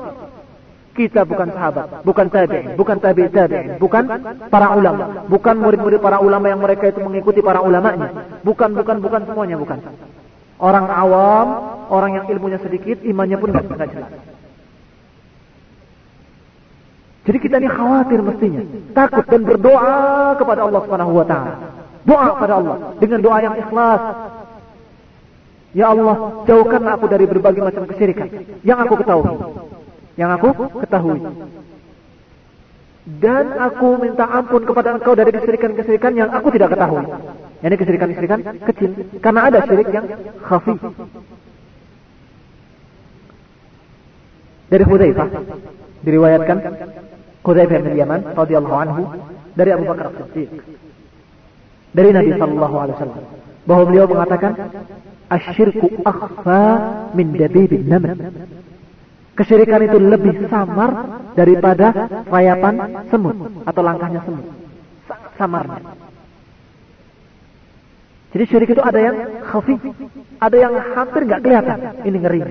Kita 0.94 1.26
bukan 1.26 1.50
sahabat, 1.50 2.06
bukan 2.06 2.30
tabi'in, 2.30 2.78
bukan 2.78 3.02
tabi' 3.02 3.26
tabi'in, 3.34 3.82
bukan 3.82 4.06
para 4.54 4.78
ulama, 4.78 5.26
bukan 5.26 5.56
murid-murid 5.58 5.98
para 5.98 6.22
ulama 6.22 6.54
yang 6.54 6.62
mereka 6.62 6.94
itu 6.94 7.02
mengikuti 7.02 7.42
para 7.42 7.66
ulamanya. 7.66 8.14
Bukan, 8.46 8.78
bukan, 8.78 9.02
bukan 9.02 9.22
semuanya, 9.26 9.58
bukan. 9.58 9.82
Orang 10.62 10.86
awam, 10.86 11.48
orang 11.90 12.12
yang 12.22 12.26
ilmunya 12.30 12.62
sedikit, 12.62 13.02
imannya 13.02 13.42
pun 13.42 13.50
nggak 13.50 13.90
jelas. 13.90 14.14
Jadi 17.26 17.38
kita 17.42 17.56
ini 17.58 17.70
khawatir 17.74 18.20
mestinya, 18.22 18.62
takut 18.94 19.26
dan 19.26 19.42
berdoa 19.50 20.38
kepada 20.38 20.62
Allah 20.68 20.82
Subhanahu 20.86 21.14
wa 21.18 21.26
taala. 21.26 21.54
Doa 22.06 22.26
kepada 22.38 22.54
Allah 22.62 22.78
dengan 23.02 23.20
doa 23.24 23.38
yang 23.42 23.56
ikhlas. 23.58 24.02
Ya 25.74 25.90
Allah, 25.90 26.46
jauhkan 26.46 26.86
aku 26.86 27.10
dari 27.10 27.26
berbagai 27.26 27.66
macam 27.66 27.90
kesyirikan 27.90 28.30
yang 28.62 28.78
aku 28.78 29.02
ketahui. 29.02 29.42
Yang 30.20 30.30
aku 30.38 30.50
ketahui. 30.82 31.20
Dan 33.04 33.46
aku 33.60 33.88
minta 34.00 34.24
ampun 34.32 34.64
kepada 34.64 34.96
engkau 34.96 35.12
dari 35.12 35.36
kesyirikan-kesyirikan 35.36 36.14
yang 36.16 36.30
aku 36.32 36.48
tidak 36.56 36.72
ketahui. 36.72 37.04
Ini 37.64 37.76
kesyirikan-kesyirikan 37.76 38.40
kecil. 38.64 38.92
Karena 39.20 39.52
ada 39.52 39.60
syirik 39.68 39.90
yang 39.92 40.08
khafi. 40.40 40.76
Dari 44.72 44.84
Hudzaifah 44.88 45.30
diriwayatkan 46.04 46.58
Hudzaifah 47.44 47.80
bin 47.84 47.94
Yaman 47.94 48.22
radhiyallahu 48.36 48.78
anhu 48.80 49.02
dari 49.54 49.70
Abu 49.70 49.86
Bakar 49.86 50.10
Siddiq 50.18 50.50
dari 51.94 52.10
Nabi 52.10 52.32
sallallahu 52.36 52.76
alaihi 52.76 52.96
wasallam 52.98 53.24
bahwa 53.64 53.84
beliau 53.88 54.06
mengatakan 54.10 54.54
asyirku 55.30 55.88
akhfa 56.04 56.62
min 57.14 57.38
dabibin 57.38 57.86
naml 57.86 58.18
Kesyirikan 59.34 59.82
itu 59.82 59.98
lebih 59.98 60.46
samar 60.46 60.92
daripada 61.34 61.90
rayapan 62.30 63.06
semut 63.10 63.38
atau 63.66 63.82
langkahnya 63.82 64.22
semut. 64.22 64.46
Samarnya. 65.34 65.82
Jadi 68.34 68.44
syirik 68.50 68.70
itu 68.74 68.82
ada 68.82 68.98
yang 68.98 69.18
khafi, 69.46 69.78
ada 70.42 70.58
yang 70.58 70.74
hampir 70.98 71.22
nggak 71.26 71.42
kelihatan. 71.42 71.78
Ini 72.06 72.18
ngeri. 72.18 72.42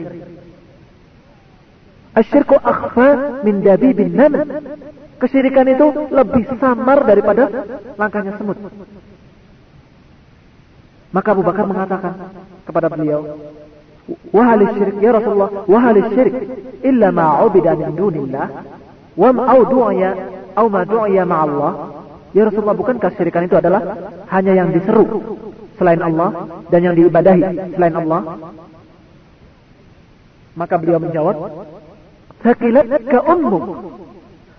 Asyirku 2.19 2.55
akhfa 2.59 3.43
min 3.47 3.63
bin 3.95 4.11
nam. 4.15 4.33
Kesyirikan 5.23 5.71
itu 5.71 5.87
lebih 6.11 6.51
samar 6.59 7.07
daripada 7.07 7.47
langkahnya 7.95 8.35
semut. 8.43 8.59
Maka 11.15 11.29
Abu 11.31 11.47
Bakar 11.47 11.63
mengatakan 11.69 12.15
kepada 12.67 12.91
beliau, 12.91 13.39
Wahal 14.33 14.61
syirik 14.75 14.97
ya 15.01 15.11
Rasulullah, 15.13 15.51
wahal 15.69 15.97
syirik 16.13 16.37
illa 16.83 17.09
ma 17.13 17.45
ubida 17.45 17.77
min 17.77 17.93
dunillah 17.97 18.47
wa 19.17 19.29
au 19.29 19.61
du'ya 19.69 20.11
au 20.57 20.67
ma 20.69 20.85
du'ya 20.85 21.25
ma 21.25 21.37
Allah. 21.47 21.73
Ya 22.33 22.49
Rasulullah, 22.49 22.77
bukankah 22.77 23.13
syirikan 23.13 23.45
itu 23.45 23.61
adalah 23.61 23.83
hanya 24.33 24.57
yang 24.57 24.73
diseru 24.73 25.05
selain 25.77 26.01
Allah 26.01 26.49
dan 26.73 26.81
yang 26.81 26.97
diibadahi 26.97 27.77
selain 27.77 27.93
Allah? 27.93 28.21
Maka 30.57 30.75
beliau 30.81 31.01
menjawab, 31.01 31.37
Sakilat 32.43 32.89
ka 33.07 33.21
ummuk. 33.29 33.65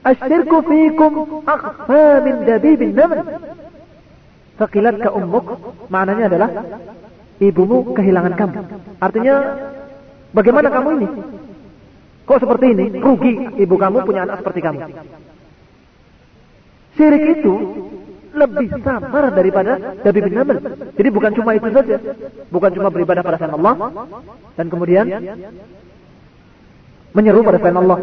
Asyirku 0.04 0.58
fikum 0.70 1.44
akhfa 1.46 2.06
min 2.24 2.36
dabibin 2.48 2.94
naml. 2.94 3.20
Sakilat 4.62 5.02
ka 5.02 5.10
ummuk. 5.12 5.58
Maknanya 5.89 6.30
adalah, 6.30 6.50
ibumu 7.50 7.96
kehilangan 7.98 8.34
kamu. 8.38 8.60
Artinya, 9.02 9.36
bagaimana 10.32 10.68
kamu 10.72 10.90
ini? 11.00 11.08
Kok 12.24 12.40
seperti 12.40 12.66
ini? 12.72 12.86
Rugi 13.04 13.34
ibu 13.60 13.76
kamu 13.76 13.98
punya 14.08 14.24
anak 14.24 14.40
seperti 14.40 14.60
kamu. 14.64 14.80
Syirik 16.94 17.24
itu 17.42 17.54
lebih 18.34 18.70
samar 18.82 19.30
daripada 19.34 19.78
Dabi 20.02 20.20
bin 20.24 20.34
Naml. 20.34 20.58
Jadi 20.94 21.10
bukan 21.10 21.32
cuma 21.36 21.52
itu 21.58 21.70
saja. 21.74 21.98
Bukan 22.50 22.72
cuma 22.74 22.90
beribadah 22.90 23.22
pada 23.22 23.38
selain 23.38 23.58
Allah. 23.60 23.76
Dan 24.56 24.66
kemudian 24.72 25.06
menyeru 27.14 27.42
pada 27.44 27.58
selain 27.60 27.78
Allah. 27.82 27.98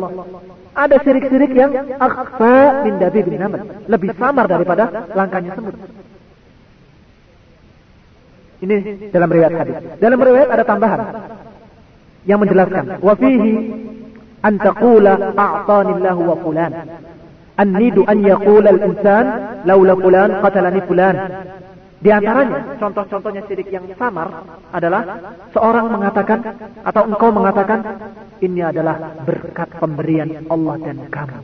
Ada 0.70 0.96
syirik-syirik 1.02 1.50
yang 1.56 1.72
akhfa 1.98 2.86
bin 2.86 2.94
Dabi 3.00 3.20
bin 3.26 3.40
Naml. 3.40 3.88
Lebih 3.88 4.10
samar 4.20 4.46
daripada 4.46 5.08
langkahnya 5.16 5.54
semut. 5.56 5.74
Ini 8.60 8.76
dalam 9.08 9.28
riwayat 9.32 9.54
hadis. 9.56 9.76
Dalam 9.96 10.20
riwayat 10.20 10.48
ada 10.52 10.64
tambahan 10.68 11.00
yang 12.28 12.38
menjelaskan. 12.40 13.00
Wa 13.00 13.16
fihi 13.16 13.52
an 14.44 14.54
taqula 14.60 15.32
a'tanillahu 15.36 16.20
wa 16.24 16.36
fulan 16.44 16.72
An-nidu 17.60 18.08
an 18.08 18.24
yaqula 18.24 18.72
al-insan 18.72 19.26
laula 19.68 19.92
fulan 19.96 20.30
qatalani 20.40 20.80
fulan. 20.88 21.16
Di 22.00 22.08
antaranya, 22.08 22.80
contoh-contohnya 22.80 23.44
sidik 23.44 23.68
yang 23.68 23.84
samar 24.00 24.48
adalah 24.72 25.04
seorang 25.52 25.92
mengatakan 25.92 26.40
atau 26.80 27.02
engkau 27.04 27.28
mengatakan 27.28 27.84
ini 28.40 28.64
adalah 28.64 29.20
berkat 29.28 29.68
pemberian 29.76 30.48
Allah 30.48 30.80
dan 30.80 30.96
kamu. 31.12 31.38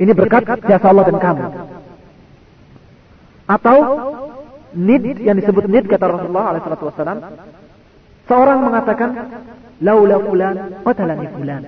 Ini 0.00 0.12
berkat 0.16 0.64
jasa 0.64 0.86
Allah 0.88 1.04
dan 1.12 1.18
kamu. 1.20 1.44
Atau 3.44 3.76
nid 4.74 5.18
yang 5.22 5.38
disebut 5.38 5.70
nid 5.70 5.86
kata 5.86 6.06
Rasulullah 6.06 6.54
alaihi 6.54 6.66
seorang 8.28 8.58
mengatakan 8.62 9.10
laula 9.80 10.16
fulan 10.20 10.56
qatalani 10.84 11.26
fulan. 11.34 11.62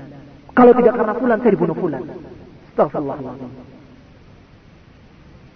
Kalau 0.56 0.72
tidak 0.72 0.94
karena 0.96 1.14
fulan, 1.20 1.38
saya 1.44 1.52
dibunuh 1.52 1.76
fulan. 1.76 2.02
Astagfirullah. 2.72 3.16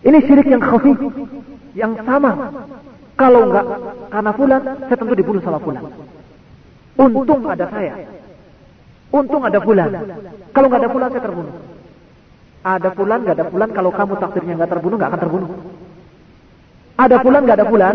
Ini 0.00 0.18
syirik 0.28 0.48
yang 0.48 0.60
khafi, 0.60 0.92
yang 1.72 1.92
sama. 2.04 2.52
Kalau 3.16 3.48
enggak 3.48 3.66
karena 4.12 4.32
fulan, 4.36 4.62
saya 4.88 4.96
tentu 5.00 5.14
dibunuh 5.16 5.40
sama 5.40 5.56
fulan. 5.60 5.84
Untung 7.00 7.48
ada 7.48 7.64
saya. 7.72 7.96
Untung 9.08 9.42
ada 9.48 9.58
fulan. 9.64 9.88
Kalau 10.52 10.66
enggak 10.68 10.80
ada 10.84 10.90
fulan, 10.92 11.08
saya 11.16 11.24
terbunuh. 11.24 11.54
Ada 12.60 12.88
fulan, 12.92 13.18
enggak 13.24 13.36
ada 13.40 13.46
fulan. 13.48 13.68
Kalau 13.72 13.90
kamu 13.96 14.12
takdirnya 14.20 14.54
enggak 14.60 14.70
terbunuh, 14.76 14.96
enggak 15.00 15.10
akan 15.16 15.20
terbunuh. 15.24 15.50
Ada 16.96 17.16
fulan, 17.22 17.42
enggak 17.46 17.58
ada 17.60 17.66
fulan. 17.68 17.94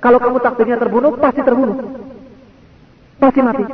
Kalau 0.00 0.18
kamu 0.18 0.38
takdirnya 0.40 0.76
terbunuh, 0.80 1.12
pasti 1.20 1.40
terbunuh. 1.44 1.78
pasti 3.20 3.44
mati. 3.44 3.64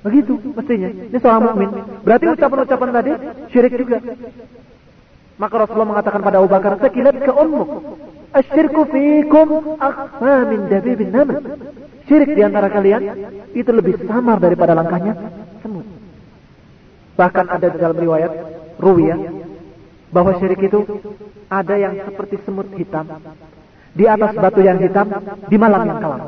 Begitu 0.00 0.32
mestinya. 0.56 0.88
Ini 0.88 1.18
seorang 1.20 1.42
mukmin. 1.44 1.70
Berarti 2.08 2.24
ucapan-ucapan 2.24 2.88
tadi 2.88 3.12
syirik 3.52 3.76
juga. 3.76 4.00
Maka 5.36 5.54
Rasulullah 5.60 5.90
mengatakan 5.92 6.24
pada 6.24 6.40
Abu 6.40 6.48
Bakar, 6.48 6.80
"Sakilat 6.80 7.20
ke 7.20 7.28
ummuk. 7.28 7.68
Asyirku 8.32 8.88
fikum 8.88 9.76
akhfa 9.76 10.34
min 10.48 10.72
dabibin 10.72 11.12
naml." 11.12 11.36
Syirik 12.08 12.32
di 12.32 12.40
antara 12.40 12.72
kalian 12.72 13.02
itu 13.52 13.70
lebih 13.74 14.08
samar 14.08 14.40
daripada 14.40 14.72
langkahnya 14.72 15.20
semut. 15.60 15.84
Bahkan 17.20 17.46
ada 17.52 17.66
di 17.68 17.76
dalam 17.76 17.98
riwayat 17.98 18.32
ruwiyah 18.80 19.45
bahwa 20.10 20.38
syirik 20.38 20.60
itu 20.62 20.80
ada 21.50 21.74
yang 21.76 21.94
seperti 22.06 22.36
semut 22.46 22.68
hitam 22.74 23.06
di 23.96 24.04
atas 24.06 24.32
batu 24.36 24.60
yang 24.62 24.78
hitam 24.78 25.06
di 25.48 25.56
malam 25.56 25.82
yang 25.86 25.98
kelam. 25.98 26.22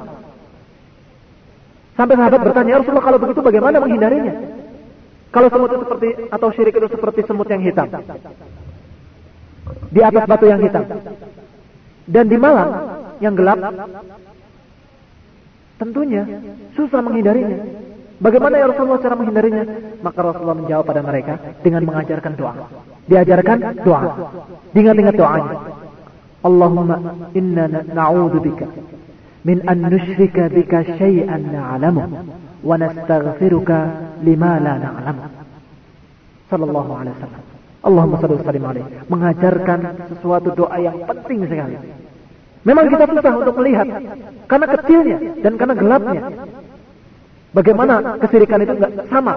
Sampai 1.98 2.14
sahabat 2.14 2.40
bertanya, 2.46 2.70
ya 2.70 2.78
Rasulullah 2.78 3.06
kalau 3.10 3.18
begitu 3.18 3.40
bagaimana 3.42 3.76
menghindarinya? 3.82 4.34
Kalau 5.28 5.48
semut 5.50 5.70
itu 5.74 5.82
seperti 5.84 6.08
atau 6.30 6.48
syirik 6.54 6.74
itu 6.78 6.88
seperti 6.88 7.20
semut 7.28 7.48
yang 7.50 7.60
hitam 7.60 7.86
di 9.92 10.00
atas 10.00 10.24
batu 10.24 10.46
yang 10.48 10.60
hitam 10.64 10.84
dan 12.08 12.24
di 12.24 12.38
malam 12.40 12.68
yang 13.20 13.36
gelap 13.36 13.60
Tentunya 15.78 16.26
susah 16.74 16.98
menghindarinya. 16.98 17.58
Bagaimana 18.18 18.58
ya 18.58 18.66
Rasulullah 18.66 18.98
cara 18.98 19.14
menghindarinya? 19.14 19.64
Maka 20.02 20.18
Rasulullah 20.26 20.58
menjawab 20.58 20.84
pada 20.90 21.02
mereka 21.06 21.38
dengan 21.62 21.86
mengajarkan 21.86 22.34
doa. 22.34 22.66
Diajarkan 23.08 23.58
doa. 23.82 24.28
Diingat-ingat 24.76 25.14
doanya. 25.16 25.56
Allahumma 26.44 26.96
inna 27.34 27.66
na'udhu 27.66 28.38
bika 28.38 28.66
min 29.42 29.58
an 29.66 29.90
nushrika 29.90 30.46
bika 30.52 30.86
syai'an 31.00 31.50
na'alamu 31.50 32.02
wa 32.62 32.74
nastaghfiruka 32.78 33.76
lima 34.22 34.60
la 34.62 34.74
na'lamu. 34.78 35.24
Sallallahu 36.52 36.90
alaihi 36.94 37.14
wasallam. 37.18 37.42
Allahumma 37.78 38.16
salli 38.20 38.34
wa 38.38 38.46
sallim 38.46 38.64
alaihi. 38.68 38.88
Mengajarkan 39.08 39.80
sesuatu 40.14 40.48
doa 40.54 40.76
yang 40.78 40.96
penting 41.08 41.48
sekali. 41.48 41.76
Memang 42.66 42.84
kita 42.90 43.04
susah 43.08 43.32
untuk 43.38 43.54
melihat 43.62 43.86
karena 44.50 44.66
kecilnya 44.76 45.18
dan 45.40 45.52
karena 45.56 45.74
gelapnya. 45.74 46.22
Bagaimana 47.56 47.94
kesirikan 48.20 48.60
itu 48.60 48.72
enggak 48.76 48.92
sama. 49.08 49.34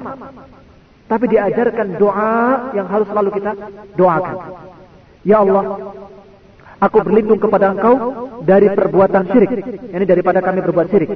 Tapi 1.12 1.26
diajarkan 1.28 1.99
doa 1.99 2.72
yang 2.72 2.88
harus 2.88 3.03
selalu 3.12 3.36
kita 3.36 3.51
doakan. 3.99 4.38
Ya 5.28 5.43
Allah, 5.43 5.91
aku 6.80 6.97
berlindung 7.03 7.36
kepada 7.36 7.76
engkau 7.76 7.95
dari 8.47 8.72
perbuatan 8.72 9.28
syirik. 9.28 9.51
Ini 9.91 10.05
daripada 10.07 10.39
kami 10.39 10.64
berbuat 10.64 10.88
syirik. 10.88 11.12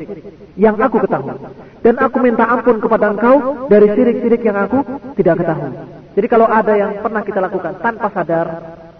Yang 0.60 0.76
aku 0.84 1.00
ketahui. 1.08 1.39
Dan 1.80 1.96
aku 1.96 2.18
minta 2.20 2.43
ampun 2.43 2.84
kepada 2.84 3.16
engkau 3.16 3.72
dari 3.72 3.88
syirik-syirik 3.96 4.43
yang 4.43 4.68
aku 4.68 4.84
tidak 5.16 5.39
ketahui. 5.39 5.72
Jadi 6.20 6.28
kalau 6.28 6.48
ada 6.52 6.74
yang 6.76 6.91
pernah 7.00 7.24
kita 7.24 7.39
lakukan 7.39 7.80
tanpa 7.80 8.12
sadar, 8.12 8.48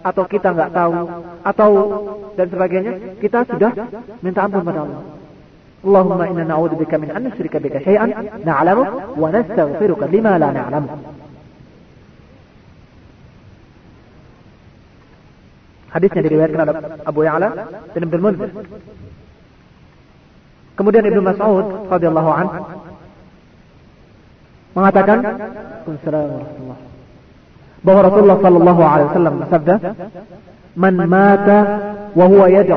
atau 0.06 0.22
kita 0.22 0.54
nggak 0.54 0.70
tahu 0.70 0.94
atau 1.42 1.70
dan 2.38 2.46
sebagainya, 2.46 2.92
kita 3.18 3.42
sudah 3.42 3.74
minta 4.22 4.46
ampun 4.46 4.62
pada 4.62 4.86
Allah. 4.86 5.15
Allahumma 5.84 6.26
inna 6.28 6.44
na'udzubika 6.44 6.98
min 6.98 7.10
an 7.10 7.22
nusyrika 7.24 7.60
bika 7.60 7.80
syai'an 7.84 8.10
na'lamu 8.44 8.84
wa 9.16 9.28
nastaghfiruka 9.30 10.06
lima 10.08 10.38
la 10.38 10.50
na'lamu. 10.52 10.88
Hadisnya 15.96 16.22
diriwayatkan 16.22 16.60
oleh 16.60 16.76
Abu 17.08 17.20
Ya'la 17.24 17.48
dan 17.94 18.00
Ibnu 18.04 18.20
Munzir. 18.20 18.50
Kemudian 20.76 21.04
Ibnu 21.08 21.20
Mas'ud 21.24 21.88
radhiyallahu 21.88 22.30
an 22.36 22.46
mengatakan, 24.76 25.18
bahwa 27.80 28.00
Rasulullah 28.04 28.38
sallallahu 28.44 28.82
alaihi 28.84 29.08
wasallam 29.08 29.34
bersabda, 29.40 29.74
"Man 30.76 30.94
mata 31.08 31.58
wa 32.12 32.24
huwa 32.28 32.46
yad'u 32.52 32.76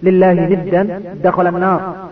lillahi 0.00 0.40
niddan 0.48 0.86
dakhala 1.20 1.52
an-nar." 1.52 2.09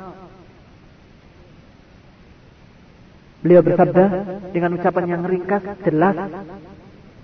Beliau 3.38 3.62
bersabda 3.62 4.04
dengan 4.50 4.74
ucapan 4.74 5.04
yang 5.06 5.22
ringkas, 5.22 5.62
jelas, 5.86 6.16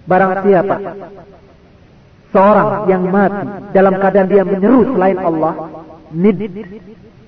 barang 0.06 0.32
siapa 0.46 0.76
seorang 2.34 2.90
yang 2.90 3.02
mati 3.10 3.46
dalam 3.70 3.94
keadaan 3.98 4.28
dia 4.30 4.42
menyeru 4.42 4.94
selain 4.94 5.18
Allah, 5.18 5.54
nid, 6.10 6.38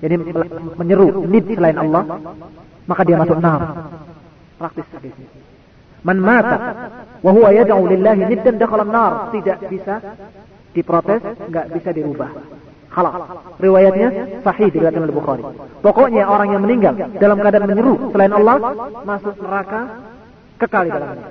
jadi 0.03 0.15
menyeru 0.75 1.23
nid 1.27 1.47
selain 1.51 1.77
Allah, 1.79 2.03
maka 2.87 3.01
dia 3.07 3.15
masuk 3.19 3.39
nar. 3.39 3.91
Praktis. 4.59 4.87
Man 6.03 6.23
mata 6.23 6.57
wa 7.19 7.31
huwa 7.35 7.51
lillahi 7.51 8.21
niddan 8.31 8.55
dakhala 8.55 8.87
nar 8.87 9.13
tidak 9.35 9.67
bisa 9.67 9.99
diprotes, 10.71 11.23
enggak 11.43 11.65
bisa 11.75 11.89
dirubah. 11.91 12.31
Halal. 12.97 13.13
Riwayatnya 13.61 14.09
sahih 14.41 14.73
diriwayatkan 14.73 15.05
oleh 15.05 15.13
Bukhari. 15.13 15.43
Pokoknya 15.85 16.25
orang 16.25 16.49
yang 16.57 16.65
meninggal 16.65 16.97
dalam 17.21 17.37
keadaan 17.37 17.69
menyeru 17.69 18.09
selain 18.09 18.33
Allah 18.33 18.57
masuk 19.05 19.37
neraka 19.37 19.81
kekal 20.57 20.89
di 20.89 20.91
dalamnya. 20.97 21.29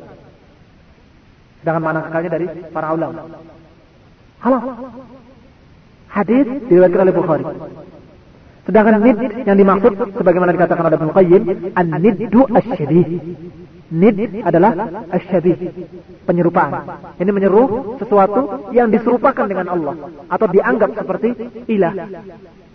Sedangkan 1.58 1.82
mana 1.82 1.98
kekalnya 2.06 2.30
dari 2.30 2.46
para 2.70 2.94
ulama. 2.94 3.26
Halal. 4.46 4.62
Hadis 6.06 6.46
diriwayatkan 6.70 7.02
oleh 7.02 7.14
Bukhari. 7.18 7.44
Sedangkan 8.66 9.02
nid 9.02 9.18
yang 9.42 9.58
dimaksud 9.58 9.92
sebagaimana 10.14 10.54
dikatakan 10.54 10.86
oleh 10.86 10.98
Ibnu 10.98 11.12
Qayyim, 11.14 11.42
an-niddu 11.74 12.46
asyadih. 12.50 13.06
Nid 13.86 14.42
adalah 14.42 14.74
asyabih, 15.14 15.70
penyerupaan. 16.26 16.74
Ini 17.22 17.30
menyeru 17.30 17.94
sesuatu 18.02 18.66
yang 18.74 18.90
diserupakan 18.90 19.46
dengan 19.46 19.70
Allah 19.70 19.94
atau 20.26 20.46
dianggap 20.50 20.90
seperti 20.98 21.38
ilah 21.70 21.94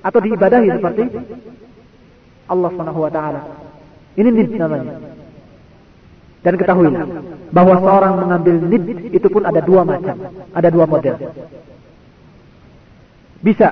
atau 0.07 0.20
diibadahi 0.24 0.68
seperti 0.72 1.03
Allah 2.47 2.72
taala. 3.12 3.41
Ini 4.16 4.30
nid 4.32 4.49
namanya. 4.55 4.95
Dan 6.41 6.53
ketahuilah 6.57 7.05
bahwa 7.51 7.76
seorang 7.84 8.14
mengambil 8.16 8.55
nid 8.72 8.86
itu 9.12 9.28
pun 9.28 9.43
ada 9.43 9.59
dua 9.59 9.84
macam, 9.84 10.16
ada 10.55 10.70
dua 10.72 10.86
model. 10.88 11.16
Bisa 13.43 13.68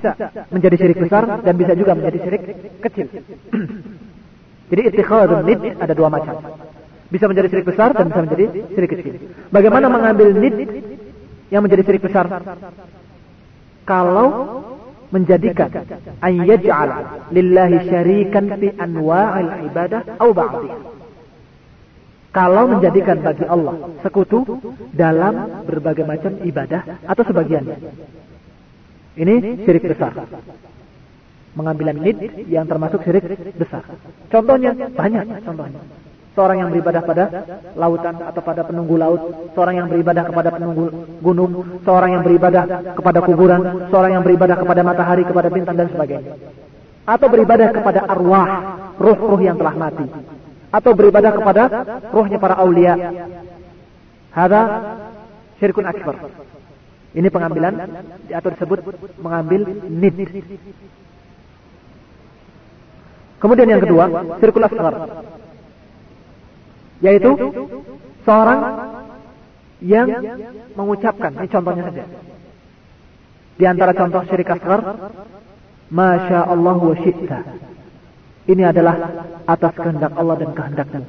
menjadi 0.52 0.76
syirik 0.76 1.00
besar 1.08 1.40
dan 1.40 1.54
bisa 1.56 1.72
juga 1.72 1.96
menjadi 1.96 2.18
syirik 2.20 2.44
kecil. 2.84 3.08
Jadi 4.70 4.82
ittikhadun 4.92 5.40
nid 5.48 5.62
ada 5.80 5.94
dua 5.96 6.12
macam. 6.12 6.36
Bisa 7.10 7.26
menjadi 7.26 7.47
syirik 7.49 7.66
besar 7.66 7.89
dan 7.97 8.05
bisa 8.14 8.22
menjadi 8.22 8.45
syirik 8.70 8.89
kecil. 8.93 9.16
Bagaimana 9.49 9.89
mengambil 9.89 10.30
nid 10.30 10.55
yang 11.49 11.66
menjadi 11.66 11.82
syirik 11.82 12.05
besar? 12.05 12.30
Kalau 13.89 14.30
menjadikan 15.10 15.74
ayyaj'al 16.22 16.89
lillahi 17.34 17.78
syarikan 17.89 18.45
fi 18.62 18.68
anwa'il 18.78 19.74
ibadah 19.74 20.22
au 20.22 20.30
ba'dih. 20.38 20.70
Kalau 22.30 22.70
menjadikan 22.70 23.26
bagi 23.26 23.45
Allah 23.49 23.89
sekutu 24.05 24.45
dalam 24.93 25.66
berbagai 25.66 26.05
macam 26.05 26.38
ibadah 26.45 27.10
atau 27.10 27.24
sebagiannya. 27.26 27.78
Ini 29.18 29.66
syirik 29.66 29.89
besar. 29.89 30.14
Mengambil 31.57 31.97
nid 31.97 32.45
yang 32.45 32.70
termasuk 32.70 33.01
syirik 33.01 33.26
besar. 33.57 33.82
Contohnya 34.30 34.78
banyak 34.93 35.41
contohnya 35.41 35.82
seorang 36.38 36.58
yang 36.62 36.70
beribadah 36.70 37.02
pada 37.04 37.24
lautan 37.74 38.16
atau 38.22 38.42
pada 38.44 38.62
penunggu 38.64 38.96
laut, 38.96 39.52
seorang 39.54 39.76
yang 39.82 39.88
beribadah 39.90 40.24
kepada 40.30 40.50
penunggu 40.54 40.86
gunung, 41.20 41.82
seorang 41.84 42.10
yang 42.16 42.24
beribadah 42.24 42.64
kepada 42.96 43.20
kuburan, 43.26 43.62
seorang 43.90 44.12
yang 44.20 44.24
beribadah 44.24 44.56
kepada 44.58 44.82
matahari, 44.86 45.24
kepada 45.26 45.50
bintang 45.50 45.76
dan 45.76 45.90
sebagainya. 45.90 46.34
Atau 47.10 47.28
beribadah 47.28 47.74
kepada 47.74 48.06
arwah, 48.06 48.48
ruh-ruh 49.02 49.42
yang 49.42 49.58
telah 49.58 49.74
mati. 49.74 50.06
Atau 50.70 50.94
beribadah 50.94 51.32
kepada 51.34 51.64
ruhnya 52.14 52.38
para 52.38 52.56
aulia. 52.62 52.94
Hada 54.30 54.62
syirkun 55.58 55.90
akbar. 55.90 56.30
Ini 57.10 57.26
pengambilan 57.34 57.74
atau 58.30 58.50
disebut 58.54 58.80
mengambil 59.18 59.66
nid. 59.90 60.18
Kemudian 63.42 63.68
yang 63.72 63.82
kedua, 63.82 64.38
syirkul 64.38 64.68
asghar. 64.70 64.96
Yaitu 67.00 67.32
seorang 68.28 68.60
yang 69.80 70.10
mengucapkan, 70.76 71.32
ini 71.39 71.47
contohnya 71.47 71.84
saja. 71.88 72.04
Di 73.60 73.66
antara 73.68 73.91
contoh 73.95 74.24
syirik 74.28 74.52
asgar, 74.52 74.84
Masya 75.89 76.39
Allah 76.47 76.78
wa 76.78 76.95
syi'ta. 76.95 77.39
Ini 78.50 78.64
adalah 78.66 78.95
atas 79.45 79.74
kehendak 79.78 80.14
Allah 80.18 80.36
dan 80.41 80.52
kehendaknya. 80.54 81.02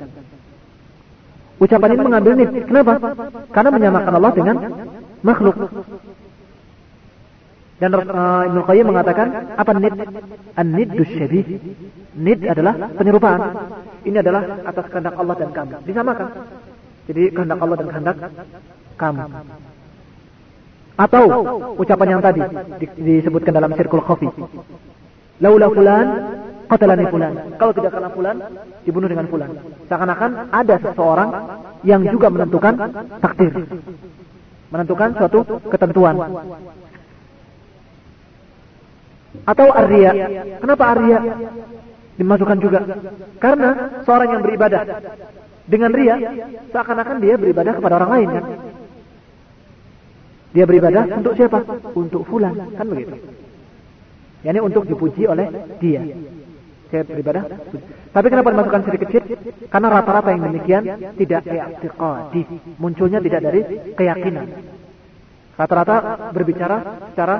Ucapan 1.61 1.93
ini 1.93 2.03
mengambil 2.05 2.33
nih. 2.41 2.49
Kenapa? 2.65 2.93
Karena 3.53 3.71
menyamakan 3.71 4.13
Allah 4.17 4.33
dengan 4.33 4.57
makhluk. 5.21 5.57
Dan 7.81 7.97
uh, 7.97 8.45
Ibnu 8.45 8.61
Qayyim 8.69 8.87
mengatakan 8.93 9.57
apa 9.57 9.73
nid? 9.73 9.97
An-niddu 10.53 11.03
syabih. 11.09 11.45
Nid 12.13 12.45
adalah 12.45 12.77
penyerupaan. 12.93 13.41
Ini 14.05 14.21
adalah 14.21 14.61
atas 14.69 14.85
kehendak 14.93 15.17
Allah 15.17 15.35
dan 15.41 15.51
kamu. 15.57 15.75
Disamakan. 15.89 16.29
Jadi 17.09 17.23
kehendak 17.33 17.59
Allah 17.65 17.77
dan 17.81 17.89
kehendak 17.89 18.17
kamu. 19.01 19.25
Atau 21.01 21.25
ucapan 21.81 22.09
yang 22.13 22.21
tadi 22.21 22.43
disebutkan 23.01 23.57
dalam 23.57 23.73
sirkul 23.73 24.05
khafi. 24.05 24.29
Laula 25.41 25.73
fulan 25.73 26.07
qatalani 26.69 27.05
fulan. 27.09 27.33
Kalau 27.57 27.73
tidak 27.73 27.97
karena 27.97 28.11
fulan, 28.13 28.37
dibunuh 28.85 29.09
dengan 29.09 29.25
fulan. 29.33 29.51
Seakan-akan 29.89 30.53
ada 30.53 30.77
seseorang 30.85 31.31
yang 31.89 32.05
juga 32.05 32.29
menentukan 32.29 32.77
takdir. 33.25 33.53
Menentukan 34.69 35.09
suatu 35.17 35.41
ketentuan. 35.73 36.15
Atau 39.47 39.71
arya. 39.71 40.11
Kenapa 40.59 40.85
arya? 40.95 41.19
Dimasukkan 42.19 42.59
juga. 42.61 42.81
Karena 43.41 44.03
seorang 44.05 44.29
yang 44.39 44.43
beribadah 44.45 44.83
dengan 45.71 45.91
ria, 45.95 46.17
seakan-akan 46.75 47.17
dia 47.23 47.35
beribadah 47.39 47.79
kepada 47.79 47.95
orang 48.03 48.11
lain 48.11 48.29
kan. 48.29 48.45
Dia 50.51 50.65
beribadah 50.67 51.07
untuk 51.15 51.39
siapa? 51.39 51.63
Untuk 51.95 52.27
fulan, 52.27 52.75
kan 52.75 52.87
begitu. 52.91 53.15
Yani 54.43 54.59
untuk 54.59 54.83
dipuji 54.85 55.31
oleh 55.31 55.47
dia. 55.79 56.03
Saya 56.91 57.07
beribadah. 57.07 57.47
Tapi 58.11 58.27
kenapa 58.27 58.51
dimasukkan 58.51 58.83
sedikit 58.83 59.07
kecil? 59.07 59.23
Karena 59.71 59.89
rata-rata 59.95 60.35
yang 60.35 60.43
demikian 60.51 60.83
tidak 61.15 61.47
i'tiqadi. 61.47 62.43
Munculnya 62.83 63.23
tidak 63.23 63.41
dari 63.47 63.61
keyakinan. 63.95 64.47
Rata-rata 65.55 65.97
berbicara 66.35 66.79
secara 67.15 67.37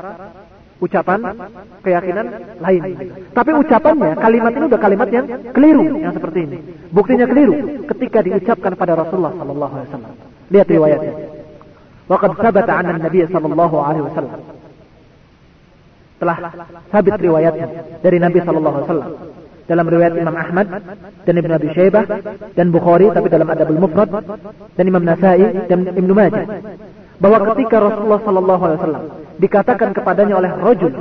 ucapan 0.81 1.21
keyakinan 1.85 2.27
lain. 2.59 2.83
Tapi 3.37 3.51
ucapannya, 3.53 4.17
kalimat 4.17 4.53
ini 4.57 4.65
udah 4.67 4.81
kalimat 4.81 5.09
yang 5.13 5.27
keliru 5.53 5.85
yang 6.01 6.13
seperti 6.17 6.39
ini. 6.49 6.59
Buktinya 6.91 7.29
keliru 7.29 7.85
ketika 7.95 8.25
diucapkan 8.25 8.73
pada 8.75 8.97
Rasulullah 8.97 9.37
sallallahu 9.37 9.73
alaihi 9.77 9.89
wasallam. 9.93 10.13
Lihat 10.51 10.69
riwayatnya. 10.73 11.15
Waqad 12.11 12.31
sabata 12.41 12.73
'an 12.75 12.87
Nabi 12.99 13.19
sallallahu 13.29 13.77
alaihi 13.79 14.05
wasallam. 14.09 14.41
Telah 16.21 16.37
sabit 16.93 17.17
riwayatnya 17.17 17.67
dari 18.05 18.19
Nabi 18.21 18.39
sallallahu 18.45 18.77
alaihi 18.77 18.89
wasallam 18.89 19.11
dalam 19.71 19.87
riwayat 19.87 20.19
Imam 20.19 20.35
Ahmad 20.35 20.67
dan 21.23 21.35
Ibnu 21.39 21.53
Abi 21.55 21.71
Syaibah 21.71 22.03
dan 22.59 22.75
Bukhari 22.75 23.07
tapi 23.15 23.31
dalam 23.31 23.47
Adabul 23.47 23.79
Mufrad 23.79 24.11
dan 24.75 24.85
Imam 24.85 25.07
Nasai 25.07 25.71
dan 25.71 25.95
Ibnu 25.95 26.11
Majah 26.11 26.43
bahwa 27.21 27.53
ketika 27.55 27.77
Rasulullah 27.79 28.21
sallallahu 28.25 28.63
alaihi 28.65 28.79
wasallam 28.81 29.05
dikatakan 29.37 29.89
kepadanya 29.93 30.35
oleh 30.41 30.51
rajul 30.57 30.93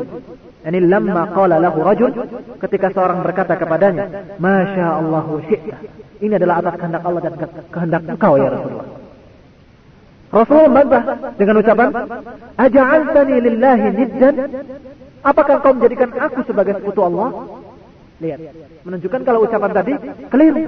ini 0.59 0.79
lamma 0.83 1.31
qala 1.31 1.55
lahu 1.55 1.79
rajul 1.87 2.11
ketika 2.59 2.91
seorang 2.91 3.23
berkata 3.23 3.55
kepadanya 3.55 4.35
masya 4.43 4.99
Allah 4.99 5.25
syi'ta. 5.47 5.75
Ini 6.19 6.35
adalah 6.35 6.59
atas 6.59 6.75
kehendak 6.75 7.03
Allah 7.07 7.21
dan 7.23 7.33
kehendak 7.71 8.03
engkau 8.03 8.35
ya 8.35 8.51
Rasulullah. 8.51 8.87
Rasulullah 10.29 10.67
membantah 10.67 11.03
dengan 11.39 11.55
ucapan 11.63 11.89
aja'altani 12.59 13.35
lillahi 13.39 13.87
niddan. 13.95 14.35
Apakah 15.23 15.63
engkau 15.63 15.71
menjadikan 15.79 16.11
aku 16.19 16.43
sebagai 16.43 16.75
sekutu 16.83 17.07
Allah? 17.07 17.29
Lihat 18.19 18.39
menunjukkan 18.83 19.21
kalau 19.23 19.47
ucapan 19.47 19.71
tadi 19.71 19.93
keliru 20.27 20.63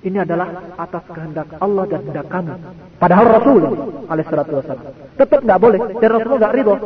ini 0.00 0.16
adalah 0.16 0.48
atas 0.80 1.04
kehendak 1.12 1.48
Allah 1.60 1.84
dan 1.84 2.00
kehendak 2.08 2.26
kamu. 2.32 2.54
Padahal 2.96 3.26
Rasul 3.36 3.62
alaihissalatu 4.08 4.52
wassalam 4.56 4.84
tetap 5.16 5.40
nggak 5.44 5.60
boleh 5.60 5.80
dan 6.00 6.10
Rasul 6.16 6.34
nggak 6.40 6.54
ridho. 6.56 6.76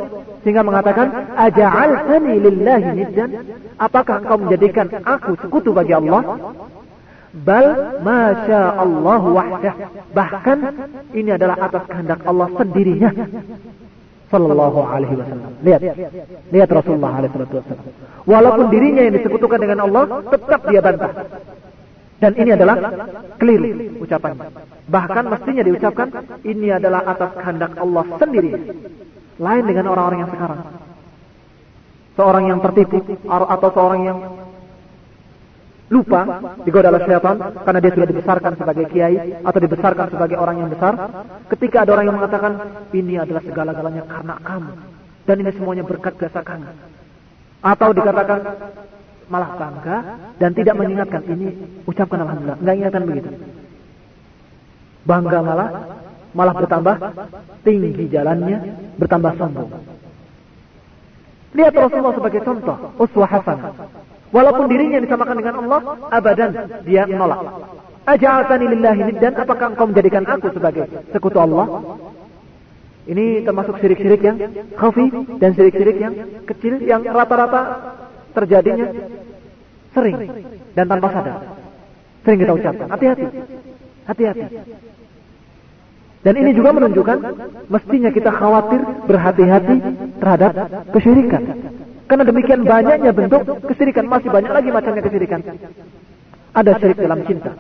Sehingga 0.43 0.63
mengatakan 0.67 1.07
aja'altani 1.39 2.35
lillahi 2.43 2.89
niddan? 2.99 3.31
Apakah 3.79 4.23
engkau 4.23 4.39
menjadikan 4.43 4.87
aku 5.07 5.39
sekutu 5.39 5.71
bagi 5.71 5.95
Allah? 5.95 6.23
Bal 7.35 7.99
masya 8.03 8.79
Allah 8.79 9.23
wahdah. 9.23 9.75
Bahkan 10.15 10.59
ini 11.15 11.31
adalah 11.35 11.57
atas 11.59 11.83
kehendak 11.91 12.23
Allah 12.27 12.49
sendirinya. 12.55 13.11
Sallallahu 14.31 14.81
alaihi 14.83 15.15
wasallam. 15.19 15.51
Lihat. 15.63 15.81
Lihat 16.51 16.71
Rasulullah 16.71 17.23
alaihi 17.23 17.31
wasallam 17.31 18.15
walaupun 18.25 18.67
dirinya 18.73 19.03
yang 19.05 19.15
disekutukan 19.21 19.61
dengan 19.61 19.79
Allah 19.89 20.25
tetap 20.33 20.61
dia 20.69 20.81
bantah 20.81 21.13
dan 22.25 22.33
ini 22.41 22.51
adalah 22.57 22.77
keliru 23.37 24.01
ucapannya. 24.01 24.49
Bahkan 24.89 25.25
mestinya 25.29 25.61
diucapkan 25.61 26.09
ini 26.41 26.73
adalah 26.73 27.05
atas 27.05 27.37
kehendak 27.37 27.77
Allah 27.77 28.05
sendiri. 28.17 28.51
Lain 29.37 29.65
dengan 29.69 29.93
orang-orang 29.93 30.25
yang 30.25 30.33
sekarang. 30.33 30.61
Seorang 32.17 32.45
yang 32.49 32.61
tertipu 32.65 33.05
atau 33.29 33.69
seorang 33.77 34.01
yang 34.09 34.19
lupa 35.93 36.41
digoda 36.65 36.89
oleh 36.89 37.05
syaitan 37.05 37.37
karena 37.61 37.79
dia 37.85 37.93
sudah 37.93 38.09
dibesarkan 38.09 38.53
sebagai 38.57 38.85
kiai 38.89 39.17
atau 39.45 39.61
dibesarkan 39.61 40.07
sebagai 40.09 40.37
orang 40.41 40.57
yang 40.65 40.71
besar. 40.73 40.97
Ketika 41.53 41.85
ada 41.85 41.93
orang 41.93 42.09
yang 42.09 42.17
mengatakan 42.17 42.53
ini 42.97 43.21
adalah 43.21 43.45
segala-galanya 43.45 44.09
karena 44.09 44.35
kamu 44.41 44.73
dan 45.29 45.37
ini 45.45 45.51
semuanya 45.53 45.85
berkat 45.85 46.17
jasa 46.17 46.41
kamu. 46.41 46.73
Atau 47.61 47.93
dikatakan 47.93 48.41
malah 49.29 49.51
bangga 49.57 49.97
dan 50.37 50.51
tidak 50.53 50.75
mengingatkan 50.77 51.23
ini 51.29 51.49
ucapkan 51.89 52.21
alhamdulillah. 52.25 52.59
Nggak 52.61 52.75
ingatkan 52.77 53.03
begitu. 53.09 53.31
Bangga 55.05 55.39
malah 55.45 55.69
malah 56.35 56.55
bertambah 56.57 56.97
tinggi 57.63 58.05
jalannya 58.11 58.59
bertambah 58.99 59.33
sombong. 59.39 59.71
Lihat 61.55 61.73
Rasulullah 61.79 62.15
sebagai 62.19 62.41
contoh 62.43 62.77
uswah 62.99 63.31
hasan. 63.31 63.59
Walaupun 64.35 64.67
dirinya 64.67 64.99
disamakan 64.99 65.37
dengan 65.39 65.55
Allah 65.63 65.81
abadan 66.11 66.51
dia 66.83 67.07
menolak. 67.07 67.47
Aja'atani 68.05 68.67
lillahi 68.69 69.01
niddan 69.15 69.33
apakah 69.39 69.73
engkau 69.73 69.87
menjadikan 69.89 70.27
aku 70.27 70.51
sebagai 70.51 70.91
sekutu 71.15 71.39
Allah? 71.39 71.95
Ini 73.05 73.45
termasuk 73.45 73.79
syirik-syirik 73.81 74.21
yang 74.25 74.37
khafi 74.81 75.07
dan 75.39 75.53
syirik-syirik 75.53 75.97
yang 76.01 76.15
kecil 76.49 76.81
yang 76.83 77.05
rata-rata 77.05 77.63
terjadinya 78.35 78.87
sering 79.95 80.19
dan 80.75 80.85
tanpa 80.91 81.09
sadar. 81.15 81.39
Sering 82.27 82.39
kita 82.43 82.53
ucapkan, 82.57 82.87
hati-hati. 82.91 83.27
Hati-hati. 84.05 84.47
Dan 86.25 86.35
ini 86.41 86.51
juga 86.57 86.73
menunjukkan 86.73 87.19
mestinya 87.69 88.11
kita 88.11 88.33
khawatir 88.33 88.81
berhati-hati 89.05 89.77
terhadap 90.19 90.53
kesyirikan. 90.97 91.43
Karena 92.09 92.25
demikian 92.25 92.65
banyaknya 92.65 93.13
bentuk 93.13 93.45
kesyirikan, 93.69 94.09
masih 94.09 94.33
banyak 94.33 94.53
lagi 94.53 94.69
macamnya 94.73 95.03
kesyirikan. 95.05 95.41
Ada 96.55 96.81
syirik 96.81 96.99
dalam 97.01 97.21
cinta. 97.29 97.53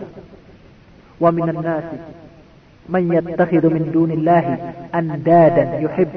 Wa 1.21 1.29
minan 1.29 1.61
nasi 1.61 1.99
man 2.89 3.09
yattakhidhu 3.09 3.69
min 3.73 3.89
dunillahi 3.93 4.55
andadan 4.93 5.81
yuhib 5.81 6.11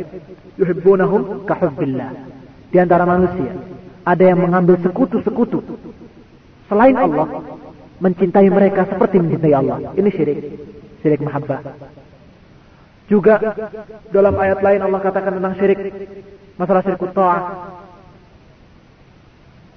yuhibbunahum 0.60 1.48
ka. 1.48 1.56
Di 2.68 2.78
antara 2.80 3.08
manusia 3.08 3.77
ada 4.08 4.24
yang 4.24 4.40
mengambil 4.40 4.80
sekutu-sekutu 4.80 5.60
selain 6.72 6.96
Allah 6.96 7.44
mencintai 8.00 8.48
mereka 8.48 8.88
seperti 8.88 9.20
mencintai 9.20 9.54
Allah. 9.54 9.92
Ini 9.98 10.10
syirik. 10.14 10.40
Syirik 11.04 11.22
mahabbah. 11.22 11.60
Juga 13.08 13.40
dalam 14.12 14.36
ayat 14.36 14.60
lain 14.64 14.82
Allah 14.84 15.00
katakan 15.04 15.40
tentang 15.40 15.56
syirik 15.60 15.80
masalah 16.56 16.82
syirik 16.84 17.02
ta'ah. 17.12 17.42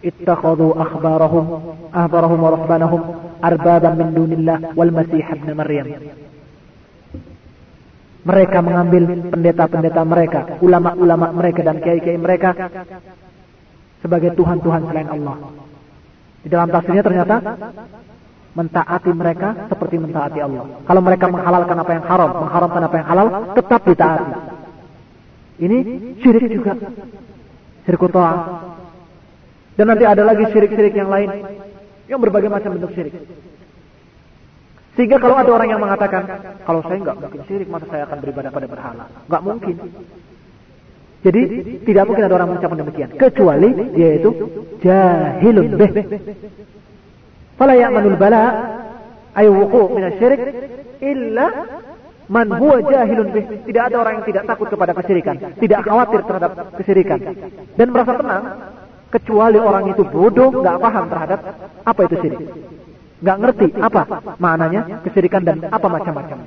Ittakhadhu 0.00 0.80
akhbarahum 0.80 1.44
ahbarahum 1.92 2.38
wa 2.40 2.50
rahbanahum 2.56 3.00
arbaban 3.44 4.00
min 4.00 4.08
dunillah 4.16 4.72
wal 4.72 4.92
masih 4.92 5.20
ibn 5.20 5.48
Maryam. 5.52 5.88
Mereka 8.20 8.58
mengambil 8.60 9.32
pendeta-pendeta 9.32 10.02
mereka, 10.04 10.40
ulama-ulama 10.60 11.32
mereka 11.32 11.64
dan 11.64 11.80
kiai-kiai 11.80 12.20
mereka 12.20 12.52
sebagai 14.00 14.32
Tuhan-Tuhan 14.36 14.80
selain 14.88 15.08
Allah. 15.08 15.36
Di 16.40 16.48
dalam 16.48 16.68
tafsirnya 16.72 17.04
ternyata 17.04 17.36
mentaati 18.56 19.10
mereka 19.14 19.68
seperti 19.70 19.96
mentaati 20.00 20.38
Allah. 20.40 20.82
Kalau 20.88 21.00
mereka 21.04 21.26
menghalalkan 21.28 21.76
apa 21.76 21.92
yang 21.94 22.04
haram, 22.08 22.30
mengharamkan 22.42 22.82
apa 22.82 22.94
yang 22.96 23.06
halal, 23.06 23.26
tetap 23.54 23.80
ditaati. 23.86 24.34
Ini 25.60 25.78
syirik 26.24 26.48
juga. 26.48 26.72
Syirik 27.84 28.02
ta'ah. 28.08 28.36
Dan 29.76 29.86
nanti 29.88 30.04
ada 30.08 30.24
lagi 30.24 30.44
syirik-syirik 30.48 30.96
yang 30.96 31.12
lain 31.12 31.30
yang 32.08 32.18
berbagai 32.18 32.50
macam 32.50 32.74
bentuk 32.74 32.90
syirik. 32.96 33.14
Sehingga 34.98 35.22
kalau 35.22 35.38
ada 35.38 35.48
orang 35.54 35.68
yang 35.70 35.80
mengatakan, 35.80 36.26
kalau 36.66 36.82
saya 36.84 36.98
nggak 36.98 37.16
mungkin 37.16 37.40
syirik, 37.46 37.68
masa 37.70 37.86
saya 37.86 38.04
akan 38.10 38.18
beribadah 38.18 38.50
pada 38.50 38.66
berhala? 38.66 39.04
Nggak 39.30 39.42
mungkin. 39.46 39.76
Jadi 41.20 41.40
tidak 41.84 42.04
mungkin 42.08 42.24
ada 42.24 42.34
orang 42.40 42.48
mengucapkan 42.56 42.80
demikian 42.80 43.10
kecuali 43.12 43.68
dia 43.92 44.16
itu 44.16 44.30
jahilun 44.80 45.68
bih. 45.76 45.90
Fala 47.60 47.76
ya'manul 47.76 48.16
bala 48.16 48.42
ay 49.36 49.46
wuqu' 49.52 49.92
min 49.92 50.04
asyirik 50.08 50.40
illa 51.04 51.46
Man 52.30 52.46
huwa 52.46 52.78
jahilun 52.78 53.34
bih. 53.34 53.44
Tidak 53.66 53.82
ada 53.90 53.96
orang 54.06 54.22
yang 54.22 54.26
tidak 54.30 54.44
takut 54.46 54.70
kepada 54.70 54.94
kesyirikan. 54.94 55.34
Tidak 55.58 55.80
khawatir 55.82 56.22
terhadap 56.22 56.50
kesyirikan. 56.78 57.18
Dan 57.74 57.86
merasa 57.90 58.14
tenang. 58.14 58.44
Kecuali 59.10 59.58
orang 59.58 59.90
itu 59.90 60.06
bodoh, 60.06 60.54
nggak 60.62 60.78
paham 60.78 61.10
terhadap 61.10 61.40
apa 61.82 62.00
itu 62.06 62.16
syirik. 62.22 62.40
Nggak 63.18 63.36
ngerti 63.42 63.66
apa 63.82 64.02
maknanya 64.38 65.02
kesyirikan 65.02 65.42
dan 65.42 65.66
apa 65.66 65.86
macam-macam. 65.90 66.38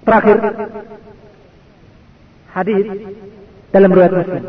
Terakhir, 0.00 0.36
hadis 2.56 2.86
dalam 3.70 3.90
riwayat 3.92 4.12
Muslim. 4.16 4.44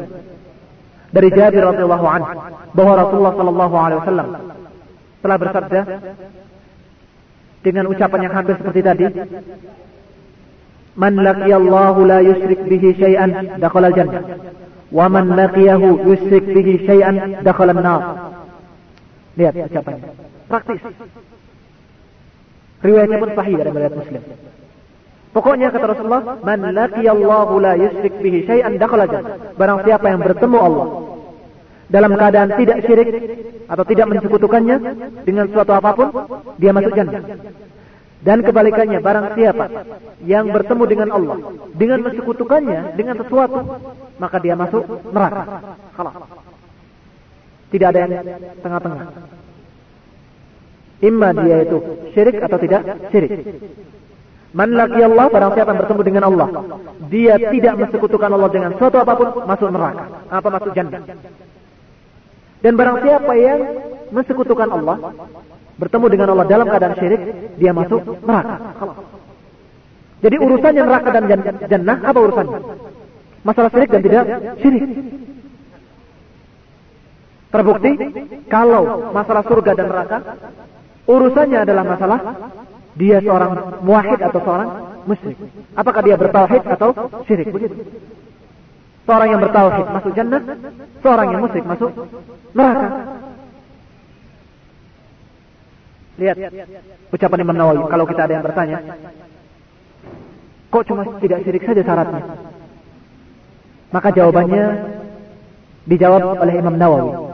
Dari 1.12 1.30
Jabir 1.36 1.64
radhiyallahu 1.68 2.08
anhu 2.08 2.30
bahwa 2.72 2.94
Rasulullah 2.96 3.34
sallallahu 3.36 3.76
alaihi 3.76 4.00
wasallam 4.00 4.28
telah 5.20 5.38
bersabda 5.38 5.80
dengan 7.62 7.86
ucapan 7.92 8.20
yang 8.26 8.34
hampir 8.34 8.56
seperti 8.58 8.80
tadi 8.80 9.06
Man 10.92 11.16
laqiyallahu 11.24 12.00
la 12.04 12.20
yusyrik 12.20 12.68
bihi 12.68 13.00
syai'an 13.00 13.60
dakhala 13.64 13.92
al-jannah. 13.92 14.24
Wa 14.92 15.08
man 15.08 15.40
laqiyahu 15.40 16.04
yusyrik 16.04 16.52
bihi 16.52 16.84
syai'an 16.84 17.44
dakhala 17.48 17.72
an-nar. 17.72 18.02
Lihat 19.40 19.56
ucapannya. 19.72 20.12
Praktis. 20.52 20.84
Riwayatnya 22.84 23.18
pun 23.24 23.30
sahih 23.40 23.56
dari 23.56 23.72
riwayat 23.72 23.96
Muslim 23.96 24.24
Pokoknya 25.32 25.72
kata 25.72 25.96
Rasulullah, 25.96 26.44
"Man 26.44 26.60
laqiyallahu 26.76 27.54
la 27.64 27.74
yusyrik 27.80 28.20
bihi 28.20 28.44
syai'an 28.44 28.76
dakhala 28.76 29.08
jannah." 29.08 29.56
Barang 29.56 29.80
siapa 29.88 30.12
yang 30.12 30.20
bertemu 30.20 30.58
Allah 30.60 30.88
dalam 31.88 32.12
keadaan 32.20 32.50
tidak 32.60 32.78
syirik 32.84 33.10
atau 33.68 33.84
tidak 33.88 34.06
mensekutukannya 34.12 34.78
dengan 35.24 35.48
suatu 35.52 35.72
apa 35.72 35.90
pun, 35.96 36.08
dia 36.60 36.76
masuk 36.76 36.92
jannah. 36.96 37.24
Dan 38.22 38.46
kebalikannya, 38.46 39.00
barang 39.02 39.28
siapa 39.34 39.66
yang 40.22 40.52
bertemu 40.52 40.84
dengan 40.86 41.10
Allah 41.16 41.38
dengan 41.74 42.00
mensekutukannya 42.06 42.94
dengan 43.00 43.16
sesuatu, 43.24 43.60
maka 44.20 44.38
dia 44.44 44.54
masuk 44.60 44.84
neraka. 45.16 45.44
Kalau 45.96 46.12
tidak 47.72 47.88
ada 47.96 48.00
yang 48.04 48.14
tengah-tengah. 48.60 49.08
Imma 51.02 51.30
dia 51.34 51.58
itu 51.66 51.78
syirik 52.14 52.38
atau 52.46 52.58
tidak 52.62 52.82
syirik. 53.10 53.32
Man 54.52 54.76
Allah, 54.76 55.32
barang 55.32 55.52
siapa 55.56 55.70
yang 55.72 55.80
bertemu 55.80 56.02
dengan 56.04 56.24
Allah, 56.28 56.48
dia 57.08 57.40
tidak 57.40 57.74
mensekutukan 57.80 58.30
Allah 58.36 58.50
dengan 58.52 58.72
suatu 58.76 59.00
apa 59.00 59.14
pun, 59.16 59.28
masuk 59.48 59.68
neraka. 59.72 60.04
Apa 60.28 60.48
masuk 60.52 60.72
jannah. 60.76 61.02
Dan 62.60 62.74
barang 62.76 62.98
siapa 63.00 63.32
yang 63.40 63.60
mensekutukan 64.12 64.70
Allah, 64.76 65.16
bertemu 65.80 66.06
dengan 66.12 66.28
Allah 66.36 66.46
dalam 66.52 66.68
keadaan 66.68 66.96
syirik, 67.00 67.22
dia 67.56 67.72
masuk 67.72 68.04
neraka. 68.28 68.56
Jadi 70.22 70.36
urusannya 70.36 70.84
neraka 70.84 71.10
dan 71.16 71.24
jannah, 71.72 71.98
apa 72.04 72.20
urusannya? 72.20 72.60
Masalah 73.48 73.70
syirik 73.72 73.90
dan 73.90 74.02
tidak 74.04 74.24
syirik. 74.60 74.84
Terbukti, 77.56 77.92
kalau 78.52 79.16
masalah 79.16 79.44
surga 79.48 79.72
dan 79.80 79.88
neraka, 79.88 80.18
urusannya 81.08 81.60
adalah 81.64 81.84
masalah 81.88 82.20
dia 82.96 83.24
seorang 83.24 83.82
muahid 83.84 84.20
atau 84.20 84.40
seorang 84.44 84.70
musyrik. 85.08 85.38
Apakah 85.76 86.02
dia 86.04 86.16
bertauhid 86.20 86.64
atau 86.68 86.90
syirik? 87.28 87.48
Begitu. 87.50 87.76
Seorang 89.08 89.28
yang 89.34 89.42
bertauhid 89.42 89.86
masuk 89.90 90.12
jannah, 90.14 90.42
seorang 91.02 91.28
yang 91.32 91.42
musyrik 91.42 91.66
masuk 91.66 91.92
neraka. 92.54 92.88
Lihat 96.20 96.38
ucapan 97.10 97.40
Imam 97.42 97.58
Nawawi 97.58 97.82
kalau 97.88 98.06
kita 98.06 98.22
ada 98.28 98.34
yang 98.38 98.46
bertanya, 98.46 98.78
kok 100.70 100.86
cuma 100.86 101.02
tidak 101.24 101.40
syirik 101.48 101.64
saja 101.66 101.82
syaratnya? 101.82 102.24
Maka 103.92 104.08
jawabannya 104.16 104.64
dijawab 105.88 106.40
oleh 106.40 106.54
Imam 106.60 106.76
Nawawi. 106.78 107.31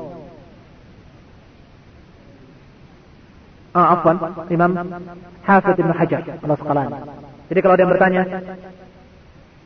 Ah, 3.77 3.93
afwan, 3.93 4.17
Imam 4.49 4.71
Hafiz 5.45 5.75
Ibn 5.77 5.91
Hajar 5.93 6.21
al-Asqalani. 6.41 6.97
Jadi 7.53 7.59
kalau 7.61 7.73
ada 7.77 7.83
yang 7.85 7.93
bertanya, 7.93 8.23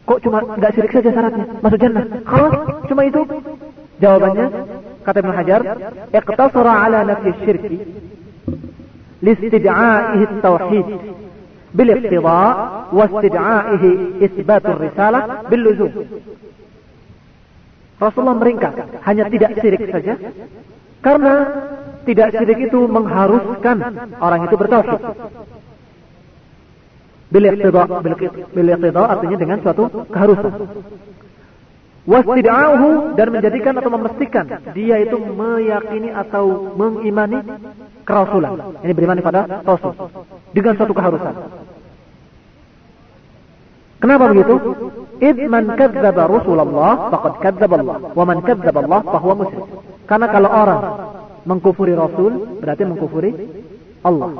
Kok 0.01 0.19
cuma 0.25 0.41
nggak 0.43 0.71
syirik 0.73 0.91
saja 0.91 1.09
syaratnya 1.13 1.45
masuk 1.61 1.79
jannah? 1.79 2.05
Kalau 2.25 2.49
cuma 2.89 3.01
itu 3.05 3.21
jawabannya 4.01 4.45
kata 5.05 5.17
Ibnu 5.21 5.33
Hajar, 5.37 5.61
iqtasara 6.09 6.73
ala 6.83 6.99
nafi 7.05 7.29
syirki 7.45 7.77
listid'a'ihi 9.21 10.23
at-tauhid 10.25 10.87
bil 11.77 11.89
iqtida 11.95 12.41
wa 12.89 13.03
istid'a'ihi 13.07 13.91
isbat 14.25 14.65
risalah 14.65 15.45
bil 15.47 15.63
luzum. 15.69 15.91
Rasulullah 18.01 18.35
meringkas 18.41 18.73
hanya 19.05 19.29
tidak 19.29 19.61
syirik 19.61 19.85
saja 19.85 20.17
karena 21.05 21.33
tidak 22.07 22.27
syirik 22.35 22.59
itu 22.69 22.79
mengharuskan 22.89 23.77
orang 24.21 24.47
itu 24.47 24.55
bertauhid 24.57 25.01
Bil 27.31 27.47
iqtida, 27.47 29.01
artinya 29.07 29.37
dengan 29.39 29.57
suatu 29.63 29.87
keharusan. 30.11 30.51
Wastid'ahu 32.01 33.13
dan 33.15 33.27
menjadikan 33.29 33.77
atau 33.77 33.91
memastikan 33.93 34.45
dia 34.75 34.99
itu 34.99 35.15
meyakini 35.15 36.11
atau 36.11 36.73
mengimani 36.75 37.39
kerasulan. 38.03 38.75
Ini 38.83 38.91
beriman 38.91 39.21
pada 39.23 39.63
Rasul 39.63 39.95
dengan 40.51 40.73
suatu 40.75 40.91
keharusan. 40.91 41.33
Kenapa 44.01 44.33
begitu? 44.33 44.55
Id 45.21 45.37
man 45.45 45.77
kadzdzaba 45.77 46.25
Rasulullah 46.25 47.13
faqad 47.13 47.33
kadzdzaba 47.37 47.75
Allah, 47.79 47.97
wa 48.17 48.23
man 48.25 48.37
kadzdzaba 48.41 48.79
Allah 48.81 49.01
fahuwa 49.05 49.35
musyrik. 49.45 49.65
Karena 50.09 50.27
kalau 50.33 50.49
orang 50.49 50.81
mengkufuri 51.45 51.93
Rasul 51.97 52.61
berarti 52.61 52.83
mengkufuri 52.85 53.31
Allah. 54.01 54.31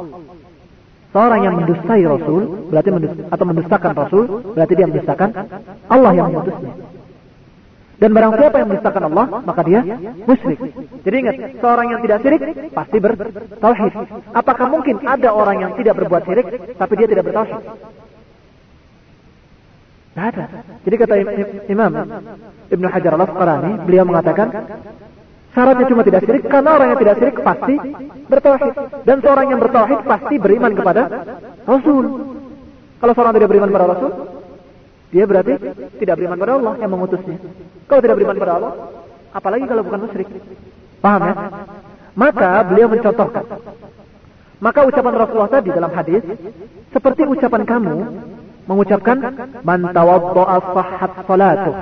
Seorang 1.12 1.40
yang 1.44 1.56
mendustai 1.60 2.02
Rasul 2.08 2.72
berarti 2.72 2.90
mendust, 2.90 3.20
atau 3.28 3.46
mendustakan 3.46 3.92
Rasul 3.92 4.24
berarti 4.56 4.74
dia 4.80 4.88
mendustakan 4.88 5.30
Allah 5.92 6.12
yang 6.16 6.32
mengutusnya. 6.32 6.72
Dan 8.02 8.18
barang 8.18 8.34
siapa 8.34 8.58
yang 8.58 8.70
mendustakan 8.74 9.04
Allah, 9.14 9.26
maka 9.46 9.62
dia 9.62 9.82
musyrik. 10.26 10.58
Jadi 11.06 11.16
ingat, 11.22 11.36
seorang 11.62 11.94
yang 11.94 12.00
tidak 12.02 12.18
syirik 12.26 12.42
pasti 12.74 12.98
bertauhid. 12.98 13.94
Apakah 14.34 14.68
mungkin 14.74 15.06
ada 15.06 15.30
orang 15.30 15.62
yang 15.62 15.72
tidak 15.78 16.02
berbuat 16.02 16.26
syirik 16.26 16.48
tapi 16.82 16.94
dia 16.98 17.06
tidak 17.06 17.30
bertauhid? 17.30 17.62
Tidak 20.12 20.26
ada. 20.34 20.44
Jadi 20.82 20.96
kata 20.98 21.14
Imam 21.70 21.92
Ibn 22.74 22.86
Hajar 22.90 23.14
al-Asqalani, 23.20 23.72
beliau 23.86 24.04
mengatakan 24.08 24.48
Syaratnya 25.52 25.86
cuma 25.92 26.02
tidak 26.08 26.24
syirik 26.24 26.44
karena 26.48 26.70
orang 26.80 26.88
yang 26.96 27.00
tidak 27.04 27.16
syirik 27.20 27.38
pasti 27.44 27.76
bertauhid 28.32 28.74
dan 29.04 29.18
seorang 29.20 29.46
yang 29.52 29.60
bertauhid 29.60 30.00
pasti 30.08 30.36
beriman 30.40 30.72
kepada 30.72 31.04
Rasul. 31.68 32.06
Kalau 33.04 33.14
seorang 33.18 33.34
tidak 33.36 33.50
beriman 33.52 33.68
kepada 33.68 33.88
Rasul, 33.92 34.12
dia 35.12 35.24
berarti 35.28 35.54
tidak 36.00 36.16
beriman 36.16 36.38
kepada 36.40 36.54
Allah 36.56 36.74
yang 36.80 36.92
mengutusnya. 36.96 37.38
Kalau 37.84 38.00
tidak 38.00 38.16
beriman 38.16 38.36
kepada 38.40 38.54
Allah, 38.56 38.74
apalagi 39.36 39.66
kalau 39.68 39.84
bukan 39.84 40.00
musyrik. 40.08 40.30
Paham 41.04 41.22
ya? 41.28 41.34
Maka 42.16 42.50
beliau 42.72 42.88
mencontohkan. 42.88 43.46
Maka 44.62 44.80
ucapan 44.88 45.14
Rasulullah 45.20 45.52
tadi 45.52 45.70
dalam 45.74 45.92
hadis 45.92 46.24
seperti 46.96 47.28
ucapan 47.28 47.66
kamu 47.68 47.96
mengucapkan 48.72 49.18
man 49.68 49.92
tawaddaa 49.92 50.58
sahhat 50.72 51.12
salatuh. 51.28 51.76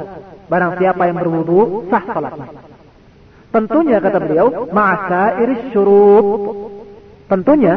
Barang 0.49 0.73
siapa 0.81 1.05
yang 1.05 1.21
berwudu 1.21 1.85
sah 1.93 2.01
salatnya. 2.09 2.68
Tentunya 3.49 3.97
kata 3.97 4.17
beliau, 4.21 4.69
iris 5.41 5.73
syurut. 5.73 6.69
Tentunya 7.29 7.73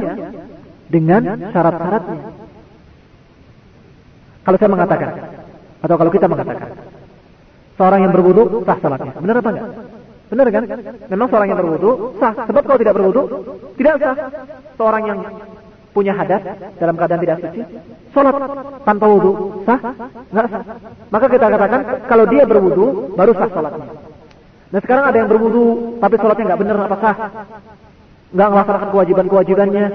dengan 0.92 1.22
syarat-syaratnya. 1.52 2.20
Kalau 4.42 4.56
saya 4.58 4.70
mengatakan, 4.70 5.08
atau 5.80 5.96
kalau 5.96 6.10
kita 6.10 6.26
mengatakan, 6.26 6.68
seorang 7.78 8.00
yang 8.04 8.12
berwudu 8.12 8.62
sah 8.68 8.78
salatnya. 8.82 9.12
Benar 9.16 9.36
apa 9.40 9.50
enggak? 9.54 9.68
Benar 10.32 10.46
kan? 10.48 10.62
Memang 11.08 11.26
seorang 11.28 11.48
yang 11.52 11.60
berwudu 11.60 11.90
sah. 12.20 12.32
Sebab 12.48 12.62
kalau 12.64 12.78
tidak 12.80 12.94
berwudu, 12.96 13.22
tidak 13.80 13.94
sah. 14.02 14.16
Seorang 14.76 15.02
yang 15.08 15.18
punya 15.92 16.16
hadas 16.16 16.40
dalam 16.80 16.96
keadaan 16.96 17.20
tidak 17.20 17.38
suci, 17.44 17.60
sholat 18.12 18.34
tanpa 18.84 19.06
wudu 19.08 19.62
sah? 19.64 19.80
Enggak 20.32 20.46
sah. 20.52 20.62
Maka 21.08 21.26
kita 21.30 21.46
katakan 21.48 21.80
kalau 22.10 22.24
dia 22.28 22.44
berwudu 22.44 23.14
baru 23.16 23.32
sah 23.36 23.48
sholatnya. 23.48 24.11
Nah 24.72 24.80
sekarang 24.80 25.04
ada 25.04 25.16
yang 25.20 25.28
berwudu 25.28 26.00
tapi 26.00 26.16
sholatnya 26.16 26.44
nggak 26.48 26.60
benar 26.64 26.76
apa 26.88 26.96
sah? 26.96 27.16
Nggak 28.32 28.48
melaksanakan 28.48 28.88
kewajiban-kewajibannya. 28.88 29.86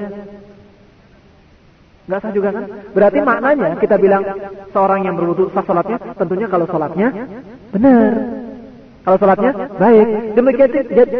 Nggak 2.06 2.20
sah 2.22 2.32
juga 2.32 2.50
kan? 2.54 2.64
Berarti 2.94 3.20
maknanya 3.26 3.70
kita 3.82 3.96
bilang 3.98 4.24
seorang 4.70 5.02
yang 5.10 5.18
berwudu 5.18 5.50
sah 5.50 5.66
sholatnya, 5.66 5.98
tentunya 6.14 6.46
kalau 6.46 6.70
sholatnya 6.70 7.10
benar. 7.74 8.12
Kalau 9.02 9.18
sholatnya 9.18 9.52
baik. 9.82 10.08
Demikian 10.38 10.70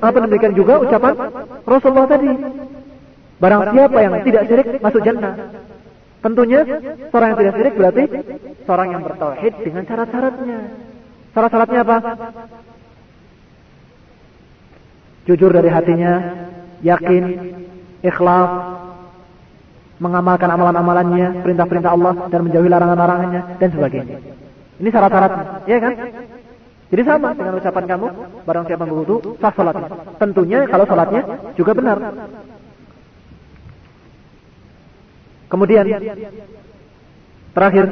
apa 0.06 0.18
demikian 0.22 0.54
juga 0.54 0.74
ucapan 0.78 1.14
Rasulullah 1.66 2.06
tadi. 2.06 2.32
Barang 3.42 3.74
siapa 3.74 3.98
yang 4.02 4.14
tidak 4.22 4.44
syirik 4.50 4.68
masuk 4.86 5.02
jannah. 5.02 5.34
Tentunya 6.22 6.62
seorang 7.10 7.28
yang 7.34 7.40
tidak 7.42 7.54
syirik 7.58 7.74
berarti 7.74 8.04
seorang 8.70 8.88
yang 8.94 9.02
bertauhid 9.02 9.54
dengan 9.66 9.84
syarat-syaratnya. 9.86 10.60
Syarat-syaratnya 11.34 11.80
apa? 11.86 11.98
Jujur 15.28 15.52
dari 15.52 15.68
hatinya, 15.68 16.14
yakin, 16.80 17.24
ikhlas, 18.00 18.52
mengamalkan 20.00 20.48
amalan-amalannya, 20.48 21.44
perintah-perintah 21.44 21.92
Allah 21.92 22.14
dan 22.32 22.48
menjauhi 22.48 22.70
larangan-larangannya 22.72 23.42
dan 23.60 23.70
sebagainya. 23.76 24.18
Ini 24.78 24.90
syarat-syaratnya, 24.94 25.44
ya 25.68 25.78
kan? 25.84 25.94
Jadi 26.88 27.02
sama 27.04 27.36
dengan 27.36 27.60
ucapan 27.60 27.84
kamu, 27.84 28.08
barang 28.48 28.66
siapa 28.72 28.84
berwudu, 28.88 29.36
sah 29.44 29.52
salatnya. 29.52 29.90
Tentunya 30.16 30.60
kalau 30.72 30.86
salatnya 30.88 31.22
juga 31.60 31.76
benar. 31.76 31.98
Kemudian 35.52 35.86
terakhir 37.52 37.86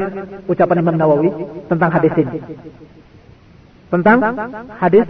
ucapan 0.47 0.77
Imam 0.79 0.95
Nawawi 0.95 1.29
tentang 1.67 1.91
hadis 1.91 2.13
ini. 2.15 2.39
Tentang 3.91 4.19
hadis 4.79 5.05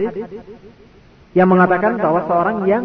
yang 1.36 1.48
mengatakan 1.52 2.00
bahwa 2.00 2.24
seorang 2.24 2.56
yang 2.64 2.82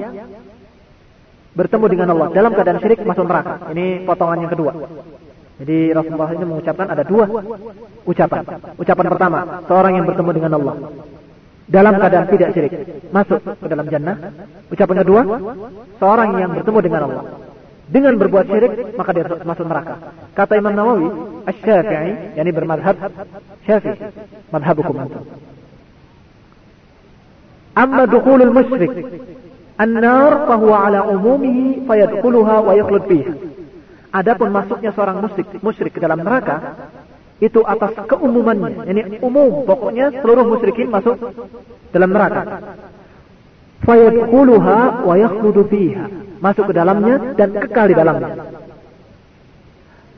bertemu 1.55 1.85
dengan 1.87 2.07
Allah 2.11 2.27
dalam 2.35 2.51
keadaan 2.51 2.79
syirik 2.83 2.99
masuk 3.07 3.23
neraka. 3.23 3.71
Ini 3.71 4.03
potongan 4.03 4.43
yang 4.43 4.51
kedua. 4.51 4.71
Jadi 5.61 5.93
Rasulullah 5.93 6.31
ini 6.35 6.45
mengucapkan 6.47 6.87
ada 6.91 7.03
dua 7.07 7.25
ucapan. 8.03 8.43
Ucapan 8.75 9.05
pertama, 9.07 9.39
seorang 9.71 9.93
yang 9.95 10.05
bertemu 10.09 10.31
dengan 10.35 10.51
Allah 10.59 10.75
dalam 11.71 11.93
keadaan 11.95 12.27
tidak 12.27 12.49
syirik 12.51 12.73
masuk 13.15 13.39
ke 13.39 13.67
dalam 13.71 13.87
jannah. 13.87 14.17
Ucapan 14.67 14.97
kedua, 15.07 15.21
seorang 15.95 16.29
yang 16.35 16.51
bertemu 16.51 16.79
dengan 16.83 17.01
Allah 17.07 17.23
dengan 17.91 18.15
berbuat 18.15 18.45
syirik 18.47 18.71
maka 18.95 19.11
dia 19.11 19.25
masuk 19.43 19.65
neraka. 19.67 19.95
Kata 20.31 20.55
Imam 20.55 20.75
Nawawi, 20.75 21.07
Asy-Syafi'i, 21.47 22.39
yakni 22.39 22.51
bermadhab 22.55 22.95
Syafi'i, 23.67 23.99
madhab 24.51 24.75
hukum 24.79 24.95
antum. 24.95 25.23
Amma 27.71 28.03
dukhulul 28.03 28.51
musyrik 28.51 28.91
an-nar 29.79 30.45
fahuwa 30.47 30.77
ala 30.91 30.99
umumihi 31.07 31.87
fayadkhuluha 31.87 32.55
wa 32.67 32.73
yakhlud 32.75 33.03
fiha. 33.07 33.33
Adapun 34.11 34.51
masuknya 34.51 34.91
seorang 34.91 35.23
musyrik 35.23 35.47
musyrik 35.63 35.91
ke 35.95 35.99
dalam 36.03 36.19
neraka 36.19 36.75
itu 37.41 37.63
atas 37.65 37.97
keumumannya, 38.05 38.85
ini 38.85 39.01
umum, 39.25 39.65
pokoknya 39.65 40.13
seluruh 40.21 40.45
musyrikin 40.45 40.93
masuk 40.93 41.17
dalam 41.89 42.13
neraka. 42.13 42.61
Fayadkhuluha 43.81 45.01
wa 45.01 45.15
yakhludu 45.17 45.65
fiha. 45.65 46.05
Masuk 46.37 46.69
ke 46.69 46.73
dalamnya 46.73 47.33
dan 47.33 47.49
kekal 47.53 47.89
di 47.89 47.95
dalamnya. 47.97 48.29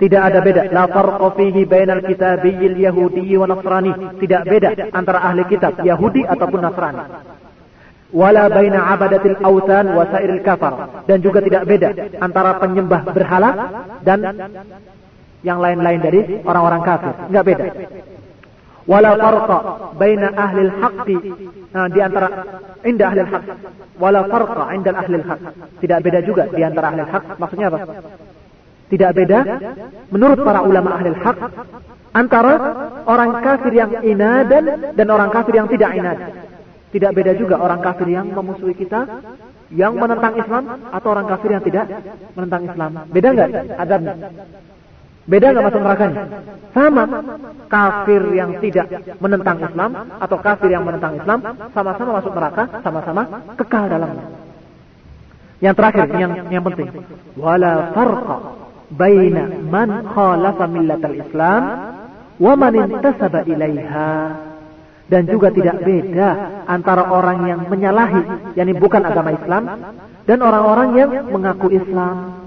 Tidak 0.03 0.19
ada 0.19 0.43
beda. 0.43 0.67
La 0.75 0.83
farqa 0.91 1.31
fihi 1.39 1.63
bainal 1.63 2.03
kitabiyil 2.03 2.75
yahudi 2.75 3.39
wa 3.39 3.47
nasrani. 3.47 3.91
Tidak 4.19 4.41
beda 4.43 4.69
antara 4.91 5.23
ahli 5.23 5.47
kitab 5.47 5.79
Yahudi 5.79 6.27
ataupun 6.27 6.59
Nasrani. 6.59 7.03
Wala 8.11 8.51
baina 8.51 8.91
abadatil 8.91 9.39
autan 9.47 9.95
wa 9.95 10.03
sairil 10.11 10.43
kafar. 10.43 11.07
Dan 11.07 11.23
juga 11.23 11.39
tidak 11.39 11.63
beda 11.63 11.89
antara 12.19 12.59
penyembah 12.59 13.01
berhala 13.15 13.51
dan 14.03 14.19
yang 15.39 15.63
lain-lain 15.63 15.99
dari 16.03 16.19
orang-orang 16.43 16.81
kafir. 16.83 17.13
Enggak 17.31 17.45
beda. 17.47 17.65
Wala 18.83 19.11
farqa 19.15 19.57
baina 19.95 20.27
ahli 20.35 20.61
haqqi. 20.83 21.17
Nah, 21.71 21.87
di 21.87 21.99
antara 22.03 22.27
inda 22.83 23.07
ahli 23.07 23.21
haq 23.23 23.43
wala 23.99 24.21
farqa 24.27 24.63
inda 24.75 24.91
ahli 24.91 25.17
haq 25.23 25.41
tidak 25.79 25.99
beda 26.03 26.19
juga 26.27 26.43
di 26.51 26.61
antara 26.61 26.91
ahli 26.91 27.03
haq 27.07 27.25
maksudnya 27.39 27.67
apa 27.71 27.79
tidak 28.93 29.17
beda 29.17 29.39
menurut 30.13 30.39
para 30.45 30.61
ulama 30.61 31.01
ahli 31.01 31.09
haq 31.17 31.37
antara 32.13 32.53
orang 33.09 33.41
kafir 33.41 33.73
yang 33.73 33.91
inadan 34.05 34.93
dan 34.93 35.07
orang 35.09 35.33
kafir 35.33 35.57
yang 35.57 35.65
tidak 35.65 35.97
inad 35.97 36.19
tidak 36.93 37.11
beda 37.17 37.33
juga 37.33 37.57
orang 37.57 37.81
kafir 37.81 38.05
yang 38.05 38.29
memusuhi 38.29 38.77
kita, 38.77 39.09
yang 39.73 39.97
menentang 39.97 40.37
Islam, 40.37 40.77
atau 40.93 41.07
orang 41.09 41.25
kafir 41.25 41.49
yang 41.57 41.63
tidak 41.65 41.89
menentang 42.37 42.69
Islam. 42.69 42.91
Beda 43.09 43.27
nggak 43.33 43.49
adabnya? 43.81 44.13
Beda 45.25 45.45
nggak 45.49 45.65
masuk 45.65 45.81
nerakanya? 45.81 46.21
Sama. 46.69 47.03
Kafir 47.65 48.21
yang 48.37 48.61
tidak 48.61 48.87
menentang 49.17 49.57
Islam 49.65 49.91
atau 50.21 50.37
kafir 50.37 50.69
yang 50.69 50.85
menentang 50.85 51.17
Islam 51.17 51.39
sama-sama 51.73 52.21
masuk 52.21 52.31
neraka, 52.37 52.63
sama-sama 52.85 53.21
kekal 53.57 53.89
dalamnya. 53.89 54.25
Yang 55.65 55.75
terakhir, 55.81 56.05
yang 56.13 56.31
yang 56.53 56.61
penting, 56.61 56.93
wala 57.33 57.89
farqa 57.97 58.37
baina 58.93 59.49
man 59.67 60.05
khalafa 60.13 60.65
millatal 60.69 61.17
Islam 61.17 61.63
wa 62.37 62.53
man 62.57 62.73
intasaba 62.77 63.41
ilaiha 63.45 64.13
dan 65.13 65.29
juga 65.29 65.51
tidak 65.51 65.83
beda 65.83 66.29
antara 66.65 67.05
orang 67.11 67.45
yang 67.45 67.61
menyalahi, 67.67 68.55
yakni 68.57 68.73
bukan 68.73 69.03
agama 69.03 69.35
Islam, 69.35 69.63
dan 70.23 70.39
orang-orang 70.39 70.89
yang 70.95 71.09
mengaku 71.29 71.69
Islam. 71.75 72.39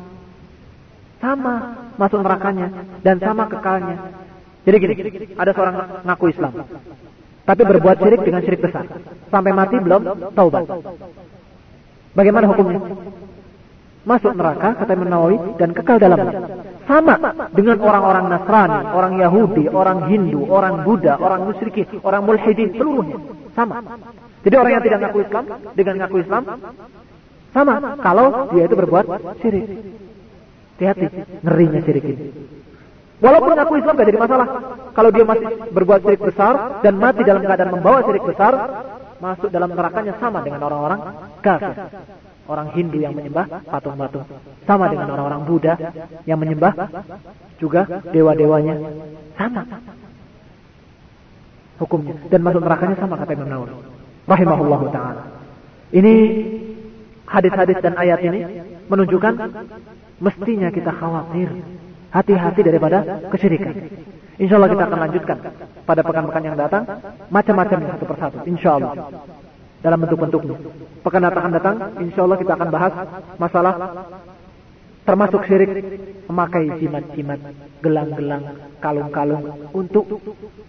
Sama 1.23 1.55
masuk 1.95 2.21
nerakanya 2.27 2.69
dan 3.07 3.23
sama 3.23 3.47
kekalnya. 3.47 4.11
Jadi 4.67 4.77
gini, 4.83 4.95
ada 5.39 5.51
seorang 5.55 5.75
mengaku 6.03 6.33
Islam, 6.33 6.53
tapi 7.47 7.63
berbuat 7.63 7.97
syirik 8.03 8.23
dengan 8.27 8.43
syirik 8.43 8.61
besar. 8.67 8.85
Sampai 9.31 9.53
mati 9.55 9.77
belum 9.79 10.35
taubat. 10.35 10.67
Bagaimana 12.17 12.51
hukumnya? 12.51 12.81
Masuk 14.07 14.39
neraka, 14.39 14.79
kata 14.79 14.95
Imam 14.95 15.11
Nawawi, 15.11 15.59
dan 15.59 15.75
kekal 15.75 15.99
dalamnya. 15.99 16.47
Sama 16.87 17.19
dengan 17.51 17.83
orang-orang 17.83 18.31
Nasrani, 18.31 18.81
orang 18.95 19.19
Yahudi, 19.19 19.67
orang 19.67 20.07
Hindu, 20.07 20.47
orang 20.47 20.87
Buddha, 20.87 21.19
orang 21.19 21.51
musyrikin, 21.51 21.91
orang 22.07 22.23
mulhidin, 22.23 22.71
seluruhnya. 22.79 23.19
Sama. 23.59 23.83
Jadi 24.47 24.55
orang 24.55 24.73
yang 24.79 24.85
tidak 24.87 24.99
ngaku 25.03 25.19
Islam, 25.27 25.45
dengan 25.75 25.95
ngaku 25.99 26.17
Islam, 26.23 26.43
sama. 27.51 27.75
Kalau 27.99 28.27
dia 28.55 28.63
itu 28.71 28.75
berbuat 28.79 29.07
syirik. 29.43 29.67
Hati-hati, 30.79 31.07
ngerinya 31.43 31.81
syirik 31.83 32.05
ini. 32.07 32.27
Walaupun 33.19 33.59
ngaku 33.59 33.75
Islam 33.83 33.95
gak 33.99 34.07
jadi 34.07 34.21
masalah. 34.23 34.49
Kalau 34.95 35.11
dia 35.11 35.25
masih 35.27 35.47
berbuat 35.75 36.01
syirik 36.07 36.23
besar 36.23 36.79
dan 36.87 36.95
mati 36.95 37.27
dalam 37.27 37.43
keadaan 37.43 37.75
membawa 37.75 38.07
syirik 38.07 38.23
besar, 38.23 38.55
masuk 39.19 39.51
dalam 39.51 39.75
nerakanya 39.75 40.15
sama 40.23 40.47
dengan 40.47 40.63
orang-orang 40.63 41.01
kafir 41.43 41.75
orang 42.47 42.69
Hindu 42.75 42.99
yang 43.03 43.15
menyembah 43.15 43.67
patung-patung. 43.67 44.27
Sama 44.67 44.91
dengan 44.91 45.11
orang-orang 45.11 45.43
Buddha 45.47 45.75
yang 46.25 46.39
menyembah 46.39 46.73
juga 47.59 47.87
dewa-dewanya. 48.11 48.75
Sama. 49.37 49.63
Hukumnya. 51.77 52.17
Dan 52.33 52.41
masuk 52.41 52.65
nerakanya 52.65 52.97
sama 52.97 53.21
kata 53.21 53.37
Imam 53.37 53.49
Nawawi. 53.51 53.77
Rahimahullah 54.27 54.81
ta'ala. 54.91 55.23
Ini 55.95 56.15
hadis-hadis 57.29 57.79
dan 57.79 57.95
ayat 57.95 58.19
ini 58.25 58.41
menunjukkan 58.89 59.35
mestinya 60.19 60.69
kita 60.73 60.91
khawatir. 60.91 61.51
Hati-hati 62.11 62.61
daripada 62.65 63.29
kesyirikan. 63.29 63.77
Insya 64.37 64.57
Allah 64.57 64.73
kita 64.73 64.85
akan 64.89 65.01
lanjutkan 65.09 65.39
pada 65.85 66.01
pekan-pekan 66.05 66.43
yang 66.45 66.57
datang 66.57 66.85
macam-macam 67.29 67.79
satu 67.93 68.05
persatu. 68.05 68.39
Insya 68.49 68.77
Allah 68.77 68.93
dalam 69.87 70.03
bentuk-bentuknya. 70.03 70.59
Pekan 71.07 71.23
akan 71.23 71.53
datang, 71.55 71.77
insya 72.03 72.27
Allah 72.27 72.39
kita 72.43 72.53
akan 72.59 72.69
bahas 72.75 72.93
masalah 73.39 73.75
termasuk 75.07 75.47
syirik 75.47 75.71
memakai 76.27 76.67
jimat-jimat, 76.83 77.39
gelang-gelang, 77.79 78.43
kalung-kalung 78.83 79.71
untuk 79.71 80.19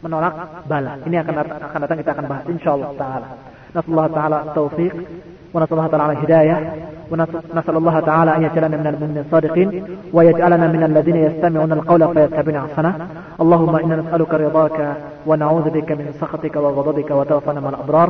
menolak 0.05 0.61
bala. 0.70 1.01
Ini 1.01 1.26
akan 1.26 1.34
datang, 1.34 1.59
akan 1.65 1.80
datang 1.82 1.97
kita 2.05 2.11
akan 2.13 2.26
bahas 2.30 2.45
insya 2.45 2.70
Allah 2.78 2.89
taala. 2.93 3.28
Nasallahu 3.74 4.09
taala 4.13 4.38
taufiq 4.53 4.93
wa 5.49 5.57
nasallahu 5.65 5.89
taala 5.89 6.13
hidayah 6.22 6.59
wa 7.09 7.15
nasallallahu 7.57 7.99
taala 8.05 8.38
an 8.38 8.41
yaj'alana 8.45 8.78
minal 8.78 8.97
mu'minin 9.01 9.26
sadiqin 9.26 9.68
wa 10.13 10.22
yaj'alana 10.22 10.65
minal 10.70 10.93
ladzina 10.93 11.20
yastami'una 11.34 11.74
al-qawla 11.82 12.13
ahsana. 12.13 12.91
Allahumma 13.41 13.82
inna 13.82 14.05
nas'aluka 14.05 14.38
ridaka 14.38 14.88
wa 15.26 15.34
na'udzu 15.34 15.74
bika 15.74 15.97
min 15.97 16.13
sakhatika 16.22 16.61
wa 16.61 16.78
ghadabika 16.78 17.18
wa 17.18 17.26
abrar. 17.26 18.09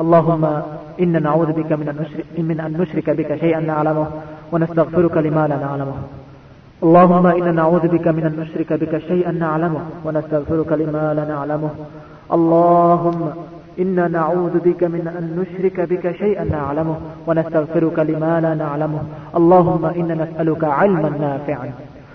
اللهم 0.00 0.62
إنا 1.00 1.18
نعوذ 1.18 1.52
بك 1.52 1.72
من 1.72 1.88
أن 1.88 1.96
نشرك, 2.02 2.26
من 2.38 2.60
أن 2.60 2.72
نشرك 2.80 3.10
بك 3.10 3.36
شيئا 3.40 3.60
نعلمه 3.60 4.06
ونستغفرك 4.52 5.16
لما 5.16 5.48
لا 5.48 5.56
نعلمه. 5.56 5.98
اللهم 6.82 7.26
إنا 7.26 7.52
نعوذ 7.52 7.88
بك 7.88 8.08
من 8.08 8.24
أن 8.24 8.34
نشرك 8.40 8.72
بك 8.72 8.98
شيئا 8.98 9.30
نعلمه 9.30 9.80
ونستغفرك 10.04 10.72
لما 10.72 11.14
لا 11.14 11.24
نعلمه. 11.24 11.70
اللهم 12.32 13.30
إنا 13.78 14.08
نعوذ 14.08 14.58
بك 14.58 14.84
من 14.84 15.08
أن 15.18 15.24
نشرك 15.40 15.80
بك 15.80 16.12
شيئا 16.12 16.44
نعلمه 16.44 16.96
ونستغفرك 17.26 17.98
لما 17.98 18.40
لا 18.40 18.54
نعلمه. 18.54 19.02
اللهم 19.36 19.84
إنا 19.84 20.14
نسألك 20.14 20.64
علما 20.64 21.08
نافعا. 21.08 21.70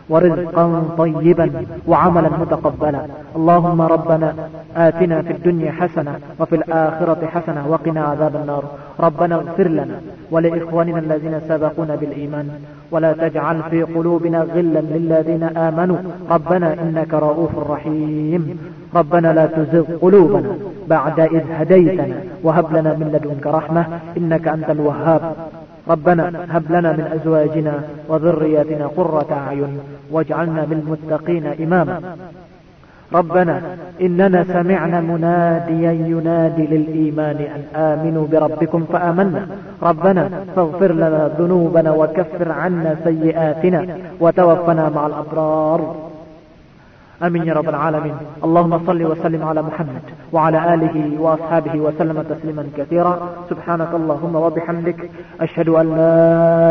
ورزقا 0.09 0.83
طيبا 0.97 1.51
وعملا 1.87 2.29
متقبلا. 2.29 3.01
اللهم 3.35 3.81
ربنا 3.81 4.33
آتنا 4.75 5.21
في 5.21 5.31
الدنيا 5.33 5.71
حسنة 5.71 6.13
وفي 6.39 6.55
الآخرة 6.55 7.25
حسنة 7.33 7.67
وقنا 7.69 8.01
عذاب 8.01 8.35
النار. 8.35 8.63
ربنا 8.99 9.35
اغفر 9.35 9.67
لنا 9.67 9.95
ولإخواننا 10.31 10.99
الذين 10.99 11.39
سبقونا 11.49 11.95
بالإيمان. 11.95 12.49
ولا 12.91 13.13
تجعل 13.13 13.57
في 13.71 13.83
قلوبنا 13.83 14.39
غلا 14.41 14.79
للذين 14.79 15.43
آمنوا. 15.43 15.97
ربنا 16.31 16.73
إنك 16.73 17.13
رؤوف 17.13 17.69
رحيم. 17.69 18.59
ربنا 18.95 19.33
لا 19.33 19.45
تزغ 19.45 19.85
قلوبنا 20.01 20.49
بعد 20.87 21.19
إذ 21.19 21.43
هديتنا. 21.59 22.15
وهب 22.43 22.67
لنا 22.75 22.93
من 22.93 23.07
لدنك 23.13 23.47
رحمة. 23.47 23.85
إنك 24.17 24.47
أنت 24.47 24.69
الوهاب. 24.69 25.35
ربنا 25.89 26.23
هب 26.49 26.63
لنا 26.69 26.91
من 26.91 27.19
أزواجنا 27.21 27.73
وذرياتنا 28.09 28.87
قرة 28.87 29.27
أعين 29.31 29.79
واجعلنا 30.11 30.67
للمتقين 30.71 31.45
إماما. 31.63 32.01
ربنا 33.13 33.61
إننا 34.01 34.43
سمعنا 34.43 35.01
مناديا 35.01 35.91
ينادي 35.91 36.67
للإيمان 36.67 37.35
أن 37.55 37.81
آمنوا 37.81 38.27
بربكم 38.31 38.85
فآمنا. 38.93 39.47
ربنا 39.83 40.29
فاغفر 40.55 40.91
لنا 40.91 41.31
ذنوبنا 41.39 41.91
وكفر 41.91 42.51
عنا 42.51 42.95
سيئاتنا 43.03 43.85
وتوفنا 44.19 44.89
مع 44.89 45.07
الأبرار. 45.07 45.95
أمين 47.26 47.42
يا 47.46 47.54
رب 47.54 47.68
العالمين 47.68 48.16
اللهم 48.46 48.86
صل 48.86 49.02
وسلم 49.10 49.42
على 49.50 49.62
محمد 49.62 50.02
وعلى 50.32 50.74
آله 50.74 50.96
وأصحابه 51.22 51.74
وسلم 51.86 52.18
تسليما 52.22 52.64
كثيرا 52.78 53.14
سبحانك 53.50 53.92
اللهم 54.00 54.34
وبحمدك 54.44 55.00
أشهد 55.40 55.68
أن 55.68 55.86
لا 56.00 56.18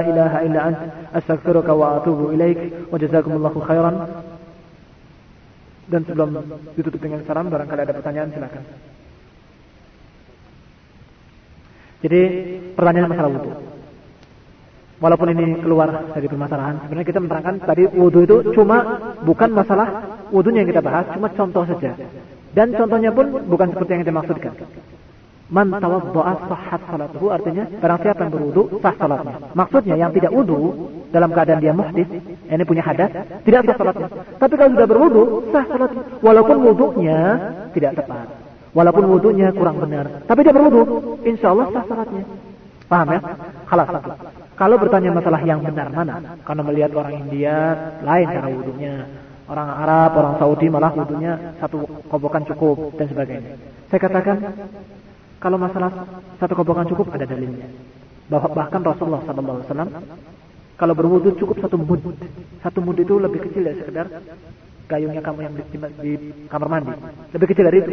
إله 0.09 0.31
إلا 0.45 0.59
أنت 0.67 0.81
أستغفرك 1.15 1.69
وأتوب 1.69 2.19
إليك 2.33 2.59
وجزاكم 2.91 3.31
الله 3.31 3.55
خيرا 3.69 3.91
Dan 5.91 6.07
sebelum 6.07 6.39
ditutup 6.79 7.03
dengan 7.03 7.19
salam, 7.27 7.51
barangkali 7.51 7.83
ada 7.83 7.91
pertanyaan, 7.91 8.31
silakan. 8.31 8.63
Jadi 11.99 12.21
pertanyaan 12.79 13.11
masalah 13.11 13.29
wudhu. 13.35 13.51
Walaupun 15.03 15.27
ini 15.35 15.59
keluar 15.59 16.15
dari 16.15 16.31
permasalahan, 16.31 16.79
sebenarnya 16.87 17.07
kita 17.11 17.19
menerangkan 17.19 17.55
tadi 17.67 17.83
wudhu 17.91 18.23
itu 18.23 18.55
cuma 18.55 18.77
bukan 19.19 19.51
masalah 19.51 19.87
wudhunya 20.32 20.64
yang 20.64 20.70
kita 20.70 20.82
bahas, 20.82 21.04
cuma 21.14 21.28
contoh 21.32 21.64
saja. 21.66 21.92
Dan 22.56 22.72
contohnya 22.72 23.10
pun 23.12 23.26
bukan 23.46 23.68
seperti 23.74 23.90
yang 23.92 24.02
kita 24.06 24.14
maksudkan. 24.16 24.52
Man 25.46 25.70
tawadda'a 25.70 26.32
sahhat 26.50 26.80
salatuhu 26.90 27.30
artinya 27.30 27.70
barang 27.78 28.00
siapa 28.02 28.26
yang 28.26 28.32
berwudu 28.34 28.82
sah 28.82 28.94
salatnya. 28.98 29.38
Maksudnya 29.54 29.94
yang 29.94 30.10
tidak 30.10 30.34
wudu 30.34 30.90
dalam 31.14 31.30
keadaan 31.30 31.62
dia 31.62 31.70
muhdis, 31.70 32.10
ini 32.50 32.64
punya 32.66 32.82
hadas, 32.82 33.14
tidak 33.46 33.62
sah 33.70 33.76
salatnya. 33.78 34.08
Tapi 34.42 34.54
kalau 34.58 34.70
sudah 34.74 34.88
berwudu 34.90 35.22
sah 35.54 35.64
salatnya 35.70 36.02
walaupun 36.18 36.56
wudunya 36.66 37.18
tidak 37.78 37.92
tepat. 38.02 38.26
Walaupun 38.74 39.04
wudunya 39.08 39.48
kurang 39.54 39.80
benar, 39.80 40.26
tapi 40.26 40.42
dia 40.42 40.52
berwudu, 40.52 40.84
insya 41.22 41.54
Allah 41.54 41.70
sah 41.70 41.84
salatnya. 41.86 42.24
Paham 42.86 43.08
ya? 43.14 43.20
Satu. 43.66 44.14
Kalau 44.56 44.76
bertanya 44.78 45.10
masalah 45.12 45.42
yang 45.42 45.60
benar 45.62 45.90
mana? 45.90 46.38
Karena 46.46 46.62
melihat 46.62 46.90
orang 46.94 47.14
India 47.26 47.54
lain 48.02 48.26
cara 48.30 48.48
wudunya. 48.50 48.94
Orang 49.46 49.68
Arab, 49.70 50.10
orang 50.18 50.34
Saudi 50.42 50.66
malah 50.66 50.90
wudunya 50.90 51.54
satu 51.62 51.86
kobokan 52.10 52.42
cukup 52.50 52.98
dan 52.98 53.06
sebagainya. 53.06 53.54
Saya 53.86 54.00
katakan 54.02 54.36
kalau 55.38 55.54
masalah 55.54 55.90
satu 56.42 56.58
kobokan 56.58 56.90
cukup 56.90 57.14
ada 57.14 57.30
dalilnya. 57.30 57.70
Bahwa 58.26 58.50
bahkan 58.50 58.82
Rasulullah 58.82 59.22
SAW 59.22 59.86
kalau 60.74 60.94
berwudu 60.98 61.38
cukup 61.38 61.62
satu 61.62 61.78
mud. 61.78 62.02
Satu 62.58 62.82
mud 62.82 62.98
itu 62.98 63.22
lebih 63.22 63.46
kecil 63.46 63.62
dari 63.70 63.78
sekedar 63.78 64.10
gayungnya 64.90 65.22
kamu 65.22 65.38
yang 65.46 65.54
di, 65.54 65.62
di, 65.70 65.78
di 65.78 66.12
kamar 66.50 66.66
mandi. 66.66 66.92
Lebih 67.30 67.46
kecil 67.46 67.64
dari 67.70 67.78
itu. 67.86 67.92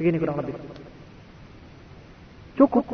Segini 0.00 0.16
kurang 0.16 0.40
lebih. 0.40 0.56
Cukup. 2.56 2.84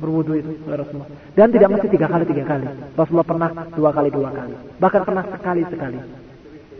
Berwudu 0.00 0.32
itu 0.32 0.50
Rasulullah. 0.64 1.12
Dan 1.36 1.52
tidak 1.52 1.68
mesti 1.76 1.86
tiga 1.92 2.08
kali 2.08 2.24
tiga 2.24 2.44
kali. 2.48 2.66
Rasulullah 2.96 3.28
pernah 3.28 3.50
dua 3.76 3.90
kali 3.92 4.08
dua 4.08 4.28
kali. 4.32 4.54
Bahkan 4.80 5.00
pernah 5.04 5.24
sekali 5.28 5.62
sekali. 5.68 5.98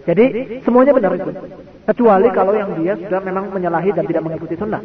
Jadi 0.08 0.26
semuanya 0.64 0.92
benar 0.96 1.12
itu. 1.12 1.30
Kecuali 1.84 2.28
kalau 2.32 2.52
yang 2.56 2.70
dia 2.80 2.96
sudah 2.96 3.20
memang 3.20 3.52
menyalahi 3.52 3.92
dan 3.92 4.08
tidak 4.08 4.24
mengikuti 4.24 4.56
sunnah. 4.56 4.80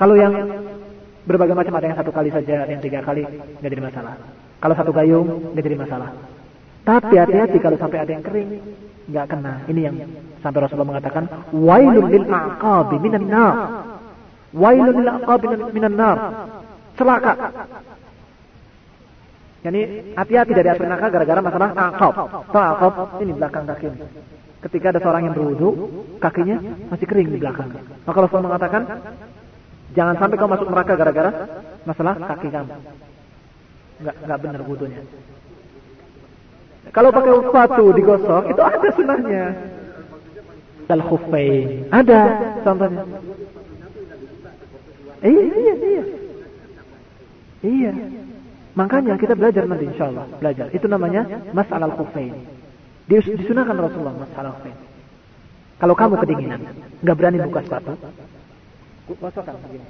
Kalau 0.00 0.16
yang 0.16 0.32
berbagai 1.28 1.52
macam 1.52 1.74
ada 1.76 1.86
yang 1.90 1.98
satu 1.98 2.14
kali 2.14 2.30
saja, 2.32 2.64
ada 2.64 2.70
yang 2.72 2.80
tiga 2.80 3.04
kali, 3.04 3.26
nggak 3.60 3.70
jadi 3.70 3.84
masalah. 3.84 4.14
Kalau 4.62 4.74
satu 4.78 4.90
gayung, 4.94 5.52
nggak 5.52 5.64
jadi 5.66 5.76
masalah. 5.76 6.10
Tapi 6.86 7.14
hati-hati 7.18 7.58
kalau 7.58 7.76
sampai 7.76 7.98
ada 7.98 8.12
yang 8.14 8.24
kering, 8.24 8.50
nggak 9.10 9.26
kena. 9.26 9.54
Ini 9.66 9.80
yang 9.90 9.96
sampai 10.40 10.58
Rasulullah 10.62 10.90
mengatakan, 10.96 11.24
wailun 11.50 12.06
lil 12.14 12.26
aqabi 12.30 12.96
minan 13.02 13.26
nar. 13.26 13.54
Wailun 14.54 14.96
lil 15.02 15.10
aqabi 15.10 15.46
minan 15.74 15.94
nar. 15.98 16.18
Celaka. 16.96 17.32
Yani 19.64 19.80
hati-hati 20.14 20.52
dari 20.54 20.68
api 20.70 20.82
neraka 20.86 21.06
gara-gara 21.10 21.40
masalah 21.42 21.70
aqab. 21.74 22.14
Tahu 22.54 22.64
aqab? 22.76 22.94
Ini 23.20 23.32
belakang 23.34 23.64
kaki 23.66 23.88
ketika 24.66 24.90
ada 24.90 25.00
seorang 25.00 25.30
yang 25.30 25.34
berwudu, 25.36 25.68
kakinya 26.18 26.58
masih 26.90 27.06
kering 27.06 27.30
di 27.30 27.38
belakang. 27.38 27.70
Maka 28.02 28.18
Rasul 28.18 28.42
mengatakan, 28.42 28.82
jangan 29.94 30.14
sampai 30.18 30.36
kau 30.40 30.50
masuk 30.50 30.68
neraka 30.72 30.92
gara-gara 30.98 31.30
masalah 31.86 32.14
kaki 32.18 32.48
kamu. 32.50 32.74
Enggak, 34.02 34.16
enggak 34.26 34.38
benar 34.42 34.60
wudunya. 34.66 35.02
Kalau 36.90 37.10
pakai 37.10 37.32
sepatu 37.46 37.84
digosok, 37.94 38.42
itu 38.50 38.62
ada 38.62 38.88
sunahnya. 38.94 39.44
Dal 40.86 41.02
khuffain. 41.02 41.90
Ada 41.90 42.20
contohnya. 42.62 43.02
Iya, 45.26 45.42
iya, 45.50 45.74
iya. 45.74 46.04
Iya. 47.66 47.92
Makanya 48.78 49.18
kita 49.18 49.34
belajar 49.34 49.66
nanti 49.66 49.90
insya 49.90 50.12
Allah. 50.12 50.26
Belajar. 50.38 50.66
Itu 50.70 50.86
namanya 50.86 51.26
masalah 51.50 51.90
khuffain. 51.96 52.46
Disunahkan 53.10 53.74
Rasulullah 53.74 54.14
masalah 54.14 54.54
khair. 54.62 54.76
Kalau 55.76 55.94
kamu 55.94 56.14
kedinginan, 56.24 56.60
nggak 57.04 57.16
berani 57.20 57.38
buka 57.44 57.60
sepatu, 57.60 57.92
gosokkan 59.20 59.54
begini. 59.60 59.86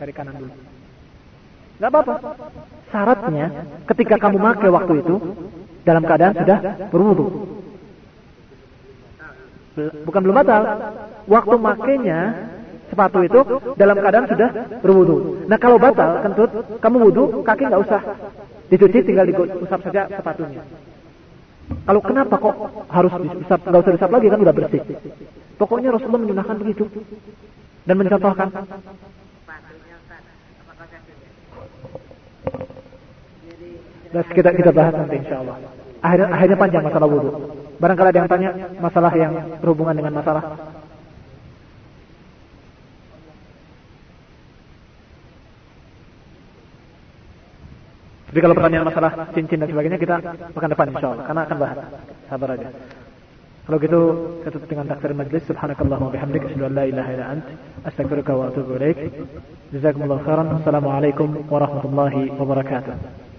Dari 0.00 0.12
kanan 0.16 0.34
dulu. 0.40 0.54
Nggak 1.76 1.90
apa-apa. 1.92 2.14
Syaratnya, 2.88 3.46
ketika 3.92 4.16
kamu 4.16 4.36
pakai 4.40 4.70
waktu 4.72 4.92
itu, 5.04 5.14
dalam 5.84 6.02
keadaan 6.02 6.34
sudah 6.40 6.58
berwudu. 6.88 7.26
Bukan 10.08 10.20
belum 10.24 10.36
batal. 10.36 10.62
Waktu 11.28 11.54
makainya 11.56 12.20
sepatu 12.92 13.24
itu 13.24 13.40
dalam 13.80 13.96
keadaan 13.96 14.28
sudah 14.28 14.48
berwudu. 14.84 15.48
Nah 15.48 15.56
kalau 15.56 15.80
batal, 15.80 16.20
kentut, 16.20 16.50
kamu 16.76 16.96
wudu, 17.08 17.24
kaki 17.40 17.64
nggak 17.64 17.82
usah 17.88 18.00
dicuci, 18.68 18.98
tinggal 19.00 19.24
diusap 19.24 19.80
saja 19.80 20.12
sepatunya. 20.12 20.60
Kalau 21.88 22.00
kenapa 22.04 22.36
kok 22.36 22.56
harus 22.92 23.12
disap, 23.40 23.60
nggak 23.64 23.80
usah 23.80 23.92
disap 23.96 24.10
lagi 24.12 24.26
kan 24.28 24.40
udah 24.44 24.54
bersih. 24.54 24.82
Pokoknya 25.56 25.88
Rasulullah 25.96 26.20
menyunahkan 26.20 26.56
begitu 26.60 26.84
dan 27.88 27.94
mencontohkan. 27.96 28.48
Dan 34.12 34.24
kita 34.36 34.50
kita 34.52 34.70
bahas 34.76 34.92
nanti 34.92 35.16
insya 35.24 35.40
Allah. 35.40 35.56
Akhirnya, 36.04 36.28
akhirnya 36.28 36.58
panjang 36.60 36.84
masalah 36.84 37.08
wudhu. 37.08 37.30
Barangkali 37.80 38.08
ada 38.12 38.18
yang 38.20 38.28
tanya 38.28 38.50
masalah 38.76 39.12
yang 39.16 39.32
berhubungan 39.64 39.96
dengan 39.96 40.20
masalah 40.20 40.42
Jadi 48.32 48.40
kalau 48.40 48.56
pertanyaan 48.56 48.88
masalah 48.88 49.12
cincin 49.36 49.60
dan 49.60 49.68
sebagainya 49.68 50.00
kita 50.00 50.16
akan 50.56 50.68
depan 50.72 50.86
insya 50.88 51.08
Allah. 51.12 51.24
Karena 51.28 51.40
akan 51.44 51.56
bahas. 51.60 51.78
Sabar 52.32 52.48
aja. 52.56 52.68
Kalau 53.62 53.76
gitu 53.76 54.00
kita 54.40 54.48
tutup 54.56 54.68
dengan 54.72 54.88
takdir 54.88 55.12
majlis. 55.12 55.44
Subhanakallahumma 55.52 56.16
bihamdik. 56.16 56.48
Asyadu 56.48 56.64
an 56.64 56.72
la 56.72 56.84
ilaha 56.88 57.10
ila 57.12 57.24
ant. 57.36 57.44
Astagfirullah 57.84 58.32
wa 58.32 58.44
atubu 58.48 58.80
ilaik. 58.80 58.98
Jazakumullah 59.76 60.18
khairan. 60.24 60.48
Assalamualaikum 60.64 61.28
warahmatullahi 61.52 62.32
wabarakatuh. 62.32 63.31